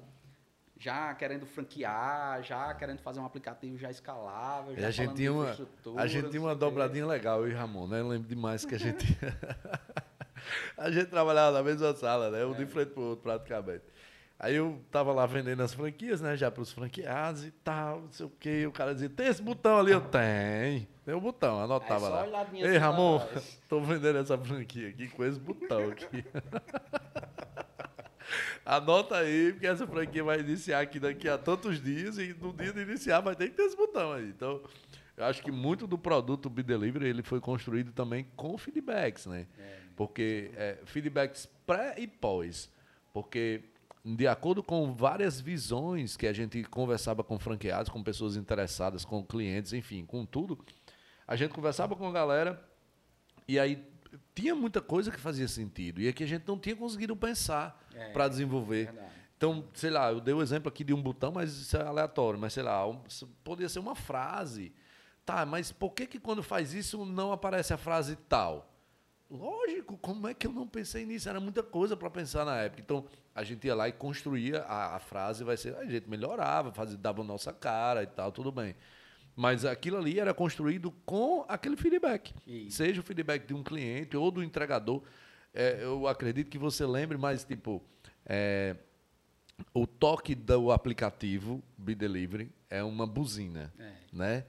já 0.77 1.13
querendo 1.15 1.45
franquear, 1.45 2.41
já 2.45 2.73
querendo 2.75 3.01
fazer 3.01 3.19
um 3.19 3.25
aplicativo 3.25 3.77
já 3.77 3.91
escalável, 3.91 4.77
já 4.77 4.87
a 4.87 4.91
gente 4.93 5.15
tinha 5.15 5.33
uma, 5.33 5.57
a 5.97 6.07
gente 6.07 6.31
tinha 6.31 6.41
uma 6.41 6.55
dobradinha 6.55 7.05
legal, 7.05 7.41
eu 7.41 7.51
e 7.51 7.55
Ramon, 7.55 7.89
né? 7.89 7.99
Eu 7.99 8.07
lembro 8.07 8.29
demais 8.29 8.65
que 8.65 8.77
a 8.77 8.79
gente. 8.79 9.05
a 10.77 10.91
gente 10.91 11.07
trabalhava 11.07 11.57
na 11.59 11.63
mesma 11.63 11.95
sala, 11.95 12.31
né? 12.31 12.45
Um 12.45 12.55
de 12.55 12.67
frente 12.67 12.91
pro 12.91 13.03
outro, 13.03 13.23
praticamente. 13.23 13.85
Aí 14.41 14.55
eu 14.55 14.81
tava 14.93 15.13
lá 15.13 15.27
vendendo 15.27 15.63
as 15.63 15.75
franquias, 15.75 16.21
né? 16.21 16.37
Já 16.37 16.49
pros 16.49 16.71
franqueados 16.71 17.45
e 17.45 17.51
tal, 17.51 18.03
não 18.03 18.13
sei 18.13 18.27
o 18.27 18.33
quê. 18.39 18.67
O 18.69 18.73
cara 18.73 18.95
dizia: 18.95 19.09
tem 19.09 19.27
esse 19.27 19.43
botão 19.43 19.79
ali? 19.79 19.91
Eu 19.91 20.01
tenho. 20.01 20.87
Tem 21.05 21.15
o 21.15 21.21
botão, 21.21 21.61
anotava 21.61 22.07
só 22.07 22.09
lá. 22.09 22.23
olhadinha 22.23 22.65
Ei, 22.65 22.71
assim 22.71 22.79
Ramon, 22.79 23.17
atrás. 23.17 23.61
tô 23.69 23.81
vendendo 23.81 24.19
essa 24.19 24.39
franquia 24.39 24.91
aqui 24.91 25.09
com 25.09 25.25
esse 25.25 25.41
botão 25.41 25.89
aqui. 25.91 26.25
Anota 28.65 29.17
aí, 29.17 29.53
porque 29.53 29.67
essa 29.67 29.87
franquia 29.87 30.23
vai 30.23 30.41
iniciar 30.41 30.81
aqui 30.81 31.01
daqui 31.01 31.27
a 31.29 31.39
tantos 31.39 31.83
dias 31.83 32.19
e 32.19 32.35
no 32.35 32.53
dia 32.53 32.73
de 32.73 32.83
iniciar 32.83 33.21
vai 33.21 33.35
ter 33.35 33.49
que 33.49 33.57
ter 33.57 33.63
esse 33.63 33.77
botão 33.77 34.13
aí. 34.13 34.29
Então, 34.29 34.61
eu 35.17 35.25
acho 35.25 35.43
que 35.43 35.51
muito 35.51 35.87
do 35.87 35.97
produto 35.97 36.51
Be 36.51 36.63
Delivery 36.63 37.09
ele 37.09 37.23
foi 37.23 37.41
construído 37.41 37.91
também 37.93 38.27
com 38.37 38.57
feedbacks, 38.59 39.25
né? 39.27 39.47
Porque 39.99 40.53
é, 40.55 40.79
feedbacks 40.85 41.47
pré 41.67 41.97
e 41.99 42.07
pós. 42.07 42.71
Porque 43.13 43.65
de 44.05 44.29
acordo 44.29 44.63
com 44.63 44.95
várias 44.95 45.41
visões 45.41 46.17
que 46.17 46.27
a 46.27 46.33
gente 46.33 46.63
conversava 46.63 47.25
com 47.25 47.37
franqueados, 47.39 47.91
com 47.91 48.01
pessoas 48.03 48.37
interessadas, 48.37 49.05
com 49.05 49.23
clientes, 49.25 49.73
enfim, 49.73 50.07
com 50.07 50.25
tudo, 50.25 50.57
a 51.27 51.35
gente 51.35 51.53
conversava 51.53 51.97
com 51.97 52.07
a 52.09 52.13
galera 52.13 52.63
e 53.47 53.59
aí 53.59 53.85
tinha 54.35 54.55
muita 54.55 54.81
coisa 54.81 55.11
que 55.11 55.19
fazia 55.19 55.49
sentido 55.49 56.01
e 56.01 56.07
é 56.07 56.13
que 56.13 56.23
a 56.23 56.27
gente 56.29 56.47
não 56.47 56.57
tinha 56.59 56.77
conseguido 56.77 57.15
pensar 57.17 57.85
É, 57.93 58.11
para 58.13 58.29
desenvolver. 58.29 58.85
verdade. 58.87 59.09
Então, 59.37 59.65
sei 59.75 59.91
lá, 59.91 60.11
eu 60.13 60.21
dei 60.21 60.33
o 60.33 60.41
exemplo 60.41 60.69
aqui 60.69 60.85
de 60.85 60.95
um 60.95 61.03
botão, 61.03 61.33
mas 61.33 61.53
isso 61.53 61.77
é 61.77 61.83
aleatório, 61.83 62.39
mas 62.39 62.53
sei 62.53 62.63
lá, 62.63 62.87
um, 62.87 63.01
poderia 63.43 63.69
ser 63.69 63.81
uma 63.81 63.97
frase. 63.97 64.73
Tá, 65.27 65.45
mas 65.45 65.71
por 65.73 65.91
que 65.93 66.07
que 66.07 66.19
quando 66.21 66.43
faz 66.43 66.73
isso 66.73 67.05
não 67.05 67.33
aparece 67.33 67.75
a 67.75 67.77
frase 67.77 68.15
tal? 68.29 68.73
Lógico, 69.31 69.99
como 69.99 70.27
é 70.27 70.33
que 70.35 70.47
eu 70.47 70.53
não 70.53 70.67
pensei 70.67 71.05
nisso? 71.05 71.29
Era 71.29 71.38
muita 71.38 71.62
coisa 71.62 71.97
para 71.97 72.09
pensar 72.09 72.45
na 72.47 72.57
época. 72.57 72.81
Então, 72.81 73.05
a 73.35 73.43
gente 73.45 73.67
ia 73.67 73.75
lá 73.75 73.88
e 73.88 73.93
construía 73.93 74.62
a, 74.62 74.97
a 74.97 74.99
frase, 74.99 75.45
vai 75.45 75.57
ser, 75.57 75.77
a 75.77 75.85
gente 75.85 76.09
melhorava, 76.09 76.73
fazia, 76.73 76.97
dava 76.97 77.23
nossa 77.23 77.53
cara 77.53 78.03
e 78.03 78.07
tal, 78.07 78.33
tudo 78.33 78.51
bem. 78.51 78.75
Mas 79.37 79.64
aquilo 79.64 79.99
ali 79.99 80.19
era 80.19 80.33
construído 80.35 80.91
com 81.05 81.45
aquele 81.47 81.77
feedback. 81.77 82.35
Seja 82.71 83.01
o 83.01 83.05
feedback 83.05 83.47
de 83.47 83.55
um 83.55 83.62
cliente 83.62 84.17
ou 84.17 84.31
do 84.31 84.43
entregador. 84.43 85.03
É, 85.55 85.79
eu 85.83 86.09
acredito 86.09 86.49
que 86.51 86.59
você 86.59 86.85
lembre, 86.87 87.17
mas 87.19 87.45
tipo, 87.45 87.83
é, 88.25 88.77
o 89.75 89.87
toque 89.87 90.35
do 90.35 90.73
aplicativo 90.73 91.62
Be 91.77 91.95
Delivery 91.95 92.51
é 92.71 92.83
uma 92.83 93.07
buzina, 93.07 93.73
É. 93.79 93.93
né? 94.12 94.45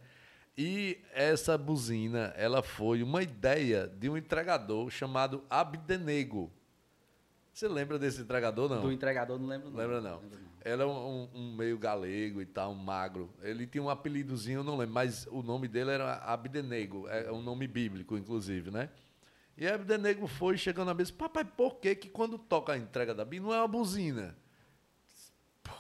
E 0.62 1.00
essa 1.13 1.58
buzina, 1.58 2.34
ela 2.36 2.62
foi 2.62 3.02
uma 3.02 3.24
ideia 3.24 3.88
de 3.88 4.10
um 4.10 4.17
entregador 4.17 4.89
chamado 4.89 5.41
Abdenego. 5.50 6.52
Você 7.54 7.65
lembra 7.65 7.98
desse 7.98 8.19
entregador, 8.22 8.67
não? 8.69 8.82
Do 8.82 8.91
entregador 8.91 9.39
não 9.39 9.48
lembro 9.48 9.69
não. 9.69 9.78
Lembra 9.78 10.02
não? 10.02 10.19
Lembro 10.19 10.38
não. 10.38 10.50
Era 10.62 10.86
um, 10.86 10.91
um- 10.91 11.30
um 11.34 11.56
meio 11.56 11.78
galego 11.78 12.41
e 12.41 12.45
tal, 12.45 12.74
um 12.74 12.76
magro. 12.76 13.30
Ele 13.41 13.65
tinha 13.65 13.82
um 13.82 13.89
apelidozinho, 13.89 14.60
eu 14.60 14.63
não 14.65 14.76
lembro, 14.76 14.93
mas 14.93 15.26
o 15.32 15.41
nome 15.41 15.69
dele 15.69 15.91
era 15.91 16.15
Abdenego, 16.15 17.08
é 17.08 17.32
um 17.32 17.41
nome 17.41 17.65
bíblico, 17.65 18.17
inclusive, 18.17 18.69
né? 18.69 18.89
E 19.58 19.65
Abdenego 19.65 20.28
foi 20.28 20.58
chegando 20.58 20.88
na 20.88 20.93
mesa, 20.93 21.13
papai, 21.13 21.45
por 21.45 21.76
que 21.78 21.95
que 21.95 22.10
quando 22.10 22.38
toca 22.38 22.74
a 22.74 22.78
entrega 22.78 23.13
da 23.15 23.24
Bíblia 23.24 23.50
não 23.50 23.56
é 23.56 23.60
uma 23.62 23.67
buzina? 23.69 24.36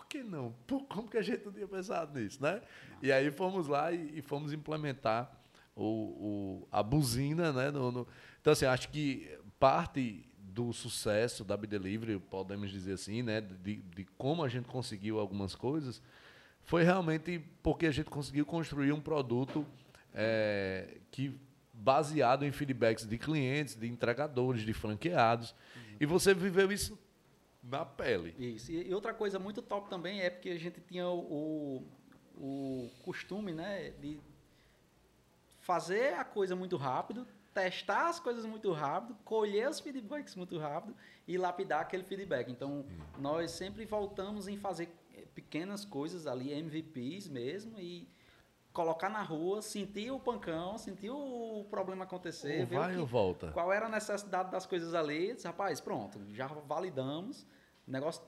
Que 0.09 0.23
não? 0.23 0.53
Como 0.89 1.07
que 1.07 1.17
a 1.17 1.21
gente 1.21 1.45
não 1.45 1.51
tinha 1.53 1.67
pensado 1.67 2.19
nisso, 2.19 2.41
né? 2.41 2.61
E 3.01 3.11
aí 3.11 3.29
fomos 3.31 3.67
lá 3.67 3.91
e, 3.91 4.17
e 4.17 4.21
fomos 4.23 4.51
implementar 4.51 5.31
o, 5.75 5.83
o- 5.83 6.67
a 6.71 6.81
buzina, 6.83 7.53
né? 7.53 7.69
no- 7.71 7.91
no- 7.91 8.07
Então, 8.41 8.51
assim, 8.51 8.65
acho 8.65 8.89
que 8.89 9.29
parte 9.59 10.25
do 10.37 10.73
sucesso 10.73 11.43
da 11.45 11.55
Delivery, 11.55 12.19
podemos 12.19 12.71
dizer 12.71 12.93
assim, 12.93 13.21
né? 13.21 13.39
De, 13.39 13.75
de 13.77 14.03
como 14.17 14.43
a 14.43 14.49
gente 14.49 14.65
conseguiu 14.67 15.19
algumas 15.19 15.53
coisas, 15.55 16.01
foi 16.63 16.83
realmente 16.83 17.39
porque 17.61 17.85
a 17.85 17.91
gente 17.91 18.09
conseguiu 18.09 18.45
construir 18.45 18.91
um 18.91 18.99
produto 18.99 19.65
é, 20.13 20.97
que 21.11 21.39
baseado 21.71 22.43
em 22.45 22.51
feedbacks 22.51 23.05
de 23.07 23.17
clientes, 23.17 23.75
de 23.75 23.87
entregadores, 23.87 24.63
de 24.63 24.73
franqueados. 24.73 25.51
Uhum. 25.75 25.95
E 26.01 26.05
você 26.05 26.33
viveu 26.33 26.71
isso 26.71 26.97
na 27.61 27.85
pele. 27.85 28.35
Isso. 28.37 28.71
E 28.71 28.93
outra 28.93 29.13
coisa 29.13 29.37
muito 29.37 29.61
top 29.61 29.89
também 29.89 30.21
é 30.21 30.29
porque 30.29 30.49
a 30.49 30.59
gente 30.59 30.79
tinha 30.81 31.07
o, 31.07 31.83
o, 32.37 32.85
o 32.85 32.91
costume 33.03 33.53
né, 33.53 33.91
de 33.99 34.19
fazer 35.61 36.13
a 36.13 36.23
coisa 36.23 36.55
muito 36.55 36.77
rápido, 36.77 37.27
testar 37.53 38.09
as 38.09 38.19
coisas 38.19 38.45
muito 38.45 38.71
rápido, 38.71 39.15
colher 39.25 39.69
os 39.69 39.79
feedbacks 39.79 40.35
muito 40.35 40.57
rápido 40.57 40.95
e 41.27 41.37
lapidar 41.37 41.81
aquele 41.81 42.03
feedback. 42.03 42.49
Então, 42.49 42.85
nós 43.17 43.51
sempre 43.51 43.85
voltamos 43.85 44.47
em 44.47 44.57
fazer 44.57 44.89
pequenas 45.35 45.85
coisas 45.85 46.25
ali, 46.25 46.51
MVPs 46.51 47.27
mesmo, 47.27 47.79
e 47.79 48.07
colocar 48.79 49.09
na 49.09 49.21
rua, 49.21 49.61
sentir 49.61 50.09
o 50.09 50.17
pancão, 50.17 50.77
sentir 50.77 51.09
o 51.09 51.65
problema 51.69 52.05
acontecer, 52.05 52.61
ou 52.61 52.65
ver 52.65 52.77
vai 52.77 52.93
que, 52.93 52.99
ou 52.99 53.05
volta. 53.05 53.51
qual 53.51 53.73
era 53.73 53.87
a 53.87 53.89
necessidade 53.89 54.49
das 54.49 54.65
coisas 54.65 54.95
ali. 54.95 55.33
Disse, 55.33 55.45
rapaz, 55.45 55.81
pronto, 55.81 56.17
já 56.29 56.47
validamos, 56.47 57.45
o 57.85 57.91
negócio 57.91 58.23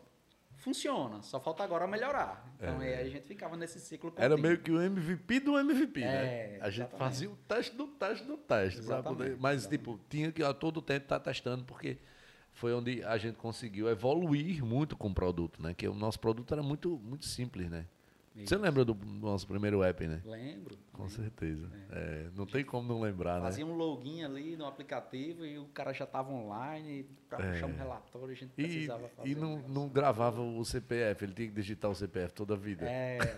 funciona, 0.57 1.21
só 1.21 1.39
falta 1.39 1.63
agora 1.63 1.87
melhorar. 1.87 2.45
Então 2.57 2.81
é. 2.81 2.95
aí 2.95 3.07
a 3.07 3.09
gente 3.09 3.25
ficava 3.25 3.55
nesse 3.55 3.79
ciclo 3.79 4.11
contínuo. 4.11 4.25
Era 4.25 4.35
meio 4.35 4.59
que 4.59 4.69
o 4.69 4.81
MVP 4.81 5.39
do 5.39 5.57
MVP, 5.57 6.01
né? 6.01 6.07
é, 6.07 6.47
né? 6.47 6.59
A 6.59 6.69
gente 6.69 6.89
fazia 6.97 7.29
o 7.29 7.35
teste 7.47 7.73
do 7.73 7.87
teste 7.87 8.27
do 8.27 8.35
teste. 8.35 8.81
Poder, 8.81 9.37
mas, 9.39 9.61
exatamente. 9.61 9.69
tipo, 9.69 9.99
tinha 10.09 10.33
que 10.33 10.43
a 10.43 10.53
todo 10.53 10.81
tempo 10.81 11.05
estar 11.05 11.19
tá 11.19 11.31
testando, 11.31 11.63
porque 11.63 11.97
foi 12.51 12.73
onde 12.73 13.01
a 13.05 13.17
gente 13.17 13.37
conseguiu 13.37 13.89
evoluir 13.89 14.65
muito 14.65 14.97
com 14.97 15.07
o 15.07 15.13
produto, 15.13 15.63
né? 15.63 15.73
Que 15.73 15.87
o 15.87 15.95
nosso 15.95 16.19
produto 16.19 16.53
era 16.53 16.61
muito, 16.61 16.99
muito 16.99 17.25
simples, 17.25 17.69
né? 17.69 17.85
Você 18.35 18.55
lembra 18.55 18.85
do 18.85 18.95
nosso 18.95 19.45
primeiro 19.45 19.83
app, 19.83 20.07
né? 20.07 20.21
Lembro. 20.23 20.77
Com 20.93 21.03
lembro. 21.03 21.15
certeza. 21.15 21.69
É. 21.91 21.97
É, 21.97 22.29
não 22.33 22.45
tem 22.45 22.63
como 22.63 22.87
não 22.87 23.01
lembrar, 23.01 23.41
Fazia 23.41 23.65
né? 23.65 23.71
um 23.71 23.75
login 23.75 24.23
ali 24.23 24.55
no 24.55 24.65
aplicativo 24.65 25.45
e 25.45 25.57
o 25.57 25.65
cara 25.65 25.91
já 25.93 26.05
estava 26.05 26.31
online 26.31 27.05
para 27.29 27.57
é. 27.57 27.65
um 27.65 27.75
relatório, 27.75 28.29
a 28.29 28.33
gente 28.33 28.51
precisava 28.53 29.05
e, 29.05 29.09
fazer. 29.09 29.29
E 29.29 29.35
não, 29.35 29.55
um 29.55 29.67
não 29.67 29.89
gravava 29.89 30.41
o 30.41 30.63
CPF, 30.63 31.25
ele 31.25 31.33
tinha 31.33 31.47
que 31.49 31.53
digitar 31.53 31.91
o 31.91 31.95
CPF 31.95 32.33
toda 32.33 32.53
a 32.53 32.57
vida. 32.57 32.85
É. 32.85 33.17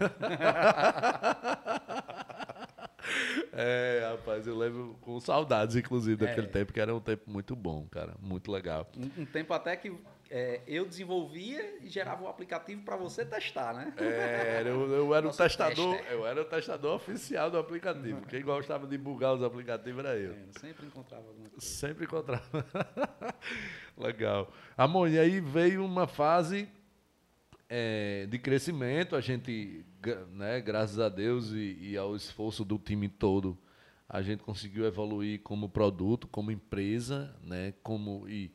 É, 3.56 4.08
rapaz, 4.10 4.48
eu 4.48 4.58
lembro 4.58 4.98
com 5.02 5.20
saudades, 5.20 5.76
inclusive, 5.76 6.26
daquele 6.26 6.48
é. 6.48 6.50
tempo, 6.50 6.74
que 6.74 6.80
era 6.80 6.94
um 6.94 7.00
tempo 7.00 7.30
muito 7.30 7.56
bom, 7.56 7.86
cara. 7.86 8.16
Muito 8.20 8.52
legal. 8.52 8.90
Um, 8.98 9.22
um 9.22 9.26
tempo 9.26 9.54
até 9.54 9.76
que 9.76 9.96
é, 10.30 10.62
eu 10.68 10.86
desenvolvia 10.86 11.78
e 11.82 11.90
gerava 11.90 12.24
um 12.24 12.28
aplicativo 12.28 12.82
para 12.84 12.96
você 12.96 13.26
testar, 13.26 13.74
né? 13.74 13.94
É, 13.98 14.64
eu, 14.66 14.92
eu 14.92 15.14
era 15.14 15.28
o 15.28 15.32
testador, 15.32 15.96
eu 16.10 16.26
era 16.26 16.42
o 16.42 16.46
testador 16.46 16.96
oficial 16.96 17.52
do 17.52 17.58
aplicativo. 17.58 18.22
Quem 18.28 18.42
gostava 18.42 18.88
de 18.88 18.98
bugar 18.98 19.34
os 19.34 19.44
aplicativos 19.44 20.04
era 20.04 20.18
eu. 20.18 20.34
É, 20.34 20.38
eu 20.48 20.60
sempre 20.60 20.88
encontrava 20.88 21.28
alguma 21.28 21.50
coisa. 21.50 21.66
Sempre 21.66 22.06
encontrava. 22.06 22.66
legal. 23.98 24.52
Amor, 24.78 25.10
e 25.10 25.20
aí 25.20 25.40
veio 25.40 25.86
uma 25.86 26.08
fase 26.08 26.68
é, 27.70 28.26
de 28.28 28.38
crescimento, 28.40 29.16
a 29.16 29.22
gente, 29.22 29.86
né, 30.32 30.62
graças 30.62 31.00
a 31.00 31.10
Deus 31.10 31.52
e, 31.52 31.78
e, 31.82 31.98
ao 31.98 32.16
esforço 32.16 32.64
do 32.64 32.78
time 32.78 33.10
todo, 33.10 33.58
a 34.08 34.22
gente 34.22 34.44
conseguiu 34.44 34.86
evoluir 34.86 35.42
como 35.42 35.70
produto, 35.70 36.28
como 36.28 36.52
empresa, 36.52 37.36
né, 37.42 37.74
como 37.82 38.28
e, 38.28 38.52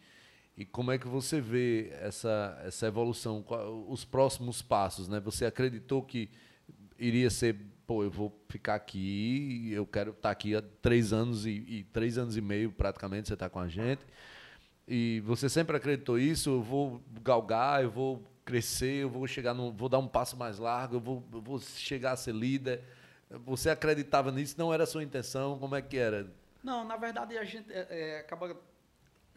e 0.59 0.65
como 0.65 0.91
é 0.91 0.99
que 0.99 1.07
você 1.07 1.41
vê 1.41 1.93
essa 2.01 2.61
essa 2.65 2.89
evolução, 2.89 3.45
os 3.89 4.05
próximos 4.05 4.61
passos, 4.61 5.07
né? 5.07 5.21
Você 5.21 5.47
acreditou 5.47 6.03
que 6.03 6.29
iria 6.99 7.31
ser, 7.31 7.55
pô, 7.87 8.03
eu 8.03 8.11
vou 8.11 8.37
ficar 8.49 8.75
aqui, 8.75 9.71
eu 9.73 9.87
quero 9.87 10.11
estar 10.11 10.33
aqui 10.33 10.57
há 10.57 10.63
três 10.83 11.13
anos 11.13 11.47
e, 11.47 11.51
e 11.51 11.85
três 11.93 12.19
anos 12.19 12.37
e 12.37 12.41
meio 12.41 12.73
praticamente 12.73 13.29
você 13.29 13.35
está 13.35 13.49
com 13.49 13.61
a 13.61 13.69
gente. 13.69 14.05
E 14.89 15.21
você 15.25 15.49
sempre 15.49 15.77
acreditou 15.77 16.19
isso? 16.19 16.51
Eu 16.51 16.63
vou 16.63 17.01
galgar, 17.23 17.85
eu 17.85 17.91
vou 17.91 18.21
crescer, 18.45 19.05
eu 19.05 19.09
vou 19.09 19.29
chegar 19.29 19.55
no, 19.55 19.71
vou 19.71 19.89
dar 19.89 19.99
um 19.99 20.09
passo 20.09 20.37
mais 20.37 20.59
largo, 20.59 20.97
eu 20.97 21.01
vou, 21.01 21.25
eu 21.33 21.41
vou 21.41 21.61
chegar 21.61 22.13
a 22.13 22.17
ser 22.17 22.35
líder. 22.35 22.83
Você 23.31 23.71
acreditava 23.71 24.33
nisso? 24.33 24.57
Não 24.59 24.75
era 24.75 24.83
a 24.83 24.87
sua 24.89 25.05
intenção? 25.05 25.57
Como 25.57 25.77
é 25.77 25.83
que 25.83 25.97
era? 25.97 26.27
Não, 26.65 26.85
na 26.85 26.97
verdade 26.97 27.39
a 27.39 27.45
gente 27.45 27.73
é, 27.73 27.87
é, 27.91 28.19
acaba 28.19 28.57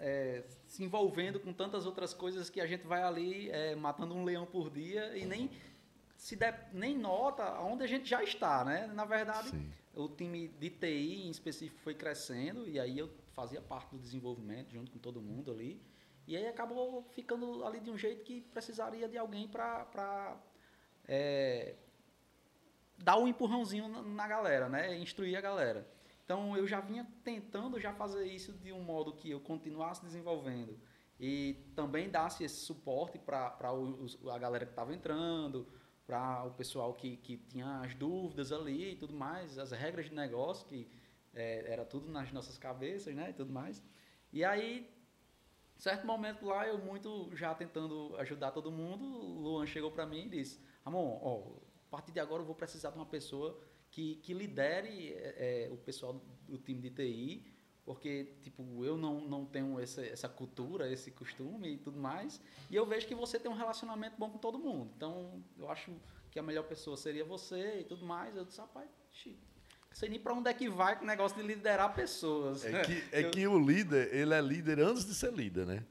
é, 0.01 0.43
se 0.65 0.83
envolvendo 0.83 1.39
com 1.39 1.53
tantas 1.53 1.85
outras 1.85 2.13
coisas 2.13 2.49
que 2.49 2.59
a 2.59 2.65
gente 2.65 2.87
vai 2.87 3.03
ali 3.03 3.49
é, 3.51 3.75
matando 3.75 4.15
um 4.15 4.23
leão 4.23 4.45
por 4.45 4.69
dia 4.69 5.15
e 5.15 5.25
nem 5.25 5.49
se 6.17 6.37
nem 6.73 6.97
nota 6.97 7.59
onde 7.61 7.83
a 7.83 7.87
gente 7.87 8.09
já 8.09 8.23
está, 8.23 8.65
né? 8.65 8.87
Na 8.93 9.05
verdade, 9.05 9.49
Sim. 9.49 9.71
o 9.95 10.07
time 10.09 10.47
de 10.47 10.69
TI 10.69 11.23
em 11.25 11.29
específico 11.29 11.79
foi 11.81 11.93
crescendo 11.93 12.67
e 12.67 12.79
aí 12.79 12.97
eu 12.97 13.09
fazia 13.33 13.61
parte 13.61 13.91
do 13.91 13.99
desenvolvimento 13.99 14.71
junto 14.71 14.91
com 14.91 14.99
todo 14.99 15.21
mundo 15.21 15.51
ali. 15.51 15.81
E 16.27 16.35
aí 16.35 16.47
acabou 16.47 17.03
ficando 17.09 17.65
ali 17.65 17.79
de 17.79 17.89
um 17.89 17.97
jeito 17.97 18.23
que 18.23 18.41
precisaria 18.41 19.07
de 19.07 19.17
alguém 19.17 19.47
para 19.47 20.37
é, 21.07 21.75
dar 22.97 23.17
o 23.17 23.23
um 23.23 23.27
empurrãozinho 23.27 23.87
na, 23.87 24.01
na, 24.01 24.27
galera, 24.27 24.69
né? 24.69 24.97
Instruir 24.97 25.37
a 25.37 25.41
galera. 25.41 25.87
Então 26.23 26.55
eu 26.55 26.67
já 26.67 26.79
vinha 26.79 27.07
tentando 27.23 27.79
já 27.79 27.93
fazer 27.93 28.25
isso 28.25 28.53
de 28.53 28.71
um 28.71 28.81
modo 28.81 29.13
que 29.13 29.29
eu 29.29 29.39
continuasse 29.39 30.01
desenvolvendo 30.03 30.79
e 31.19 31.53
também 31.75 32.10
desse 32.10 32.43
esse 32.43 32.65
suporte 32.65 33.19
para 33.19 33.55
a 33.57 34.38
galera 34.39 34.65
que 34.65 34.71
estava 34.71 34.93
entrando, 34.93 35.67
para 36.05 36.45
o 36.45 36.51
pessoal 36.51 36.93
que, 36.93 37.17
que 37.17 37.38
tinha 37.38 37.81
as 37.81 37.93
dúvidas 37.93 38.51
ali 38.51 38.93
e 38.93 38.95
tudo 38.95 39.13
mais, 39.13 39.60
as 39.60 39.71
regras 39.71 40.05
de 40.05 40.15
negócio, 40.15 40.65
que 40.67 40.89
é, 41.34 41.71
era 41.71 41.86
tudo 41.86 42.10
nas 42.10 42.31
nossas 42.31 42.57
cabeças, 42.57 43.13
né? 43.13 43.29
E 43.29 43.34
tudo 43.34 43.53
mais. 43.53 43.84
E 44.34 44.43
aí 44.43 44.89
Certo 45.81 46.05
momento 46.05 46.45
lá, 46.45 46.67
eu 46.67 46.77
muito 46.77 47.36
já 47.36 47.55
tentando 47.55 48.15
ajudar 48.17 48.51
todo 48.51 48.71
mundo, 48.71 49.03
o 49.03 49.39
Luan 49.39 49.65
chegou 49.65 49.89
para 49.89 50.05
mim 50.05 50.27
e 50.27 50.29
disse: 50.29 50.60
Ramon, 50.86 51.19
ó, 51.23 51.57
a 51.88 51.89
partir 51.89 52.12
de 52.12 52.19
agora 52.19 52.43
eu 52.43 52.45
vou 52.45 52.53
precisar 52.53 52.91
de 52.91 52.97
uma 52.97 53.05
pessoa 53.07 53.60
que, 53.91 54.15
que 54.15 54.34
lidere 54.34 55.13
é, 55.13 55.67
é 55.67 55.69
o 55.71 55.77
pessoal 55.77 56.19
do 56.47 56.58
time 56.58 56.82
de 56.82 56.89
TI, 56.89 57.45
porque 57.86 58.36
tipo 58.41 58.86
eu 58.86 58.97
não, 58.97 59.21
não 59.21 59.45
tenho 59.45 59.80
essa, 59.80 60.04
essa 60.06 60.30
cultura, 60.30 60.89
esse 60.89 61.12
costume 61.12 61.73
e 61.73 61.77
tudo 61.77 61.99
mais, 61.99 62.41
e 62.69 62.75
eu 62.75 62.86
vejo 62.86 63.06
que 63.06 63.13
você 63.13 63.38
tem 63.38 63.51
um 63.51 63.56
relacionamento 63.56 64.15
bom 64.17 64.30
com 64.30 64.38
todo 64.38 64.58
mundo. 64.58 64.91
Então 64.95 65.43
eu 65.58 65.69
acho 65.69 65.93
que 66.32 66.39
a 66.39 66.43
melhor 66.43 66.63
pessoa 66.63 66.95
seria 66.95 67.25
você 67.25 67.82
e 67.82 67.84
tudo 67.84 68.06
mais. 68.06 68.36
Eu 68.36 68.45
disse: 68.45 68.62
rapaz, 68.62 68.89
xixi, 69.12 69.38
sei 69.91 70.10
nem 70.10 70.19
para 70.19 70.34
onde 70.34 70.49
é 70.49 70.54
que 70.54 70.69
vai 70.69 70.97
com 70.97 71.04
o 71.04 71.08
negócio 71.08 71.38
de 71.38 71.43
liderar 71.43 71.93
pessoas. 71.93 72.63
É 72.63 72.82
que, 72.82 73.04
é 73.12 73.25
Eu... 73.25 73.32
que 73.32 73.45
o 73.45 73.60
líder, 73.60 74.13
ele 74.13 74.34
é 74.34 74.41
líder 74.41 74.80
antes 74.80 75.06
de 75.06 75.13
ser 75.13 75.34
líder, 75.34 75.65
né? 75.65 75.86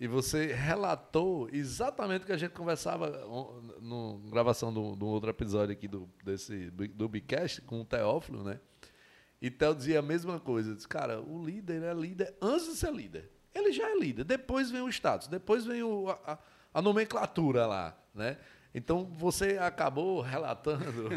E 0.00 0.08
você 0.08 0.46
relatou 0.46 1.46
exatamente 1.52 2.22
o 2.22 2.26
que 2.26 2.32
a 2.32 2.36
gente 2.38 2.52
conversava 2.52 3.10
no 3.82 4.18
gravação 4.30 4.72
do, 4.72 4.96
do 4.96 5.06
outro 5.06 5.28
episódio 5.28 5.74
aqui 5.74 5.86
do, 5.86 6.08
desse, 6.24 6.70
do 6.70 7.06
Bicast 7.06 7.60
com 7.60 7.82
o 7.82 7.84
Teófilo, 7.84 8.42
né? 8.42 8.58
E 9.42 9.50
Theo 9.50 9.74
dizia 9.74 9.98
a 9.98 10.02
mesma 10.02 10.40
coisa. 10.40 10.74
Diz, 10.74 10.86
cara, 10.86 11.20
o 11.20 11.44
líder 11.44 11.82
é 11.82 11.92
líder 11.92 12.34
antes 12.40 12.66
de 12.66 12.76
ser 12.76 12.90
líder. 12.94 13.30
Ele 13.54 13.72
já 13.72 13.90
é 13.90 13.98
líder. 13.98 14.24
Depois 14.24 14.70
vem 14.70 14.80
o 14.80 14.88
status, 14.88 15.28
depois 15.28 15.66
vem 15.66 15.82
o, 15.82 16.08
a, 16.08 16.38
a 16.72 16.80
nomenclatura 16.80 17.66
lá, 17.66 17.94
né? 18.14 18.38
Então 18.72 19.04
você 19.04 19.58
acabou 19.58 20.20
relatando 20.20 21.08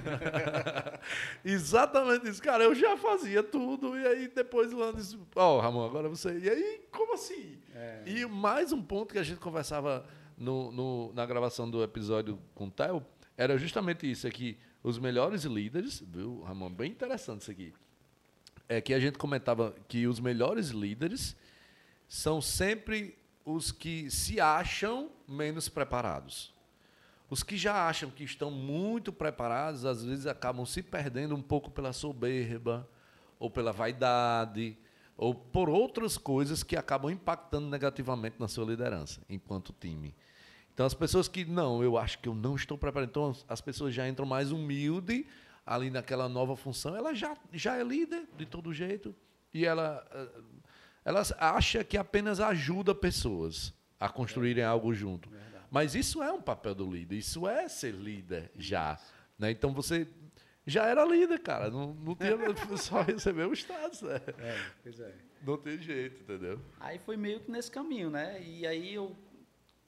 exatamente 1.46 2.28
isso. 2.28 2.42
Cara, 2.42 2.64
eu 2.64 2.74
já 2.74 2.98
fazia 2.98 3.44
tudo, 3.44 3.98
e 3.98 4.08
aí 4.08 4.28
depois 4.28 4.74
o 4.74 4.78
Lando 4.78 4.98
disse: 4.98 5.20
Ó, 5.36 5.58
oh, 5.58 5.60
Ramon, 5.60 5.86
agora 5.86 6.10
você. 6.10 6.38
E 6.40 6.50
aí, 6.50 6.82
como 6.92 7.14
assim? 7.14 7.60
É. 7.76 8.04
E 8.08 8.26
mais 8.26 8.72
um 8.72 8.82
ponto 8.82 9.14
que 9.14 9.20
a 9.20 9.24
gente 9.24 9.40
conversava 9.40 10.04
no, 10.36 10.72
no, 10.72 11.14
na 11.14 11.26
gravação 11.26 11.70
do 11.70 11.84
episódio 11.84 12.40
com 12.56 12.66
o 12.66 12.72
Theo 12.72 13.06
era 13.38 13.56
justamente 13.58 14.10
isso: 14.10 14.26
é 14.26 14.32
que 14.32 14.58
os 14.82 14.98
melhores 14.98 15.44
líderes, 15.44 16.04
viu, 16.08 16.42
Ramon? 16.42 16.72
Bem 16.72 16.92
interessante 16.92 17.42
isso 17.42 17.52
aqui. 17.52 17.74
É 18.68 18.82
que 18.82 18.96
a 18.96 19.00
gente 19.00 19.18
comentava 19.20 19.76
que 19.88 20.08
os 20.08 20.20
melhores 20.20 20.70
líderes 20.70 21.36
são 22.08 22.42
sempre 22.42 23.16
os 23.46 23.72
que 23.72 24.10
se 24.10 24.40
acham 24.40 25.12
menos 25.28 25.70
preparados. 25.70 26.54
Os 27.34 27.42
que 27.42 27.58
já 27.58 27.88
acham 27.88 28.12
que 28.12 28.24
estão 28.24 28.52
muito 28.52 29.12
preparados, 29.12 29.86
às 29.86 30.06
vezes 30.06 30.28
acabam 30.28 30.68
se 30.68 30.84
perdendo 30.84 31.34
um 31.34 31.42
pouco 31.42 31.72
pela 31.72 31.92
soberba, 31.92 32.88
ou 33.40 33.50
pela 33.50 33.72
vaidade, 33.72 34.78
ou 35.18 35.34
por 35.34 35.68
outras 35.68 36.16
coisas 36.16 36.62
que 36.62 36.76
acabam 36.76 37.10
impactando 37.10 37.68
negativamente 37.68 38.36
na 38.40 38.48
sua 38.48 38.66
liderança, 38.66 39.20
enquanto 39.28 39.74
time. 39.74 40.14
Então, 40.72 40.86
as 40.86 40.94
pessoas 40.94 41.28
que, 41.28 41.44
não, 41.44 41.82
eu 41.82 41.98
acho 41.98 42.20
que 42.20 42.30
eu 42.30 42.36
não 42.36 42.56
estou 42.56 42.78
preparado. 42.78 43.10
Então, 43.10 43.36
as 43.50 43.60
pessoas 43.60 43.96
já 43.96 44.08
entram 44.08 44.28
mais 44.28 44.52
humilde 44.52 45.26
ali 45.66 45.90
naquela 45.90 46.30
nova 46.30 46.56
função. 46.56 46.96
Ela 46.96 47.16
já, 47.16 47.36
já 47.52 47.76
é 47.76 47.84
líder 47.84 48.28
de 48.38 48.46
todo 48.46 48.72
jeito, 48.72 49.16
e 49.52 49.66
ela 49.66 50.06
ela 51.04 51.24
acha 51.40 51.84
que 51.84 51.98
apenas 51.98 52.40
ajuda 52.40 52.94
pessoas 52.94 53.74
a 54.00 54.08
construírem 54.08 54.64
algo 54.64 54.94
junto. 54.94 55.32
Mas 55.74 55.96
isso 55.96 56.22
é 56.22 56.32
um 56.32 56.40
papel 56.40 56.76
do 56.76 56.88
líder, 56.88 57.16
isso 57.16 57.48
é 57.48 57.68
ser 57.68 57.96
líder 57.96 58.52
já. 58.56 59.00
Né? 59.40 59.50
Então 59.50 59.74
você 59.74 60.08
já 60.68 60.86
era 60.86 61.04
líder, 61.04 61.40
cara. 61.40 61.72
Não, 61.72 61.96
não 61.96 62.16
tinha 62.16 62.38
só 62.78 63.02
receber 63.02 63.48
o 63.48 63.54
status, 63.54 64.04
né? 64.04 64.22
É, 64.38 64.70
pois 64.84 65.00
é. 65.00 65.16
Não 65.42 65.58
tem 65.58 65.82
jeito, 65.82 66.22
entendeu? 66.22 66.62
Aí 66.80 67.00
foi 67.00 67.18
meio 67.18 67.40
que 67.40 67.50
nesse 67.50 67.72
caminho, 67.72 68.12
né? 68.12 68.40
E 68.44 68.68
aí 68.68 68.94
eu 68.94 69.18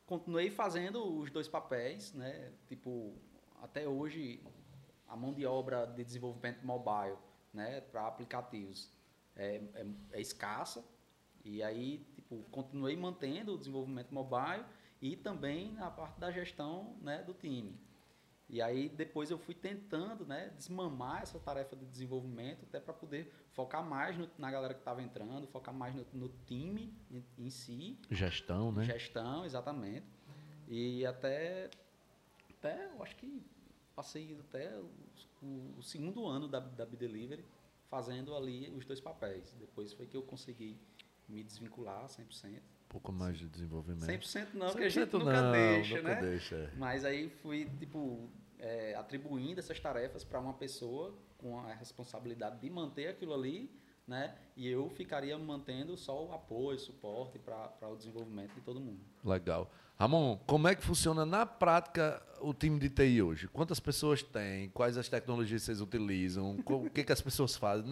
continuei 0.08 0.50
fazendo 0.50 1.20
os 1.20 1.30
dois 1.30 1.48
papéis, 1.48 2.12
né? 2.14 2.52
Tipo, 2.68 3.14
até 3.62 3.88
hoje 3.88 4.42
a 5.08 5.16
mão 5.16 5.36
de 5.36 5.46
obra 5.46 5.86
de 5.86 6.04
desenvolvimento 6.04 6.66
mobile, 6.66 7.16
né, 7.54 7.82
para 7.82 8.08
aplicativos 8.08 8.90
é, 9.36 9.62
é, 9.76 9.86
é 10.14 10.20
escassa. 10.20 10.84
E 11.44 11.62
aí, 11.62 12.00
tipo, 12.16 12.44
continuei 12.50 12.98
mantendo 12.98 13.54
o 13.54 13.58
desenvolvimento 13.60 14.12
mobile 14.12 14.66
e 15.12 15.16
também 15.16 15.78
a 15.80 15.90
parte 15.90 16.20
da 16.20 16.32
gestão, 16.32 16.96
né, 17.02 17.22
do 17.24 17.34
time. 17.34 17.78
E 18.50 18.62
aí 18.62 18.90
depois 18.90 19.30
eu 19.32 19.38
fui 19.40 19.54
tentando, 19.56 20.26
né, 20.26 20.50
desmamar 20.56 21.22
essa 21.24 21.40
tarefa 21.40 21.76
de 21.76 21.86
desenvolvimento 21.86 22.64
até 22.64 22.80
para 22.80 22.94
poder 22.94 23.32
focar 23.54 23.84
mais 23.84 24.18
no- 24.18 24.30
na 24.38 24.50
galera 24.52 24.74
que 24.74 24.82
estava 24.82 25.02
entrando, 25.02 25.48
focar 25.48 25.74
mais 25.74 25.94
no, 25.96 26.06
no 26.14 26.30
time 26.46 26.94
em, 27.12 27.24
em 27.38 27.50
si, 27.50 27.98
Gestão, 28.10 28.72
né? 28.72 28.84
gestão, 28.84 29.46
exatamente. 29.46 30.06
E 30.68 31.06
até, 31.06 31.70
até 32.58 32.86
eu 32.96 33.02
acho 33.04 33.16
que 33.16 33.42
passei 33.96 34.38
até 34.40 34.76
o, 34.80 34.90
o- 35.44 35.76
o 35.80 35.84
segundo 35.84 36.26
ano 36.28 36.48
da, 36.48 36.60
da 36.60 36.86
B-Delivery 36.86 37.46
fazendo 37.90 38.36
ali 38.36 38.70
os 38.76 38.86
dois 38.86 39.00
papéis. 39.00 39.54
Depois 39.60 39.94
foi 39.94 40.06
que 40.08 40.18
eu 40.18 40.22
consegui 40.24 40.78
me 41.28 41.44
desvincular 41.44 42.06
100%. 42.06 42.58
Um 42.58 42.62
pouco 42.90 43.12
mais 43.12 43.38
de 43.38 43.48
desenvolvimento. 43.48 44.06
100% 44.06 44.54
não, 44.54 44.68
porque 44.68 44.86
a 44.86 44.90
gente 44.90 45.10
100% 45.10 45.20
nunca 45.20 45.42
não, 45.42 45.52
deixa, 45.52 45.98
nunca 45.98 46.16
né? 46.16 46.22
deixa, 46.22 46.56
é. 46.56 46.72
Mas 46.78 47.04
aí 47.04 47.30
fui, 47.30 47.70
tipo, 47.78 48.30
é, 48.60 48.96
atribuindo 48.96 49.60
essas 49.60 49.80
tarefas 49.80 50.24
para 50.24 50.40
uma 50.40 50.54
pessoa 50.54 51.14
com 51.38 51.60
a 51.60 51.74
responsabilidade 51.74 52.60
de 52.60 52.70
manter 52.70 53.08
aquilo 53.08 53.34
ali, 53.34 53.70
né? 54.08 54.36
E 54.56 54.68
eu 54.68 54.90
ficaria 54.90 55.38
mantendo 55.38 55.98
só 55.98 56.26
o 56.26 56.32
apoio, 56.32 56.80
suporte 56.80 57.40
para 57.40 57.90
o 57.90 57.96
desenvolvimento 57.96 58.54
de 58.54 58.62
todo 58.62 58.80
mundo. 58.80 59.00
Legal. 59.24 59.70
Ramon, 59.98 60.38
como 60.46 60.68
é 60.68 60.76
que 60.76 60.84
funciona 60.84 61.26
na 61.26 61.46
prática 61.46 62.22
o 62.42 62.54
time 62.54 62.78
de 62.78 62.90
TI 62.90 63.22
hoje? 63.22 63.48
Quantas 63.48 63.80
pessoas 63.80 64.22
tem? 64.22 64.70
Quais 64.70 64.98
as 64.98 65.08
tecnologias 65.08 65.64
vocês 65.64 65.82
utilizam? 65.82 66.58
O 66.66 66.90
que, 66.90 67.04
que 67.04 67.12
as 67.12 67.22
pessoas 67.22 67.56
fazem? 67.56 67.90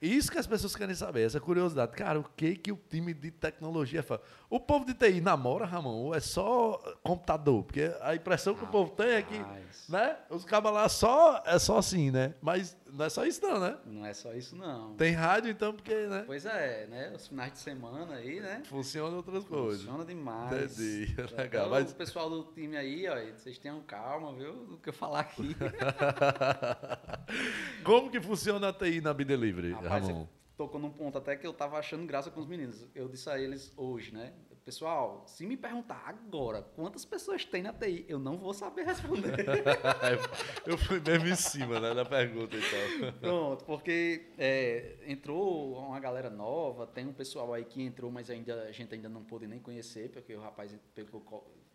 Isso 0.00 0.32
que 0.32 0.38
as 0.38 0.46
pessoas 0.46 0.74
querem 0.74 0.94
saber, 0.94 1.26
essa 1.26 1.38
curiosidade. 1.38 1.92
Cara, 1.92 2.18
o 2.18 2.24
que, 2.36 2.56
que 2.56 2.72
o 2.72 2.80
time 2.88 3.12
de 3.12 3.30
tecnologia 3.30 4.02
faz? 4.02 4.20
O 4.48 4.58
povo 4.58 4.86
de 4.86 4.94
TI 4.94 5.20
namora, 5.20 5.66
Ramon? 5.66 5.90
Ou 5.90 6.14
é 6.14 6.20
só 6.20 6.78
computador? 7.02 7.64
Porque 7.64 7.92
a 8.00 8.14
impressão 8.14 8.54
que 8.54 8.64
o 8.64 8.66
povo 8.66 8.92
tem 8.92 9.08
é 9.08 9.22
que 9.22 9.44
né, 9.88 10.16
os 10.30 10.44
cabas 10.44 10.72
lá 10.72 10.88
só, 10.88 11.42
é 11.44 11.58
só 11.58 11.76
assim, 11.76 12.10
né? 12.10 12.34
Mas 12.40 12.76
não 12.92 13.04
é 13.04 13.08
só 13.08 13.24
isso 13.24 13.42
não, 13.42 13.60
né? 13.60 13.78
Não 13.86 14.06
é 14.06 14.12
só 14.14 14.32
isso, 14.34 14.56
não. 14.56 14.94
Tem 14.94 15.12
rádio 15.12 15.50
então, 15.50 15.72
porque 15.72 15.94
né, 16.06 16.24
Pois 16.26 16.44
é, 16.46 16.86
né? 16.86 17.12
Os 17.14 17.28
finais 17.28 17.52
de 17.52 17.58
semana 17.58 18.14
aí, 18.16 18.40
né? 18.40 18.62
funciona 18.64 19.16
outras 19.16 19.44
coisas. 19.44 19.82
Funciona 19.82 20.04
demais. 20.04 20.78
Entendi. 20.78 21.14
Então, 21.20 21.36
Legal. 21.36 21.70
Mas 21.70 21.92
O 21.92 21.94
pessoal 21.94 22.30
do 22.30 22.44
time 22.52 22.76
aí, 22.76 23.06
ó, 23.08 23.14
vocês 23.36 23.58
tenham 23.58 23.80
calma, 23.82 24.32
viu? 24.34 24.52
Do 24.66 24.78
que 24.78 24.88
eu 24.88 24.92
falar 24.92 25.20
aqui. 25.20 25.54
Como 27.84 28.10
que 28.10 28.20
funciona 28.20 28.68
a 28.68 28.72
TI 28.72 29.00
na 29.00 29.12
B-Delivery, 29.12 29.72
Rapaz, 29.72 30.06
Ramon? 30.08 30.26
tocou 30.56 30.80
num 30.80 30.90
ponto 30.90 31.16
até 31.16 31.36
que 31.36 31.46
eu 31.46 31.52
tava 31.54 31.78
achando 31.78 32.06
graça 32.06 32.30
com 32.30 32.40
os 32.40 32.46
meninos. 32.46 32.84
Eu 32.94 33.08
disse 33.08 33.28
a 33.30 33.38
eles 33.38 33.72
hoje, 33.76 34.12
né? 34.12 34.32
Pessoal, 34.70 35.24
se 35.26 35.44
me 35.44 35.56
perguntar 35.56 36.00
agora 36.06 36.62
quantas 36.62 37.04
pessoas 37.04 37.44
tem 37.44 37.60
na 37.60 37.72
TI, 37.72 38.04
eu 38.08 38.20
não 38.20 38.38
vou 38.38 38.54
saber 38.54 38.84
responder. 38.86 39.34
Eu 40.64 40.78
fui 40.78 41.00
mesmo 41.00 41.26
em 41.26 41.34
cima 41.34 41.80
né, 41.80 41.92
da 41.92 42.04
pergunta, 42.04 42.56
então. 42.56 43.12
Pronto, 43.14 43.64
porque 43.64 44.28
é, 44.38 44.94
entrou 45.08 45.72
uma 45.76 45.98
galera 45.98 46.30
nova, 46.30 46.86
tem 46.86 47.04
um 47.04 47.12
pessoal 47.12 47.52
aí 47.52 47.64
que 47.64 47.82
entrou, 47.82 48.12
mas 48.12 48.30
ainda, 48.30 48.62
a 48.62 48.70
gente 48.70 48.94
ainda 48.94 49.08
não 49.08 49.24
pôde 49.24 49.48
nem 49.48 49.58
conhecer, 49.58 50.08
porque 50.08 50.36
o 50.36 50.40
rapaz 50.40 50.72
pegou, 50.94 51.20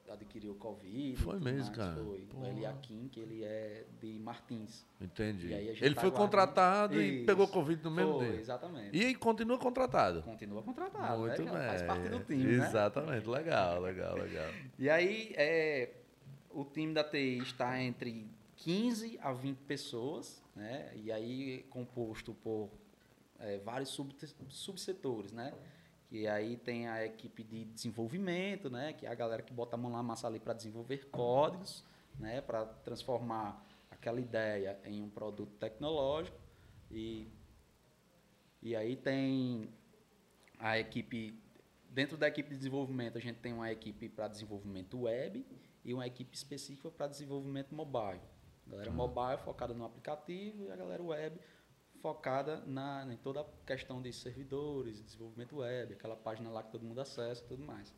adquiriu 0.10 0.56
Covid. 0.56 1.16
Foi 1.18 1.40
mesmo, 1.40 1.66
mais, 1.66 1.70
cara? 1.70 2.04
Foi. 2.04 2.20
Porra. 2.22 2.44
O 2.44 2.48
Eliakim, 2.48 3.08
que 3.12 3.20
ele 3.20 3.44
é 3.44 3.86
de 4.00 4.20
Martins. 4.20 4.86
Entendi. 5.00 5.52
Ele 5.52 5.96
tá 5.96 6.02
foi 6.02 6.12
contratado 6.12 7.02
e 7.02 7.18
Isso. 7.18 7.26
pegou 7.26 7.48
Covid 7.48 7.84
no 7.84 7.92
mesmo 7.92 8.14
Foi, 8.14 8.30
dia. 8.32 8.40
exatamente. 8.40 8.98
E 8.98 9.16
continua 9.16 9.58
contratado. 9.58 10.22
Continua 10.24 10.62
contratado, 10.62 11.20
Muito 11.20 11.44
né? 11.44 11.52
bem. 11.52 11.68
Faz 11.68 11.82
parte 11.84 12.10
do 12.10 12.20
time, 12.20 12.44
né? 12.44 12.68
Exatamente. 12.68 13.28
Legal, 13.28 13.82
legal, 13.82 14.16
legal. 14.16 14.50
E 14.78 14.90
aí, 14.90 15.34
é, 15.36 15.92
o 16.52 16.64
time 16.64 16.94
da 16.94 17.04
TI 17.04 17.40
está 17.40 17.82
entre 17.82 18.28
15 18.58 19.20
a 19.22 19.34
20 19.34 19.58
pessoas, 19.60 20.44
né? 20.56 20.92
E 20.96 21.12
aí 21.12 21.66
composto 21.70 22.34
por 22.34 22.70
é, 23.40 23.58
vários 23.60 23.90
sub, 23.90 24.14
subsetores, 24.50 25.32
né? 25.32 25.54
Que 26.16 26.30
aí 26.30 26.56
tem 26.56 26.88
a 26.88 27.06
equipe 27.06 27.44
de 27.44 27.66
desenvolvimento, 27.66 28.70
né? 28.70 28.94
Que 28.94 29.06
é 29.06 29.10
a 29.10 29.14
galera 29.14 29.42
que 29.42 29.52
bota 29.52 29.76
a 29.76 29.78
mão 29.78 29.92
na 29.92 30.02
massa 30.02 30.28
ali 30.28 30.40
para 30.40 30.54
desenvolver 30.54 31.10
códigos, 31.10 31.84
né? 32.18 32.40
Para 32.40 32.66
transformar 32.66 33.62
aquela 33.92 34.22
ideia 34.22 34.80
em 34.86 35.02
um 35.02 35.10
produto 35.10 35.52
tecnológico 35.58 36.38
e 36.90 37.28
e 38.64 38.78
aí 38.78 38.96
tem 38.96 39.70
a 40.58 40.80
equipe 40.80 41.38
dentro 41.90 42.16
da 42.16 42.30
equipe 42.30 42.48
de 42.48 42.56
desenvolvimento 42.56 43.18
a 43.18 43.22
gente 43.22 43.40
tem 43.40 43.52
uma 43.52 43.70
equipe 43.70 44.08
para 44.08 44.30
desenvolvimento 44.30 45.02
web 45.02 45.46
e 45.84 45.94
uma 45.94 46.08
equipe 46.08 46.34
específica 46.34 46.90
para 46.90 47.08
desenvolvimento 47.08 47.76
mobile. 47.76 48.22
A 48.68 48.70
galera 48.72 48.90
mobile 48.90 49.38
focada 49.44 49.74
no 49.74 49.84
aplicativo 49.84 50.64
e 50.64 50.72
a 50.72 50.78
galera 50.78 51.04
web 51.04 51.38
focada 51.96 52.64
na, 52.66 53.06
em 53.12 53.18
toda 53.18 53.42
a 53.42 53.46
questão 53.66 54.02
de 54.02 54.12
servidores, 54.14 55.02
desenvolvimento 55.04 55.58
web, 55.58 55.94
aquela 55.94 56.16
página 56.16 56.50
lá 56.50 56.64
que 56.64 56.72
todo 56.72 56.86
mundo 56.86 57.02
acessa 57.02 57.44
e 57.44 57.48
tudo 57.48 57.64
mais. 57.64 57.94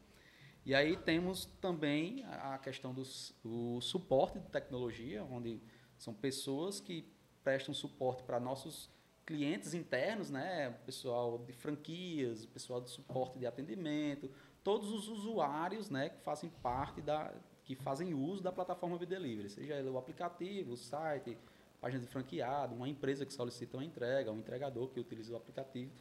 E 0.65 0.75
aí 0.75 0.97
temos 0.97 1.45
também 1.61 2.25
a 2.25 2.57
questão 2.57 2.93
do 2.93 3.03
o 3.43 3.79
suporte 3.81 4.39
de 4.39 4.49
tecnologia, 4.49 5.23
onde 5.23 5.61
são 5.97 6.13
pessoas 6.13 6.79
que 6.79 7.05
prestam 7.43 7.73
suporte 7.73 8.23
para 8.23 8.39
nossos 8.39 8.89
clientes 9.25 9.73
internos, 9.73 10.29
né? 10.29 10.71
Pessoal 10.85 11.37
de 11.39 11.53
franquias, 11.53 12.45
pessoal 12.45 12.81
de 12.81 12.89
suporte 12.89 13.39
de 13.39 13.45
atendimento, 13.45 14.29
todos 14.63 14.91
os 14.91 15.07
usuários, 15.07 15.89
né, 15.89 16.09
que 16.09 16.19
fazem 16.21 16.49
parte 16.49 17.01
da 17.01 17.33
que 17.63 17.75
fazem 17.75 18.13
uso 18.13 18.41
da 18.41 18.51
plataforma 18.51 18.97
Delivery, 18.97 19.49
seja 19.49 19.81
o 19.83 19.97
aplicativo, 19.97 20.71
o 20.71 20.77
site, 20.77 21.37
página 21.79 22.01
de 22.01 22.07
franqueado, 22.07 22.75
uma 22.75 22.89
empresa 22.89 23.25
que 23.25 23.33
solicita 23.33 23.77
uma 23.77 23.83
entrega, 23.85 24.31
um 24.31 24.39
entregador 24.39 24.89
que 24.89 24.99
utiliza 24.99 25.33
o 25.33 25.37
aplicativo. 25.37 25.91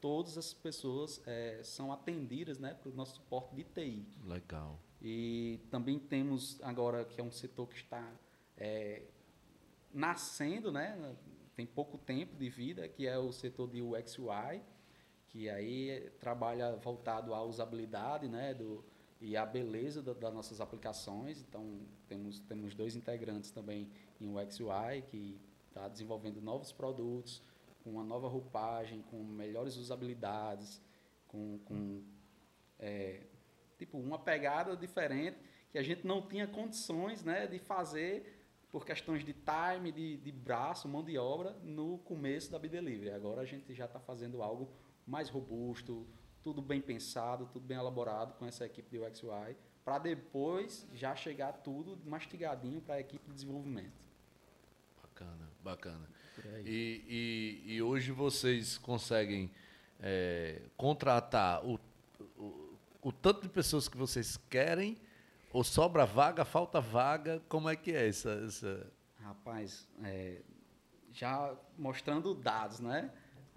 Todas 0.00 0.36
essas 0.36 0.54
pessoas 0.54 1.22
eh, 1.26 1.60
são 1.62 1.92
atendidas 1.92 2.58
né, 2.58 2.74
para 2.74 2.90
o 2.90 2.94
nosso 2.94 3.14
suporte 3.16 3.54
de 3.54 3.64
TI. 3.64 4.06
Legal. 4.26 4.78
E 5.00 5.60
também 5.70 5.98
temos 5.98 6.60
agora, 6.62 7.04
que 7.04 7.20
é 7.20 7.24
um 7.24 7.30
setor 7.30 7.68
que 7.68 7.76
está 7.76 8.12
é, 8.56 9.02
nascendo, 9.92 10.70
né? 10.70 11.16
tem 11.54 11.64
pouco 11.64 11.96
tempo 11.96 12.36
de 12.36 12.48
vida, 12.48 12.88
que 12.88 13.06
é 13.06 13.16
o 13.18 13.32
setor 13.32 13.68
de 13.70 13.80
UX 13.80 14.18
UI, 14.18 14.62
que 15.28 15.48
aí 15.48 16.10
trabalha 16.18 16.76
voltado 16.76 17.34
à 17.34 17.42
usabilidade 17.42 18.28
né? 18.28 18.54
Do, 18.54 18.84
e 19.24 19.36
à 19.36 19.46
beleza 19.46 20.02
da- 20.02 20.12
das 20.12 20.32
nossas 20.34 20.60
aplicações. 20.60 21.40
Então, 21.40 21.80
temos, 22.06 22.40
temos 22.40 22.74
dois 22.74 22.94
integrantes 22.94 23.50
também 23.50 23.88
em 24.20 24.28
UX 24.28 24.60
UI, 24.60 25.02
que 25.10 25.40
está 25.68 25.88
desenvolvendo 25.88 26.40
novos 26.42 26.70
produtos, 26.72 27.42
com 27.82 27.90
uma 27.90 28.04
nova 28.04 28.28
roupagem, 28.28 29.02
com 29.10 29.22
melhores 29.24 29.76
usabilidades, 29.76 30.80
com, 31.26 31.58
com 31.64 32.02
é, 32.78 33.22
tipo 33.78 33.98
uma 33.98 34.18
pegada 34.18 34.76
diferente 34.76 35.38
que 35.72 35.78
a 35.78 35.82
gente 35.82 36.06
não 36.06 36.20
tinha 36.26 36.46
condições 36.46 37.24
né, 37.24 37.46
de 37.46 37.58
fazer 37.58 38.40
por 38.70 38.84
questões 38.84 39.24
de 39.24 39.32
time, 39.34 39.90
de, 39.90 40.16
de 40.18 40.32
braço, 40.32 40.88
mão 40.88 41.02
de 41.02 41.16
obra 41.18 41.52
no 41.62 41.98
começo 41.98 42.50
da 42.50 42.58
Bidelivery. 42.58 43.10
Agora 43.10 43.40
a 43.40 43.44
gente 43.44 43.72
já 43.74 43.86
está 43.86 44.00
fazendo 44.00 44.42
algo 44.42 44.68
mais 45.06 45.28
robusto, 45.28 46.06
tudo 46.44 46.60
bem 46.60 46.80
pensado, 46.80 47.48
tudo 47.50 47.66
bem 47.66 47.78
elaborado 47.78 48.34
com 48.34 48.44
essa 48.44 48.66
equipe 48.66 48.90
de 48.90 48.98
UX 48.98 49.22
UI, 49.22 49.56
para 49.82 49.98
depois 49.98 50.86
já 50.92 51.16
chegar 51.16 51.52
tudo 51.54 51.98
mastigadinho 52.06 52.82
para 52.82 52.96
a 52.96 53.00
equipe 53.00 53.26
de 53.26 53.32
desenvolvimento. 53.32 54.04
Bacana, 55.02 55.50
bacana. 55.62 56.08
E, 56.66 57.62
e, 57.66 57.74
e 57.74 57.82
hoje 57.82 58.12
vocês 58.12 58.76
conseguem 58.76 59.50
é, 59.98 60.60
contratar 60.76 61.64
o, 61.64 61.80
o, 62.36 62.76
o 63.00 63.12
tanto 63.12 63.42
de 63.42 63.48
pessoas 63.48 63.88
que 63.88 63.96
vocês 63.96 64.36
querem? 64.50 64.98
Ou 65.50 65.64
sobra 65.64 66.04
vaga, 66.04 66.44
falta 66.44 66.80
vaga? 66.80 67.40
Como 67.48 67.70
é 67.70 67.76
que 67.76 67.92
é 67.92 68.08
essa. 68.08 68.30
essa... 68.46 68.92
Rapaz, 69.20 69.88
é, 70.02 70.42
já 71.12 71.56
mostrando 71.78 72.34
dados, 72.34 72.80
né? 72.80 73.10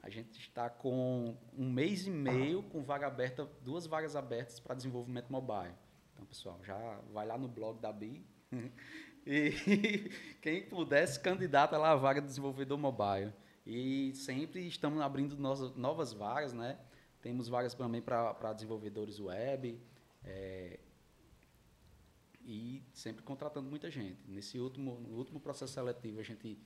A 0.08 0.10
gente 0.10 0.40
está 0.40 0.70
com 0.70 1.36
um 1.54 1.70
mês 1.70 2.08
e 2.08 2.10
meio 2.10 2.64
com 2.64 2.82
vaga 2.82 3.08
aberta, 3.08 3.46
duas 3.62 3.86
vagas 3.86 4.16
abertas 4.16 4.58
para 4.58 4.74
desenvolvimento 4.74 5.30
mobile. 5.30 5.74
Então, 6.14 6.26
pessoal, 6.26 6.58
já 6.64 6.78
vai 7.12 7.28
lá 7.28 7.38
no 7.38 7.50
blog 7.50 7.82
da 7.82 7.92
BI 7.92 8.26
e 9.28 9.52
quem 10.42 10.64
pudesse 10.64 11.20
candidata 11.20 11.78
lá 11.78 11.92
a 11.92 11.96
vaga 11.98 12.22
de 12.22 12.28
desenvolvedor 12.28 12.78
mobile. 12.78 13.34
E 13.66 14.14
sempre 14.16 14.66
estamos 14.66 15.02
abrindo 15.02 15.36
novas 15.76 16.14
vagas, 16.14 16.54
né? 16.54 16.80
Temos 17.22 17.50
vagas 17.50 17.74
também 17.74 18.02
para 18.02 18.54
desenvolvedores 18.54 19.20
web. 19.20 19.78
É, 20.24 20.80
e 22.46 22.82
sempre 22.94 23.24
contratando 23.24 23.70
muita 23.70 23.92
gente. 23.92 24.22
Nesse 24.26 24.58
último, 24.58 25.02
no 25.02 25.18
último 25.18 25.42
processo 25.42 25.74
seletivo, 25.74 26.22
a 26.22 26.24
gente 26.24 26.58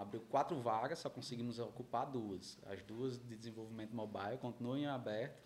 abriu 0.00 0.20
quatro 0.22 0.60
vagas, 0.60 0.98
só 0.98 1.10
conseguimos 1.10 1.58
ocupar 1.58 2.06
duas. 2.06 2.58
As 2.66 2.82
duas 2.82 3.18
de 3.18 3.36
desenvolvimento 3.36 3.94
mobile 3.94 4.38
continuam 4.38 4.78
em 4.78 4.86
aberto 4.86 5.38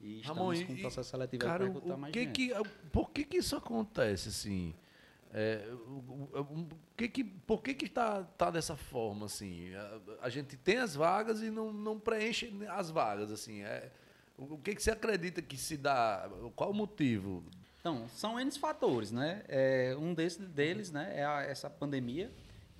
e 0.00 0.20
estamos 0.20 0.62
com 0.62 0.72
o 0.72 0.80
processo 0.80 1.10
seletivo 1.10 1.44
para 1.44 1.64
recrutar 1.64 1.98
mais 1.98 2.12
que 2.12 2.24
gente. 2.24 2.48
Que, 2.48 2.54
por 2.92 3.10
que, 3.10 3.24
que 3.24 3.38
isso 3.38 3.56
acontece 3.56 4.28
assim? 4.28 4.74
É, 5.32 5.68
o, 5.86 6.30
o, 6.38 6.68
que 6.96 7.08
que, 7.08 7.24
por 7.24 7.62
que 7.62 7.74
que 7.74 7.86
está 7.86 8.22
tá 8.22 8.50
dessa 8.50 8.76
forma 8.76 9.26
assim? 9.26 9.74
A, 9.74 10.00
a, 10.22 10.28
gente 10.28 10.56
tem 10.56 10.76
as 10.76 10.94
vagas 10.94 11.42
e 11.42 11.50
não, 11.50 11.72
não 11.72 11.98
preenche 11.98 12.52
as 12.68 12.90
vagas 12.90 13.32
assim. 13.32 13.62
É, 13.62 13.90
o 14.38 14.56
que 14.56 14.74
que 14.74 14.82
você 14.82 14.92
acredita 14.92 15.42
que 15.42 15.56
se 15.56 15.76
dá? 15.76 16.30
Qual 16.54 16.70
o 16.70 16.74
motivo? 16.74 17.42
Então 17.80 18.08
são 18.08 18.38
N 18.38 18.50
fatores, 18.52 19.10
né? 19.10 19.42
É, 19.48 19.96
um 19.98 20.14
desses 20.14 20.48
deles, 20.48 20.92
né, 20.92 21.12
é 21.16 21.24
a, 21.24 21.42
essa 21.42 21.68
pandemia 21.68 22.30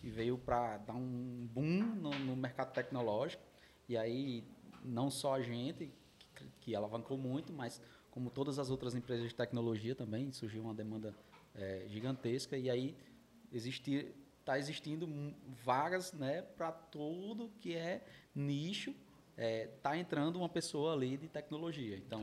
que 0.07 0.11
veio 0.11 0.39
para 0.39 0.79
dar 0.79 0.95
um 0.95 1.49
boom 1.53 1.83
no, 1.97 2.11
no, 2.11 2.37
mercado 2.37 2.73
tecnológico. 2.73 3.43
E 3.89 3.97
aí 3.97 4.45
não 4.85 5.11
só 5.11 5.35
a 5.35 5.43
gente 5.43 5.93
que, 6.33 6.45
que 6.61 6.77
alavancou 6.77 7.19
muito, 7.19 7.53
mas 7.53 7.83
como 8.09 8.31
todas 8.31 8.61
as 8.61 8.71
outras 8.71 8.95
empresas 8.95 9.29
de 9.29 9.35
tecnologia 9.35 9.97
também 9.97 10.31
surgiu 10.31 10.63
uma 10.63 10.73
demanda 10.73 11.13
é, 11.57 11.87
gigantesca. 11.89 12.57
E 12.57 12.71
aí 12.71 12.97
existir 13.53 14.15
está 14.39 14.57
existindo 14.61 15.09
vagas 15.65 16.13
né 16.13 16.41
para 16.41 16.71
tudo 16.71 17.51
que 17.59 17.75
é 17.75 18.07
nicho 18.33 18.91
está 18.91 19.43
é, 19.43 19.67
tá 19.83 19.99
entrando 19.99 20.37
uma 20.37 20.49
pessoa 20.49 20.93
ali 20.93 21.17
de 21.17 21.27
tecnologia. 21.27 21.97
Então 21.97 22.23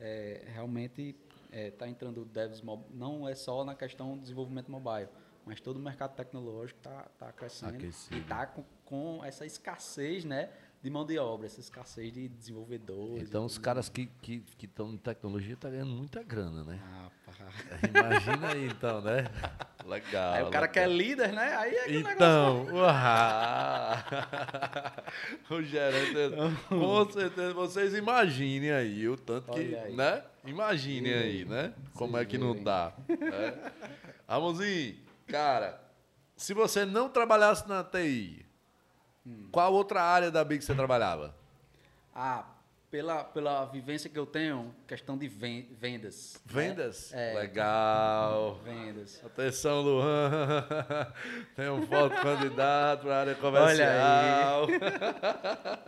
é, 0.00 0.42
realmente 0.48 1.14
está 1.52 1.86
é, 1.86 1.90
entrando 1.90 2.24
devs 2.24 2.60
não 2.90 3.28
é 3.28 3.36
só 3.36 3.64
na 3.64 3.76
questão 3.76 4.16
do 4.16 4.22
desenvolvimento 4.22 4.68
mobile 4.68 5.08
mas 5.46 5.60
todo 5.60 5.76
o 5.76 5.80
mercado 5.80 6.14
tecnológico 6.14 6.78
está 6.78 7.02
tá 7.18 7.32
crescendo 7.32 7.76
Aquecido. 7.76 8.16
e 8.16 8.20
está 8.20 8.46
com, 8.46 8.64
com, 8.84 9.24
essa 9.24 9.44
escassez 9.44 10.24
né 10.24 10.50
de 10.82 10.90
mão 10.90 11.06
de 11.06 11.18
obra, 11.18 11.46
essa 11.46 11.60
escassez 11.60 12.12
de 12.12 12.28
desenvolvedores. 12.28 13.26
Então, 13.26 13.46
os 13.46 13.56
caras 13.56 13.88
que 13.88 14.02
estão 14.02 14.18
que, 14.20 14.40
que 14.40 14.66
em 14.66 14.98
tecnologia 14.98 15.54
estão 15.54 15.70
tá 15.70 15.74
ganhando 15.74 15.96
muita 15.96 16.22
grana, 16.22 16.62
né? 16.62 16.78
Ah, 16.84 17.10
Imagina 17.88 18.48
aí, 18.48 18.66
então, 18.66 19.00
né? 19.00 19.24
Legal. 19.86 20.34
Aí 20.34 20.42
o 20.42 20.50
cara 20.50 20.66
legal. 20.66 20.72
que 20.72 20.78
é 20.78 20.86
líder, 20.86 21.32
né? 21.32 21.56
Aí 21.56 21.74
é 21.74 21.84
que 21.84 21.96
então, 21.96 22.66
o 22.66 22.74
o 25.54 25.62
gerente, 25.62 26.14
com 26.68 27.08
certeza, 27.12 27.52
vocês 27.52 27.94
imaginem 27.94 28.72
aí 28.72 29.08
o 29.08 29.16
tanto 29.16 29.52
que, 29.52 29.76
aí. 29.76 29.94
né? 29.94 30.24
Imaginem 30.46 31.12
aí, 31.12 31.44
né? 31.44 31.74
Como 31.94 32.16
é 32.16 32.24
que 32.24 32.38
não 32.38 32.56
dá. 32.62 32.94
É. 33.08 33.72
Ramonzinho, 34.26 34.96
cara, 35.26 35.80
se 36.36 36.52
você 36.54 36.84
não 36.84 37.08
trabalhasse 37.08 37.68
na 37.68 37.82
TI, 37.82 38.44
hum. 39.26 39.48
qual 39.50 39.72
outra 39.72 40.02
área 40.02 40.30
da 40.30 40.44
Big 40.44 40.64
você 40.64 40.74
trabalhava? 40.74 41.34
Ah, 42.14 42.44
pela, 42.94 43.24
pela 43.24 43.64
vivência 43.64 44.08
que 44.08 44.16
eu 44.16 44.24
tenho, 44.24 44.72
questão 44.86 45.18
de 45.18 45.26
vendas. 45.26 46.40
Vendas? 46.44 47.10
Né? 47.10 47.32
É, 47.32 47.34
Legal. 47.40 48.60
Vendas. 48.62 49.20
Atenção, 49.24 49.80
Luan. 49.80 50.30
Tem 51.56 51.68
um 51.70 51.84
foto 51.88 52.14
candidato 52.22 53.02
para 53.02 53.16
a 53.16 53.20
área 53.20 53.34
comercial. 53.34 54.62
Olha 54.62 54.78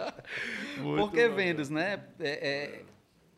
aí. 0.02 0.82
Por 0.82 1.12
que 1.12 1.28
vendas, 1.28 1.70
né? 1.70 2.04
É, 2.18 2.48
é, 2.48 2.84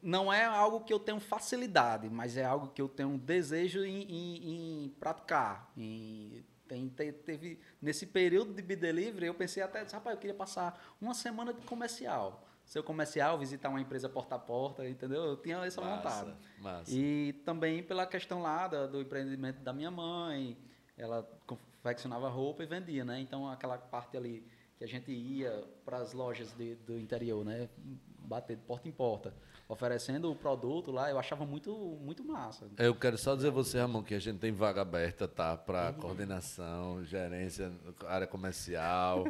não 0.03 0.33
é 0.33 0.45
algo 0.45 0.81
que 0.81 0.93
eu 0.93 0.99
tenho 0.99 1.21
facilidade, 1.21 2.09
mas 2.09 2.37
é 2.37 2.45
algo 2.45 2.69
que 2.69 2.81
eu 2.81 2.89
tenho 2.89 3.17
desejo 3.19 3.85
em, 3.85 4.03
em, 4.03 4.85
em 4.85 4.89
praticar. 4.91 5.71
Em, 5.77 6.45
tem, 6.67 6.89
teve, 6.89 7.59
nesse 7.81 8.07
período 8.07 8.53
de 8.53 8.61
B-Delivery, 8.61 9.27
eu 9.27 9.35
pensei 9.35 9.63
até, 9.63 9.81
rapaz, 9.81 10.15
eu 10.15 10.21
queria 10.21 10.35
passar 10.35 10.97
uma 11.01 11.15
semana 11.15 11.53
de 11.53 11.63
comercial 11.63 12.45
seu 12.69 12.83
comercial, 12.83 13.39
visitar 13.39 13.71
uma 13.71 13.81
empresa 13.81 14.11
porta 14.11 14.35
a 14.35 14.39
porta, 14.39 14.87
entendeu? 14.87 15.25
Eu 15.25 15.37
tinha 15.39 15.57
essa 15.65 15.81
massa, 15.81 15.97
vontade. 15.97 16.37
Massa. 16.61 16.95
E 16.95 17.33
também 17.45 17.83
pela 17.83 18.07
questão 18.07 18.43
lá 18.43 18.69
do, 18.69 18.87
do 18.89 19.01
empreendimento 19.01 19.63
da 19.63 19.73
minha 19.73 19.91
mãe, 19.91 20.55
ela 20.95 21.27
confeccionava 21.47 22.29
roupa 22.29 22.63
e 22.63 22.67
vendia, 22.67 23.07
né? 23.07 23.21
Então 23.21 23.49
aquela 23.51 23.79
parte 23.79 24.19
ali 24.19 24.47
que 24.77 24.85
a 24.85 24.87
gente 24.87 25.11
ia 25.11 25.65
para 25.83 25.97
as 25.97 26.13
lojas 26.13 26.53
de, 26.53 26.75
do 26.75 26.99
interior, 26.99 27.43
né? 27.43 27.71
Bater 28.19 28.57
de 28.57 28.63
porta 28.63 28.87
em 28.87 28.93
porta, 28.93 29.35
oferecendo 29.69 30.31
o 30.31 30.35
produto 30.35 30.91
lá, 30.91 31.11
eu 31.11 31.19
achava 31.19 31.45
muito, 31.45 31.73
muito 32.03 32.25
massa. 32.25 32.67
Eu 32.79 32.95
quero 32.95 33.19
só 33.19 33.37
dizer 33.37 33.49
a 33.49 33.51
você, 33.51 33.79
Ramon, 33.79 34.03
que 34.03 34.15
a 34.15 34.19
gente 34.19 34.39
tem 34.39 34.51
vaga 34.51 34.81
aberta, 34.81 35.29
tá? 35.29 35.57
Para 35.57 35.91
uhum. 35.91 36.01
coordenação, 36.01 37.05
gerência, 37.05 37.71
área 38.07 38.27
comercial. 38.27 39.25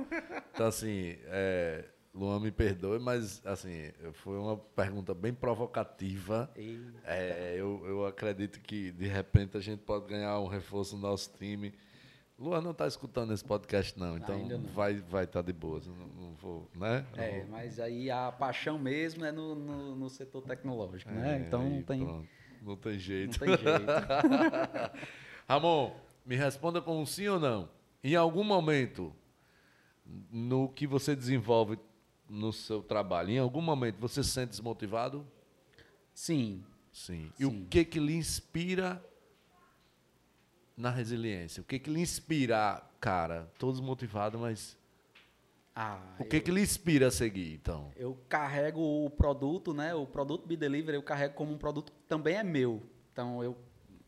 Então, 0.55 0.67
assim, 0.67 1.17
é, 1.27 1.85
Luan, 2.15 2.41
me 2.41 2.51
perdoe, 2.51 2.99
mas 2.99 3.45
assim, 3.45 3.93
foi 4.13 4.39
uma 4.39 4.57
pergunta 4.57 5.13
bem 5.15 5.33
provocativa. 5.33 6.51
É, 7.05 7.55
eu, 7.57 7.83
eu 7.87 8.07
acredito 8.07 8.61
que 8.61 8.91
de 8.93 9.07
repente 9.07 9.57
a 9.57 9.61
gente 9.61 9.81
pode 9.81 10.07
ganhar 10.07 10.39
um 10.41 10.47
reforço 10.47 10.97
no 10.97 11.03
nosso 11.03 11.31
time. 11.37 11.73
Luan 12.39 12.61
não 12.61 12.71
está 12.71 12.87
escutando 12.87 13.33
esse 13.33 13.45
podcast, 13.45 13.99
não, 13.99 14.17
então 14.17 14.39
não. 14.47 14.61
vai 14.69 14.93
estar 14.93 15.09
vai 15.09 15.27
tá 15.27 15.43
de 15.43 15.53
boas. 15.53 15.89
Não, 15.89 15.95
não, 15.97 16.35
vou, 16.35 16.71
né? 16.77 17.05
É, 17.17 17.45
mas 17.51 17.81
aí 17.81 18.09
a 18.13 18.31
paixão 18.31 18.79
mesmo 18.79 19.25
é 19.25 19.33
no, 19.33 19.57
no, 19.57 19.97
no 19.97 20.09
setor 20.09 20.43
tecnológico, 20.43 21.11
né? 21.11 21.19
é, 21.19 21.39
né? 21.41 21.45
Então 21.47 21.69
não 21.69 21.83
tem. 21.83 22.05
Pronto. 22.05 22.29
Não 22.63 22.77
tem 22.77 22.99
jeito. 22.99 23.41
Não 23.41 23.57
tem 23.57 23.65
jeito. 23.65 23.87
Ramon, 25.49 25.93
me 26.25 26.37
responda 26.37 26.81
com 26.81 27.03
um 27.03 27.05
sim 27.05 27.27
ou 27.27 27.41
não. 27.41 27.69
Em 28.05 28.15
algum 28.15 28.45
momento, 28.45 29.13
no 30.31 30.69
que 30.69 30.87
você 30.87 31.17
desenvolve 31.17 31.77
no 32.29 32.53
seu 32.53 32.83
trabalho, 32.83 33.31
em 33.31 33.39
algum 33.39 33.61
momento 33.61 33.99
você 33.99 34.23
se 34.23 34.31
sente 34.31 34.51
desmotivado? 34.51 35.27
Sim. 36.15 36.63
Sim. 36.93 37.33
E 37.39 37.45
Sim. 37.45 37.47
o 37.47 37.67
que 37.67 37.85
que 37.85 37.99
lhe 37.99 38.15
inspira 38.15 39.03
na 40.79 40.91
resiliência? 40.91 41.61
O 41.61 41.65
que 41.65 41.79
que 41.79 41.91
lhe 41.91 42.01
inspira, 42.01 42.83
cara? 43.01 43.51
Todos 43.59 43.81
motivados, 43.81 44.41
mas 44.41 44.77
ah, 45.75 46.01
o 46.19 46.25
que 46.25 46.37
eu, 46.37 46.43
que 46.43 46.51
lhe 46.51 46.61
inspira 46.61 47.09
a 47.09 47.11
seguir, 47.11 47.55
então? 47.55 47.93
Eu 47.97 48.19
carrego 48.29 48.81
o 48.81 49.11
produto, 49.11 49.75
né? 49.75 49.95
O 49.95 50.07
produto 50.07 50.47
Be 50.47 50.57
Delivery 50.57 50.97
eu 50.97 51.03
carrego 51.03 51.35
como 51.35 51.53
um 51.53 51.59
produto 51.59 51.93
que 51.93 51.99
também 52.09 52.37
é 52.37 52.43
meu. 52.43 52.83
Então 53.13 53.43
eu 53.45 53.57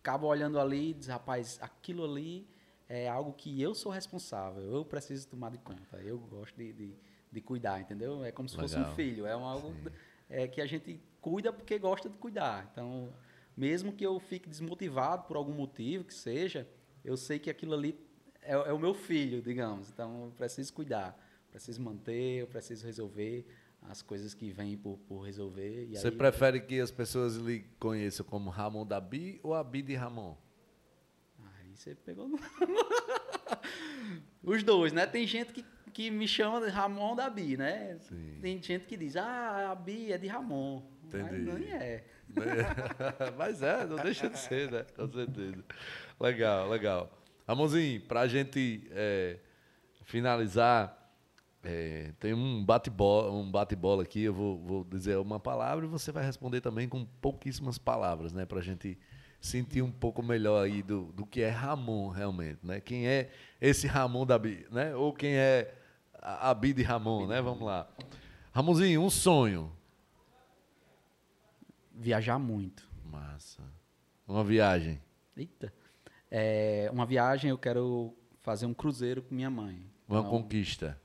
acabo 0.00 0.26
olhando 0.26 0.58
ali 0.58 0.90
e 0.90 0.94
diz, 0.94 1.08
rapaz, 1.08 1.58
aquilo 1.60 2.04
ali 2.04 2.48
é 2.88 3.08
algo 3.08 3.32
que 3.32 3.60
eu 3.60 3.74
sou 3.74 3.92
responsável. 3.92 4.62
Eu 4.62 4.84
preciso 4.84 5.28
tomar 5.28 5.50
de 5.50 5.58
conta. 5.58 5.98
Eu 5.98 6.18
gosto 6.18 6.56
de, 6.56 6.72
de 6.72 6.94
de 7.30 7.40
cuidar, 7.40 7.80
entendeu? 7.80 8.24
É 8.24 8.32
como 8.32 8.48
se 8.48 8.56
Legal. 8.56 8.68
fosse 8.68 8.80
um 8.80 8.94
filho. 8.94 9.26
É 9.26 9.36
um 9.36 9.44
algo 9.44 9.72
é, 10.28 10.48
que 10.48 10.60
a 10.60 10.66
gente 10.66 11.00
cuida 11.20 11.52
porque 11.52 11.78
gosta 11.78 12.08
de 12.08 12.16
cuidar. 12.16 12.68
Então, 12.72 13.12
mesmo 13.56 13.92
que 13.92 14.04
eu 14.04 14.18
fique 14.18 14.48
desmotivado 14.48 15.24
por 15.24 15.36
algum 15.36 15.52
motivo 15.52 16.04
que 16.04 16.14
seja, 16.14 16.68
eu 17.04 17.16
sei 17.16 17.38
que 17.38 17.50
aquilo 17.50 17.74
ali 17.74 17.98
é, 18.42 18.52
é 18.52 18.72
o 18.72 18.78
meu 18.78 18.94
filho, 18.94 19.42
digamos. 19.42 19.90
Então, 19.90 20.24
eu 20.26 20.30
preciso 20.32 20.72
cuidar, 20.72 21.18
preciso 21.50 21.80
manter, 21.80 22.40
eu 22.40 22.46
preciso 22.46 22.86
resolver 22.86 23.46
as 23.82 24.02
coisas 24.02 24.34
que 24.34 24.50
vêm 24.50 24.76
por, 24.76 24.98
por 24.98 25.20
resolver. 25.20 25.86
Você 25.86 26.08
aí, 26.08 26.16
prefere 26.16 26.58
eu... 26.58 26.66
que 26.66 26.80
as 26.80 26.90
pessoas 26.90 27.36
lhe 27.36 27.64
conheçam 27.78 28.24
como 28.24 28.50
Ramon 28.50 28.86
da 28.86 29.00
Bi 29.00 29.40
ou 29.42 29.54
a 29.54 29.64
Bi 29.64 29.82
de 29.82 29.94
Ramon? 29.94 30.36
Aí 31.58 31.74
você 31.74 31.94
pegou 31.94 32.28
no... 32.28 32.38
Os 34.42 34.62
dois, 34.62 34.92
né? 34.92 35.06
Tem 35.06 35.26
gente 35.26 35.52
que 35.52 35.64
que 35.90 36.10
me 36.10 36.26
chama 36.26 36.60
de 36.60 36.68
Ramon 36.68 37.14
da 37.14 37.28
Bi, 37.28 37.56
né? 37.56 37.98
Sim. 37.98 38.38
Tem 38.40 38.62
gente 38.62 38.86
que 38.86 38.96
diz, 38.96 39.16
ah, 39.16 39.70
a 39.72 39.74
Bi 39.74 40.12
é 40.12 40.18
de 40.18 40.26
Ramon. 40.26 40.82
Entendi. 41.04 41.42
Mas 41.42 41.60
nem 41.60 41.72
é. 41.72 42.04
Mas 43.36 43.62
é, 43.62 43.86
não 43.86 43.96
deixa 43.96 44.28
de 44.28 44.38
ser, 44.38 44.70
né? 44.70 44.84
Com 44.96 45.10
certeza. 45.10 45.64
Legal, 46.18 46.68
legal. 46.68 47.10
Ramonzinho, 47.46 48.00
para 48.02 48.20
a 48.20 48.28
gente 48.28 48.86
é, 48.92 49.38
finalizar, 50.04 50.96
é, 51.62 52.12
tem 52.18 52.32
um 52.32 52.64
bate-bola 52.64 53.30
um 53.30 53.50
bate 53.50 53.76
aqui, 54.00 54.22
eu 54.22 54.32
vou, 54.32 54.58
vou, 54.58 54.84
dizer 54.84 55.18
uma 55.18 55.38
palavra 55.38 55.84
e 55.84 55.88
você 55.88 56.10
vai 56.10 56.24
responder 56.24 56.60
também 56.60 56.88
com 56.88 57.04
pouquíssimas 57.20 57.76
palavras, 57.76 58.32
né? 58.32 58.46
Para 58.46 58.60
a 58.60 58.62
gente 58.62 58.98
sentir 59.40 59.82
um 59.82 59.90
pouco 59.90 60.22
melhor 60.22 60.64
aí 60.64 60.82
do, 60.82 61.12
do 61.12 61.26
que 61.26 61.40
é 61.40 61.50
Ramon 61.50 62.08
realmente, 62.08 62.60
né? 62.62 62.80
Quem 62.80 63.06
é 63.06 63.30
esse 63.60 63.86
Ramon 63.86 64.24
da 64.24 64.38
Bi, 64.38 64.66
né? 64.70 64.94
Ou 64.94 65.12
quem 65.12 65.34
é 65.34 65.74
a, 66.20 66.54
Bide 66.54 66.82
Ramon, 66.82 67.26
né? 67.26 67.40
Vamos 67.40 67.62
lá. 67.62 67.88
Ramonzinho, 68.52 69.02
um 69.02 69.10
sonho. 69.10 69.72
Viajar 72.00 72.38
muito. 72.38 72.88
Massa. 73.04 73.62
Uma 74.26 74.42
viagem. 74.42 74.98
Eita. 75.36 75.70
É, 76.30 76.88
uma 76.90 77.04
viagem 77.04 77.50
eu 77.50 77.58
quero 77.58 78.16
fazer 78.40 78.64
um 78.64 78.72
cruzeiro 78.72 79.22
com 79.22 79.34
minha 79.34 79.50
mãe. 79.50 79.84
Uma 80.08 80.20
Então, 80.20 80.30
conquista. 80.30 80.98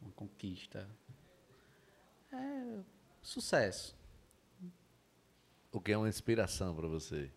Uma 0.00 0.10
conquista. 0.12 0.88
É, 2.32 2.78
sucesso. 3.20 3.94
O 5.70 5.78
que 5.78 5.92
é 5.92 5.98
uma 5.98 6.08
inspiração 6.08 6.74
para 6.74 6.88
você? 6.88 7.30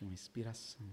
Uma 0.00 0.12
inspiração. 0.12 0.86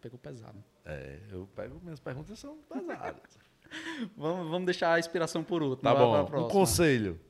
Pegou 0.00 0.18
pesado. 0.18 0.64
É, 0.82 1.20
eu 1.30 1.46
pego 1.54 1.78
minhas 1.82 2.00
perguntas 2.00 2.38
são 2.38 2.56
pesadas. 2.62 3.38
Vamos, 4.16 4.50
vamos 4.50 4.64
deixar 4.64 4.94
a 4.94 4.98
inspiração 4.98 5.44
por 5.44 5.62
último. 5.62 5.82
tá 5.82 5.94
bom. 5.94 6.46
Um 6.46 6.48
conselho. 6.48 7.20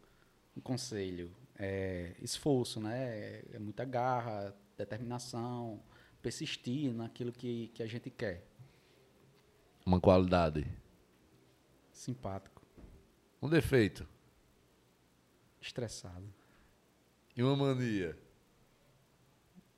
Um 0.56 0.60
conselho. 0.60 1.34
É 1.58 2.14
esforço, 2.22 2.80
né? 2.80 3.40
É, 3.52 3.58
muita 3.58 3.84
garra, 3.84 4.54
determinação, 4.76 5.82
persistir 6.22 6.92
naquilo 6.94 7.32
que, 7.32 7.68
que 7.68 7.82
a 7.82 7.86
gente 7.86 8.10
quer. 8.10 8.46
Uma 9.84 10.00
qualidade. 10.00 10.66
Simpático, 11.92 12.62
Um 13.42 13.48
defeito. 13.48 14.06
estressado. 15.60 16.32
E 17.36 17.42
uma 17.42 17.56
mania. 17.56 18.16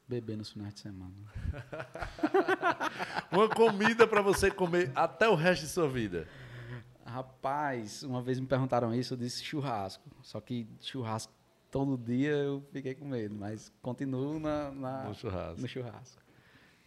Beber 0.07 0.37
nos 0.37 0.51
finais 0.51 0.74
de 0.74 0.81
semana. 0.81 1.14
Uma 3.31 3.49
comida 3.49 4.07
para 4.09 4.20
você 4.20 4.51
comer 4.51 4.91
até 4.95 5.28
o 5.28 5.35
resto 5.35 5.62
de 5.62 5.68
sua 5.68 5.89
vida. 5.89 6.26
Rapaz, 7.05 8.03
uma 8.03 8.20
vez 8.20 8.41
me 8.41 8.47
perguntaram 8.47 8.95
isso, 8.95 9.14
eu 9.14 9.18
disse 9.18 9.45
churrasco. 9.45 10.11
Só 10.22 10.41
que 10.41 10.66
churrasco 10.81 11.33
todo 11.71 11.97
dia 11.97 12.31
eu 12.33 12.61
fiquei 12.73 12.95
com 12.95 13.05
medo, 13.07 13.35
mas 13.35 13.73
continuo 13.81 14.39
na, 14.41 14.71
na- 14.73 15.05
No 15.05 15.14
churrasco. 15.14 15.61
no 15.61 15.68
churrasco. 15.68 16.23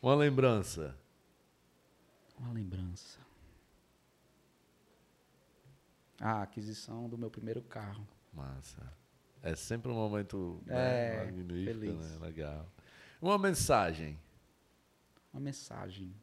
Uma 0.02 0.16
lembrança. 0.16 0.96
Uma 2.38 2.52
lembrança. 2.54 3.20
A 6.20 6.42
aquisição 6.44 7.10
do 7.10 7.18
meu 7.18 7.30
primeiro 7.30 7.62
carro. 7.62 8.08
Massa. 8.34 8.82
É 9.42 9.56
sempre 9.56 9.92
um 9.92 9.96
momento 9.96 10.62
É, 10.68 10.72
né, 11.18 11.26
magnífico, 11.26 11.80
feliz. 11.80 12.12
né? 12.12 12.18
Legal. 12.26 12.66
Uma 13.22 13.38
mensagem. 13.38 14.18
Uma 15.34 15.42
mensagem. 15.42 16.14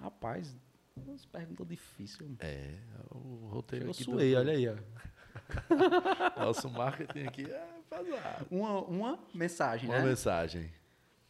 Rapaz, 0.00 0.56
umas 0.96 1.24
perguntas 1.26 1.66
difíceis. 1.66 2.30
É, 2.40 2.78
o 3.10 3.48
roteiro 3.50 3.86
Eu 3.86 3.94
suei, 3.94 4.32
do 4.32 4.38
olha 4.38 4.52
aí. 4.52 4.68
Ó. 4.68 4.76
nosso 6.36 6.68
marketing 6.70 7.26
aqui 7.26 7.44
é 7.44 7.68
pesado. 7.88 8.46
Uma, 8.50 8.80
uma 8.82 9.18
mensagem, 9.34 9.88
Uma 9.88 9.98
né? 9.98 10.04
mensagem. 10.04 10.72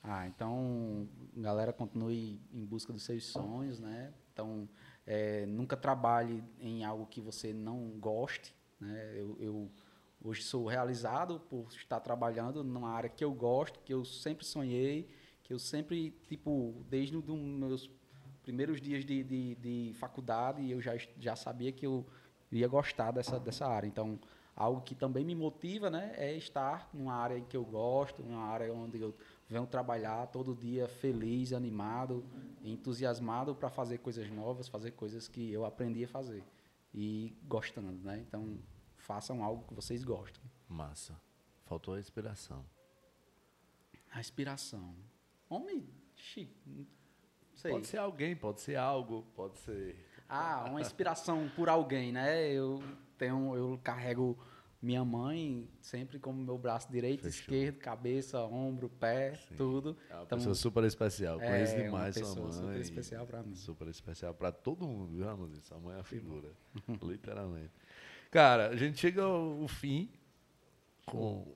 Ah, 0.02 0.26
então, 0.26 1.08
galera, 1.36 1.72
continue 1.72 2.40
em 2.52 2.64
busca 2.64 2.92
dos 2.92 3.02
seus 3.02 3.26
sonhos, 3.26 3.78
né? 3.80 4.12
Então, 4.32 4.68
é, 5.06 5.44
nunca 5.46 5.76
trabalhe 5.76 6.42
em 6.60 6.84
algo 6.84 7.06
que 7.06 7.20
você 7.20 7.52
não 7.52 7.90
goste, 7.98 8.54
né? 8.80 9.12
Eu, 9.16 9.36
eu 9.40 9.70
hoje 10.22 10.42
sou 10.42 10.66
realizado 10.66 11.40
por 11.40 11.68
estar 11.72 12.00
trabalhando 12.00 12.62
numa 12.64 12.90
área 12.90 13.08
que 13.08 13.24
eu 13.24 13.32
gosto, 13.32 13.80
que 13.80 13.92
eu 13.92 14.04
sempre 14.04 14.44
sonhei, 14.44 15.10
que 15.42 15.52
eu 15.52 15.58
sempre, 15.58 16.10
tipo, 16.26 16.84
desde 16.88 17.16
os 17.16 17.24
meus 17.24 17.90
primeiros 18.42 18.80
dias 18.80 19.04
de, 19.04 19.22
de, 19.22 19.54
de 19.56 19.94
faculdade, 19.98 20.70
eu 20.70 20.80
já, 20.80 20.92
já 21.18 21.36
sabia 21.36 21.72
que 21.72 21.86
eu 21.86 22.06
ia 22.50 22.68
gostar 22.68 23.10
dessa, 23.10 23.38
dessa 23.38 23.66
área. 23.66 23.86
Então, 23.86 24.18
algo 24.56 24.80
que 24.80 24.94
também 24.94 25.24
me 25.24 25.34
motiva, 25.34 25.88
né, 25.88 26.12
é 26.16 26.36
estar 26.36 26.88
numa 26.92 27.14
área 27.14 27.40
que 27.40 27.56
eu 27.56 27.64
gosto, 27.64 28.22
numa 28.22 28.42
área 28.42 28.72
onde 28.72 29.00
eu 29.00 29.14
venho 29.48 29.66
trabalhar 29.66 30.26
todo 30.26 30.54
dia 30.54 30.88
feliz, 30.88 31.52
animado, 31.52 32.24
entusiasmado 32.62 33.54
para 33.54 33.70
fazer 33.70 33.98
coisas 33.98 34.28
novas, 34.30 34.68
fazer 34.68 34.92
coisas 34.92 35.28
que 35.28 35.52
eu 35.52 35.64
aprendi 35.64 36.04
a 36.04 36.08
fazer 36.08 36.44
e 36.92 37.36
gostando, 37.46 37.92
né? 38.04 38.24
Então, 38.26 38.58
façam 38.96 39.44
algo 39.44 39.64
que 39.66 39.74
vocês 39.74 40.02
gostam. 40.02 40.42
Massa. 40.68 41.18
Faltou 41.64 41.94
a 41.94 42.00
inspiração. 42.00 42.64
A 44.10 44.20
inspiração. 44.20 44.94
Homem, 45.48 45.88
não 46.66 47.56
sei. 47.56 47.72
Pode 47.72 47.86
ser 47.86 47.98
alguém, 47.98 48.34
pode 48.34 48.60
ser 48.60 48.76
algo, 48.76 49.22
pode 49.34 49.58
ser. 49.58 50.04
Ah, 50.28 50.66
uma 50.68 50.80
inspiração 50.80 51.50
por 51.56 51.68
alguém, 51.68 52.12
né? 52.12 52.50
Eu 52.52 52.82
tenho, 53.16 53.54
eu 53.56 53.80
carrego 53.82 54.38
minha 54.80 55.04
mãe 55.04 55.68
sempre 55.80 56.18
como 56.20 56.40
meu 56.44 56.56
braço 56.58 56.90
direito, 56.92 57.22
Fechou. 57.22 57.40
esquerdo, 57.54 57.78
cabeça, 57.78 58.38
ombro, 58.44 58.88
pé, 58.88 59.34
Sim. 59.34 59.56
tudo. 59.56 59.96
É 60.10 60.14
uma 60.14 60.22
Então, 60.24 60.38
pessoa 60.38 60.54
super 60.54 60.84
especial. 60.84 61.38
Conheço 61.40 61.74
é 61.74 61.82
demais 61.82 62.16
uma 62.16 62.24
sua 62.26 62.34
pessoa 62.34 62.48
mãe. 62.48 62.60
super 62.68 62.80
especial 62.80 63.26
para 63.26 63.42
mim. 63.42 63.54
Super 63.56 63.88
especial 63.88 64.34
para 64.34 64.52
todo 64.52 64.86
mundo, 64.86 65.12
viu, 65.16 65.24
Ramonzinho? 65.24 65.62
Sua 65.64 65.78
mãe 65.80 65.96
é 65.96 66.00
a 66.00 66.04
figura. 66.04 66.50
literalmente. 67.02 67.72
Cara, 68.30 68.68
a 68.68 68.76
gente 68.76 68.98
chega 68.98 69.22
ao 69.22 69.66
fim 69.66 70.10
com. 71.06 71.46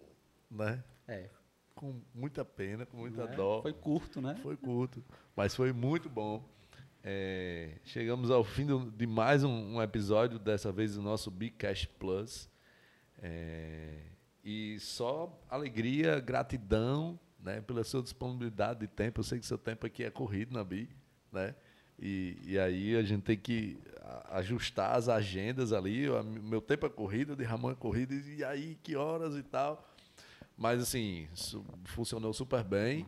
né? 0.50 0.82
É, 1.06 1.28
Com 1.74 2.00
muita 2.14 2.44
pena, 2.44 2.86
com 2.86 2.96
muita 2.96 3.26
né? 3.26 3.36
dó. 3.36 3.60
Foi 3.62 3.72
curto, 3.72 4.20
né? 4.20 4.34
Foi 4.42 4.56
curto, 4.56 5.04
mas 5.36 5.54
foi 5.54 5.72
muito 5.72 6.08
bom. 6.08 6.42
É, 7.04 7.78
chegamos 7.84 8.30
ao 8.30 8.44
fim 8.44 8.64
do- 8.66 8.90
de 8.90 9.06
mais 9.06 9.42
um, 9.42 9.76
um 9.76 9.82
episódio, 9.82 10.38
dessa 10.38 10.70
vez 10.70 10.94
do 10.94 11.02
nosso 11.02 11.30
Big 11.30 11.56
Cash 11.56 11.84
Plus. 11.98 12.48
É, 13.20 13.98
e 14.44 14.78
só 14.80 15.36
alegria, 15.48 16.20
gratidão 16.20 17.18
né, 17.40 17.60
pela 17.60 17.82
sua 17.84 18.02
disponibilidade 18.02 18.80
de 18.80 18.86
tempo. 18.86 19.20
Eu 19.20 19.24
sei 19.24 19.38
que 19.40 19.46
seu 19.46 19.58
tempo 19.58 19.86
aqui 19.86 20.04
é 20.04 20.10
corrido 20.10 20.52
na 20.52 20.62
Bi, 20.62 20.88
né? 21.32 21.54
E, 21.98 22.36
e 22.44 22.58
aí 22.58 22.96
a 22.96 23.02
gente 23.02 23.22
tem 23.22 23.36
que 23.36 23.78
ajustar 24.30 24.96
as 24.96 25.08
agendas 25.08 25.72
ali. 25.72 26.08
O 26.08 26.22
meu 26.24 26.60
tempo 26.60 26.86
é 26.86 26.88
corrido, 26.88 27.36
de 27.36 27.44
Ramon 27.44 27.70
é 27.72 27.74
corrido, 27.74 28.12
e 28.14 28.42
aí 28.44 28.76
que 28.82 28.96
horas 28.96 29.36
e 29.36 29.42
tal. 29.42 29.88
Mas 30.56 30.80
assim, 30.82 31.28
su- 31.34 31.64
funcionou 31.84 32.32
super 32.32 32.64
bem. 32.64 33.06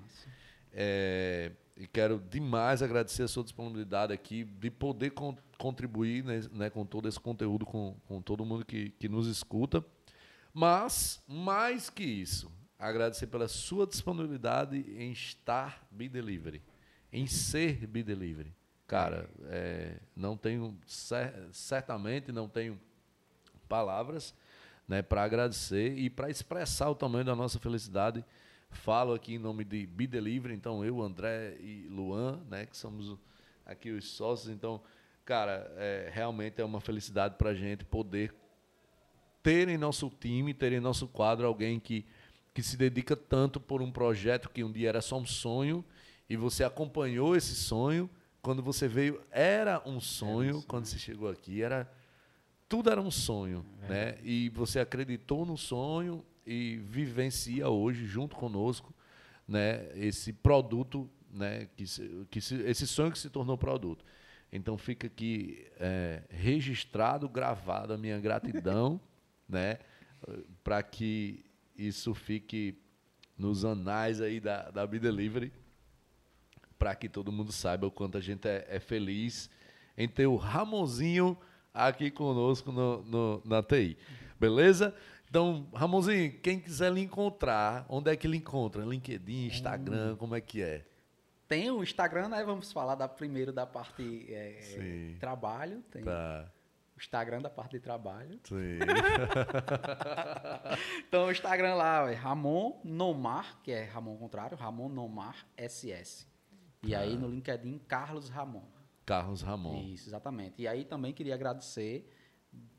É, 0.73 1.53
e 1.77 1.87
quero 1.87 2.23
demais 2.31 2.83
agradecer 2.83 3.23
a 3.25 3.29
sua 3.29 3.43
disponibilidade 3.43 4.13
aqui, 4.13 4.45
de 4.45 4.71
poder 4.71 5.11
con- 5.11 5.37
contribuir 5.59 6.23
né, 6.25 6.41
né, 6.53 6.71
com 6.71 6.87
todo 6.87 7.09
esse 7.09 7.19
conteúdo, 7.19 7.67
com, 7.67 7.97
com 8.07 8.23
todo 8.23 8.45
mundo 8.45 8.65
que, 8.65 8.91
que 8.91 9.09
nos 9.09 9.27
escuta. 9.27 9.85
Mas, 10.53 11.23
mais 11.27 11.91
que 11.91 12.05
isso, 12.05 12.51
agradecer 12.79 13.27
pela 13.27 13.49
sua 13.49 13.87
disponibilidade 13.87 14.77
em 14.97 15.11
estar 15.11 15.85
Be 15.91 16.09
Delivery, 16.09 16.63
em 17.13 17.27
ser 17.27 17.87
Be 17.87 18.03
Delivery. 18.05 18.55
Cara, 18.87 19.29
é, 19.47 19.97
não 20.15 20.37
tenho, 20.37 20.79
cer- 20.87 21.49
certamente 21.51 22.31
não 22.31 22.49
tenho 22.49 22.79
palavras 23.69 24.35
né, 24.87 25.03
para 25.03 25.25
agradecer 25.25 25.97
e 25.99 26.09
para 26.11 26.31
expressar 26.31 26.89
o 26.91 26.95
tamanho 26.95 27.25
da 27.25 27.35
nossa 27.35 27.59
felicidade. 27.59 28.25
Falo 28.75 29.15
aqui 29.15 29.35
em 29.35 29.39
nome 29.39 29.65
de 29.65 29.87
Be 29.87 30.07
Delivery, 30.07 30.53
então 30.53 30.85
eu, 30.85 31.01
André 31.01 31.57
e 31.61 31.87
Luan, 31.89 32.41
né, 32.51 32.67
que 32.67 32.77
somos 32.77 33.17
aqui 33.65 33.91
os 33.91 34.05
sócios. 34.11 34.53
Então, 34.53 34.83
cara, 35.25 35.73
é, 35.77 36.11
realmente 36.13 36.61
é 36.61 36.65
uma 36.65 36.81
felicidade 36.81 37.37
para 37.37 37.51
a 37.51 37.55
gente 37.55 37.85
poder 37.85 38.35
ter 39.43 39.69
em 39.69 39.79
nosso 39.79 40.11
time, 40.11 40.53
ter 40.53 40.73
em 40.73 40.81
nosso 40.81 41.07
quadro 41.07 41.47
alguém 41.47 41.79
que, 41.81 42.05
que 42.53 42.63
se 42.63 42.77
dedica 42.77 43.17
tanto 43.17 43.59
por 43.61 43.81
um 43.81 43.91
projeto 43.91 44.51
que 44.51 44.63
um 44.63 44.73
dia 44.73 44.89
era 44.91 45.01
só 45.01 45.19
um 45.19 45.27
sonho 45.27 45.85
e 46.29 46.37
você 46.37 46.65
acompanhou 46.65 47.37
esse 47.37 47.55
sonho. 47.55 48.11
Quando 48.43 48.63
você 48.63 48.87
veio, 48.87 49.23
era 49.31 49.83
um 49.87 50.01
sonho. 50.01 50.63
Quando 50.69 50.85
você 50.85 50.99
chegou 50.99 51.31
aqui, 51.31 51.63
era 51.63 51.91
tudo 52.69 52.91
era 52.91 53.01
um 53.01 53.11
sonho, 53.11 53.65
né? 53.89 54.19
E 54.23 54.49
você 54.51 54.81
acreditou 54.81 55.47
no 55.47 55.57
sonho 55.57 56.25
e 56.47 56.77
vivencia 56.77 57.69
hoje 57.69 58.07
junto 58.07 58.37
conosco, 58.37 58.93
né? 59.47 59.89
Esse 59.97 60.33
produto, 60.33 61.09
né? 61.31 61.69
Que, 61.77 61.87
se- 61.87 62.27
que 62.31 62.41
se- 62.41 62.63
esse 62.63 62.87
sonho 62.87 63.13
que 63.13 63.19
se 63.19 63.31
tornou 63.31 63.57
produto. 63.59 64.05
Então 64.53 64.79
fica 64.79 65.07
aqui 65.07 65.67
é, 65.79 66.23
registrado, 66.31 67.29
gravado 67.29 67.93
a 67.93 67.99
minha 67.99 68.19
gratidão, 68.21 69.01
né? 69.49 69.79
Para 70.63 70.83
que 70.83 71.45
isso 71.77 72.15
fique 72.15 72.79
nos 73.37 73.65
anais 73.65 74.21
aí 74.21 74.39
da, 74.41 74.71
da 74.71 74.87
Be 74.87 74.99
Delivery, 74.99 75.53
para 76.79 76.95
que 76.95 77.09
todo 77.09 77.33
mundo 77.33 77.53
saiba 77.53 77.87
o 77.87 77.91
quanto 77.91 78.19
a 78.19 78.21
gente 78.21 78.47
é, 78.47 78.67
é 78.69 78.81
feliz 78.81 79.51
em 79.97 80.09
ter 80.09 80.27
o 80.27 80.37
Ramonzinho 80.37 81.37
aqui 81.73 82.11
conosco 82.11 82.71
no, 82.73 83.03
no- 83.03 83.43
na 83.45 83.63
TI. 83.63 83.97
Beleza? 84.39 84.95
Então, 85.35 85.67
Ramonzinho, 85.75 86.39
quem 86.39 86.61
quiser 86.61 86.93
lhe 86.93 87.01
encontrar, 87.01 87.85
onde 87.89 88.09
é 88.09 88.17
que 88.17 88.25
ele 88.25 88.37
encontra? 88.37 88.85
LinkedIn, 88.85 89.47
Instagram, 89.47 90.15
como 90.15 90.37
é 90.37 90.41
que 90.41 90.63
é? 90.63 90.87
Tem 91.49 91.69
o 91.73 91.83
Instagram, 91.83 92.29
né? 92.29 92.45
Vamos 92.45 92.71
falar 92.71 92.95
da 92.95 93.09
primeiro 93.09 93.53
da 93.53 93.67
parte 93.67 94.33
é, 94.33 94.61
Sim. 94.61 95.17
trabalho. 95.19 95.83
Tem, 95.91 96.05
Tá. 96.05 96.49
o 96.97 97.01
Instagram 97.01 97.43
da 97.43 97.51
parte 97.51 97.73
de 97.73 97.81
trabalho. 97.81 98.39
Sim. 98.45 98.79
então 101.09 101.27
o 101.27 101.33
Instagram 101.33 101.75
lá 101.75 102.09
é 102.09 102.15
Ramon 102.15 102.81
Nomar, 102.85 103.61
que 103.61 103.73
é 103.73 103.87
Ramon 103.87 104.17
contrário, 104.17 104.57
Ramon 104.57 104.89
Nomar 104.89 105.45
SS. 105.59 106.29
E 106.81 106.95
aí 106.95 107.17
no 107.17 107.29
LinkedIn, 107.29 107.81
Carlos 107.89 108.29
Ramon. 108.29 108.69
Carlos 109.05 109.43
Ramon. 109.43 109.83
Isso, 109.83 110.11
exatamente. 110.11 110.63
E 110.63 110.69
aí 110.69 110.85
também 110.85 111.13
queria 111.13 111.35
agradecer 111.35 112.09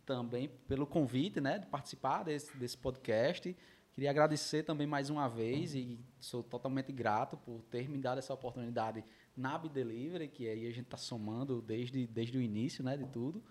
também 0.06 0.50
pelo 0.68 0.86
convite, 0.86 1.42
né, 1.42 1.60
de 1.60 1.66
participar 1.68 2.24
desse, 2.24 2.56
desse 2.58 2.78
podcast. 2.78 3.56
Queria 3.92 4.10
agradecer 4.10 4.64
também 4.64 4.86
mais 4.86 5.10
uma 5.10 5.28
vez 5.28 5.74
e 5.74 5.98
sou 6.20 6.44
totalmente 6.44 6.92
grato 6.92 7.38
por 7.38 7.62
ter 7.64 7.90
me 7.90 7.98
dado 7.98 8.20
essa 8.20 8.34
oportunidade 8.34 9.04
na 9.36 9.58
Delivery, 9.58 10.28
que 10.28 10.50
aí 10.50 10.68
a 10.68 10.72
gente 10.72 10.86
está 10.86 10.98
somando 10.98 11.62
desde, 11.62 12.06
desde 12.06 12.38
o 12.38 12.42
início 12.42 12.84
né, 12.84 12.98
de 12.98 13.06
tudo. 13.08 13.42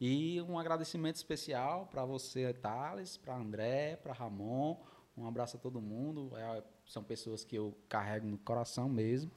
E 0.00 0.42
um 0.42 0.58
agradecimento 0.58 1.14
especial 1.14 1.86
para 1.86 2.04
você, 2.04 2.52
Thales, 2.52 3.16
para 3.16 3.36
André, 3.36 3.94
para 3.94 4.12
Ramon. 4.12 4.76
Um 5.16 5.24
abraço 5.24 5.56
a 5.56 5.60
todo 5.60 5.80
mundo. 5.80 6.32
É, 6.36 6.64
são 6.84 7.04
pessoas 7.04 7.44
que 7.44 7.54
eu 7.54 7.72
carrego 7.88 8.26
no 8.26 8.38
coração 8.38 8.88
mesmo. 8.88 9.30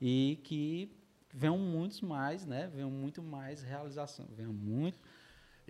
E 0.00 0.40
que 0.42 0.92
venham 1.32 1.56
muitos 1.56 2.00
mais, 2.00 2.44
né? 2.44 2.68
Venham 2.74 2.90
muito 2.90 3.22
mais 3.22 3.62
realização. 3.62 4.26
Venham 4.34 4.52
muito 4.52 4.98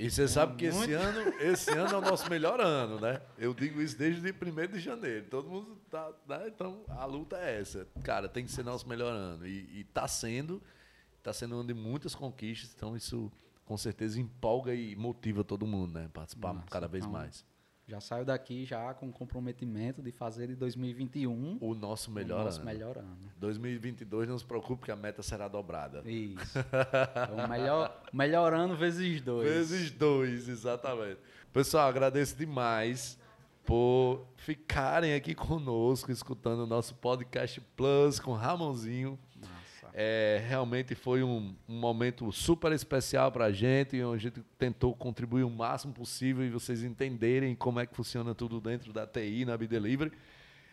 e 0.00 0.10
você 0.10 0.26
sabe 0.26 0.56
que 0.56 0.64
esse 0.64 0.94
ano, 0.94 1.20
esse 1.40 1.70
ano 1.72 1.96
é 1.96 1.98
o 1.98 2.00
nosso 2.00 2.30
melhor 2.30 2.58
ano, 2.58 2.98
né? 2.98 3.20
Eu 3.36 3.52
digo 3.52 3.82
isso 3.82 3.98
desde 3.98 4.26
1 4.30 4.72
de 4.72 4.80
janeiro. 4.80 5.26
Todo 5.28 5.46
mundo 5.46 5.76
tá. 5.90 6.10
Né? 6.26 6.48
Então 6.48 6.82
a 6.88 7.04
luta 7.04 7.36
é 7.36 7.60
essa. 7.60 7.86
Cara, 8.02 8.26
tem 8.26 8.46
que 8.46 8.50
ser 8.50 8.64
nosso 8.64 8.88
melhor 8.88 9.12
ano. 9.12 9.46
E, 9.46 9.82
está 9.82 10.08
sendo. 10.08 10.62
Está 11.18 11.34
sendo 11.34 11.54
um 11.54 11.58
ano 11.60 11.68
de 11.68 11.74
muitas 11.74 12.14
conquistas. 12.14 12.72
Então 12.74 12.96
isso 12.96 13.30
com 13.66 13.76
certeza 13.76 14.18
empolga 14.18 14.74
e 14.74 14.96
motiva 14.96 15.44
todo 15.44 15.66
mundo, 15.66 15.92
né? 15.92 16.08
Participar 16.14 16.54
Nossa, 16.54 16.66
cada 16.70 16.88
vez 16.88 17.04
então, 17.04 17.12
mais. 17.12 17.44
Já 17.90 18.00
saio 18.00 18.24
daqui 18.24 18.64
já 18.64 18.94
com 18.94 19.10
comprometimento 19.10 20.00
de 20.00 20.12
fazer 20.12 20.46
de 20.46 20.54
2021 20.54 21.58
o 21.60 21.74
nosso 21.74 22.08
melhor 22.08 22.42
o 22.42 22.44
nosso 22.44 22.60
ano. 22.60 22.66
melhor 22.66 22.98
ano. 22.98 23.18
2022 23.38 24.28
não 24.28 24.38
se 24.38 24.44
preocupe 24.44 24.84
que 24.84 24.92
a 24.92 24.96
meta 24.96 25.24
será 25.24 25.48
dobrada. 25.48 26.08
Isso. 26.08 26.56
É 26.56 27.32
o 27.44 27.48
melhor, 27.48 28.00
melhor 28.12 28.54
ano 28.54 28.76
vezes 28.76 29.20
dois. 29.20 29.48
Vezes 29.50 29.90
dois, 29.90 30.48
exatamente. 30.48 31.18
Pessoal, 31.52 31.88
agradeço 31.88 32.36
demais 32.36 33.18
por 33.64 34.24
ficarem 34.36 35.14
aqui 35.14 35.34
conosco 35.34 36.12
escutando 36.12 36.60
o 36.60 36.66
nosso 36.68 36.94
podcast 36.94 37.60
Plus 37.76 38.20
com 38.20 38.34
Ramonzinho. 38.34 39.18
É, 39.92 40.42
realmente 40.48 40.94
foi 40.94 41.22
um, 41.22 41.54
um, 41.68 41.78
momento 41.78 42.30
super 42.30 42.72
especial 42.72 43.32
para 43.32 43.46
a 43.46 43.52
gente, 43.52 43.96
e 43.96 44.02
a 44.02 44.16
gente 44.16 44.40
tentou 44.58 44.94
contribuir 44.94 45.42
o 45.42 45.50
máximo 45.50 45.92
possível 45.92 46.44
e 46.44 46.50
vocês 46.50 46.84
entenderem 46.84 47.54
como 47.54 47.80
é 47.80 47.86
que 47.86 47.94
funciona 47.94 48.34
tudo 48.34 48.60
dentro 48.60 48.92
da 48.92 49.06
TI 49.06 49.44
na 49.44 49.56
Bidelivery. 49.56 50.12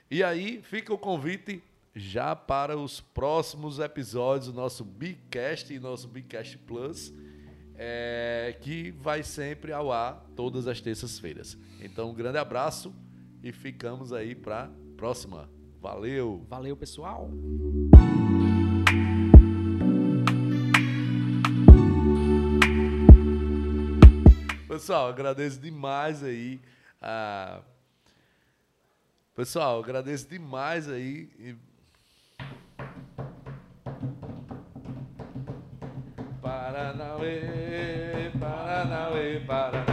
E 0.10 0.24
aí 0.24 0.62
fica 0.62 0.94
o 0.94 0.98
convite 0.98 1.62
já 1.96 2.36
para 2.36 2.78
os 2.78 3.02
próximos 3.02 3.80
episódios 3.80 4.48
do 4.48 4.54
nosso 4.54 4.86
Bigcast 4.86 5.74
e 5.74 5.80
nosso 5.80 6.08
Bigcast 6.08 6.58
Plus, 6.60 7.12
é, 7.76 8.56
que 8.62 8.92
vai 8.92 9.24
sempre 9.24 9.74
ao 9.74 9.92
ar 9.92 10.26
todas 10.36 10.68
as 10.68 10.80
terças-feiras. 10.80 11.58
Então, 11.82 12.12
um 12.12 12.14
grande 12.14 12.38
abraço 12.38 12.94
e 13.44 13.52
ficamos 13.52 14.14
aí 14.14 14.36
para 14.36 14.70
próxima. 14.96 15.50
Valeu! 15.82 16.46
Valeu, 16.50 16.76
pessoal! 16.76 17.30
Pessoal, 24.78 25.08
agradeço 25.08 25.60
demais 25.60 26.24
aí. 26.24 26.62
A... 27.02 27.62
Pessoal, 29.36 29.80
agradeço 29.80 30.30
demais 30.30 30.88
aí. 30.88 31.58
Paranauê, 36.40 38.32
Paranauê, 38.40 39.40
Paraná. 39.48 39.88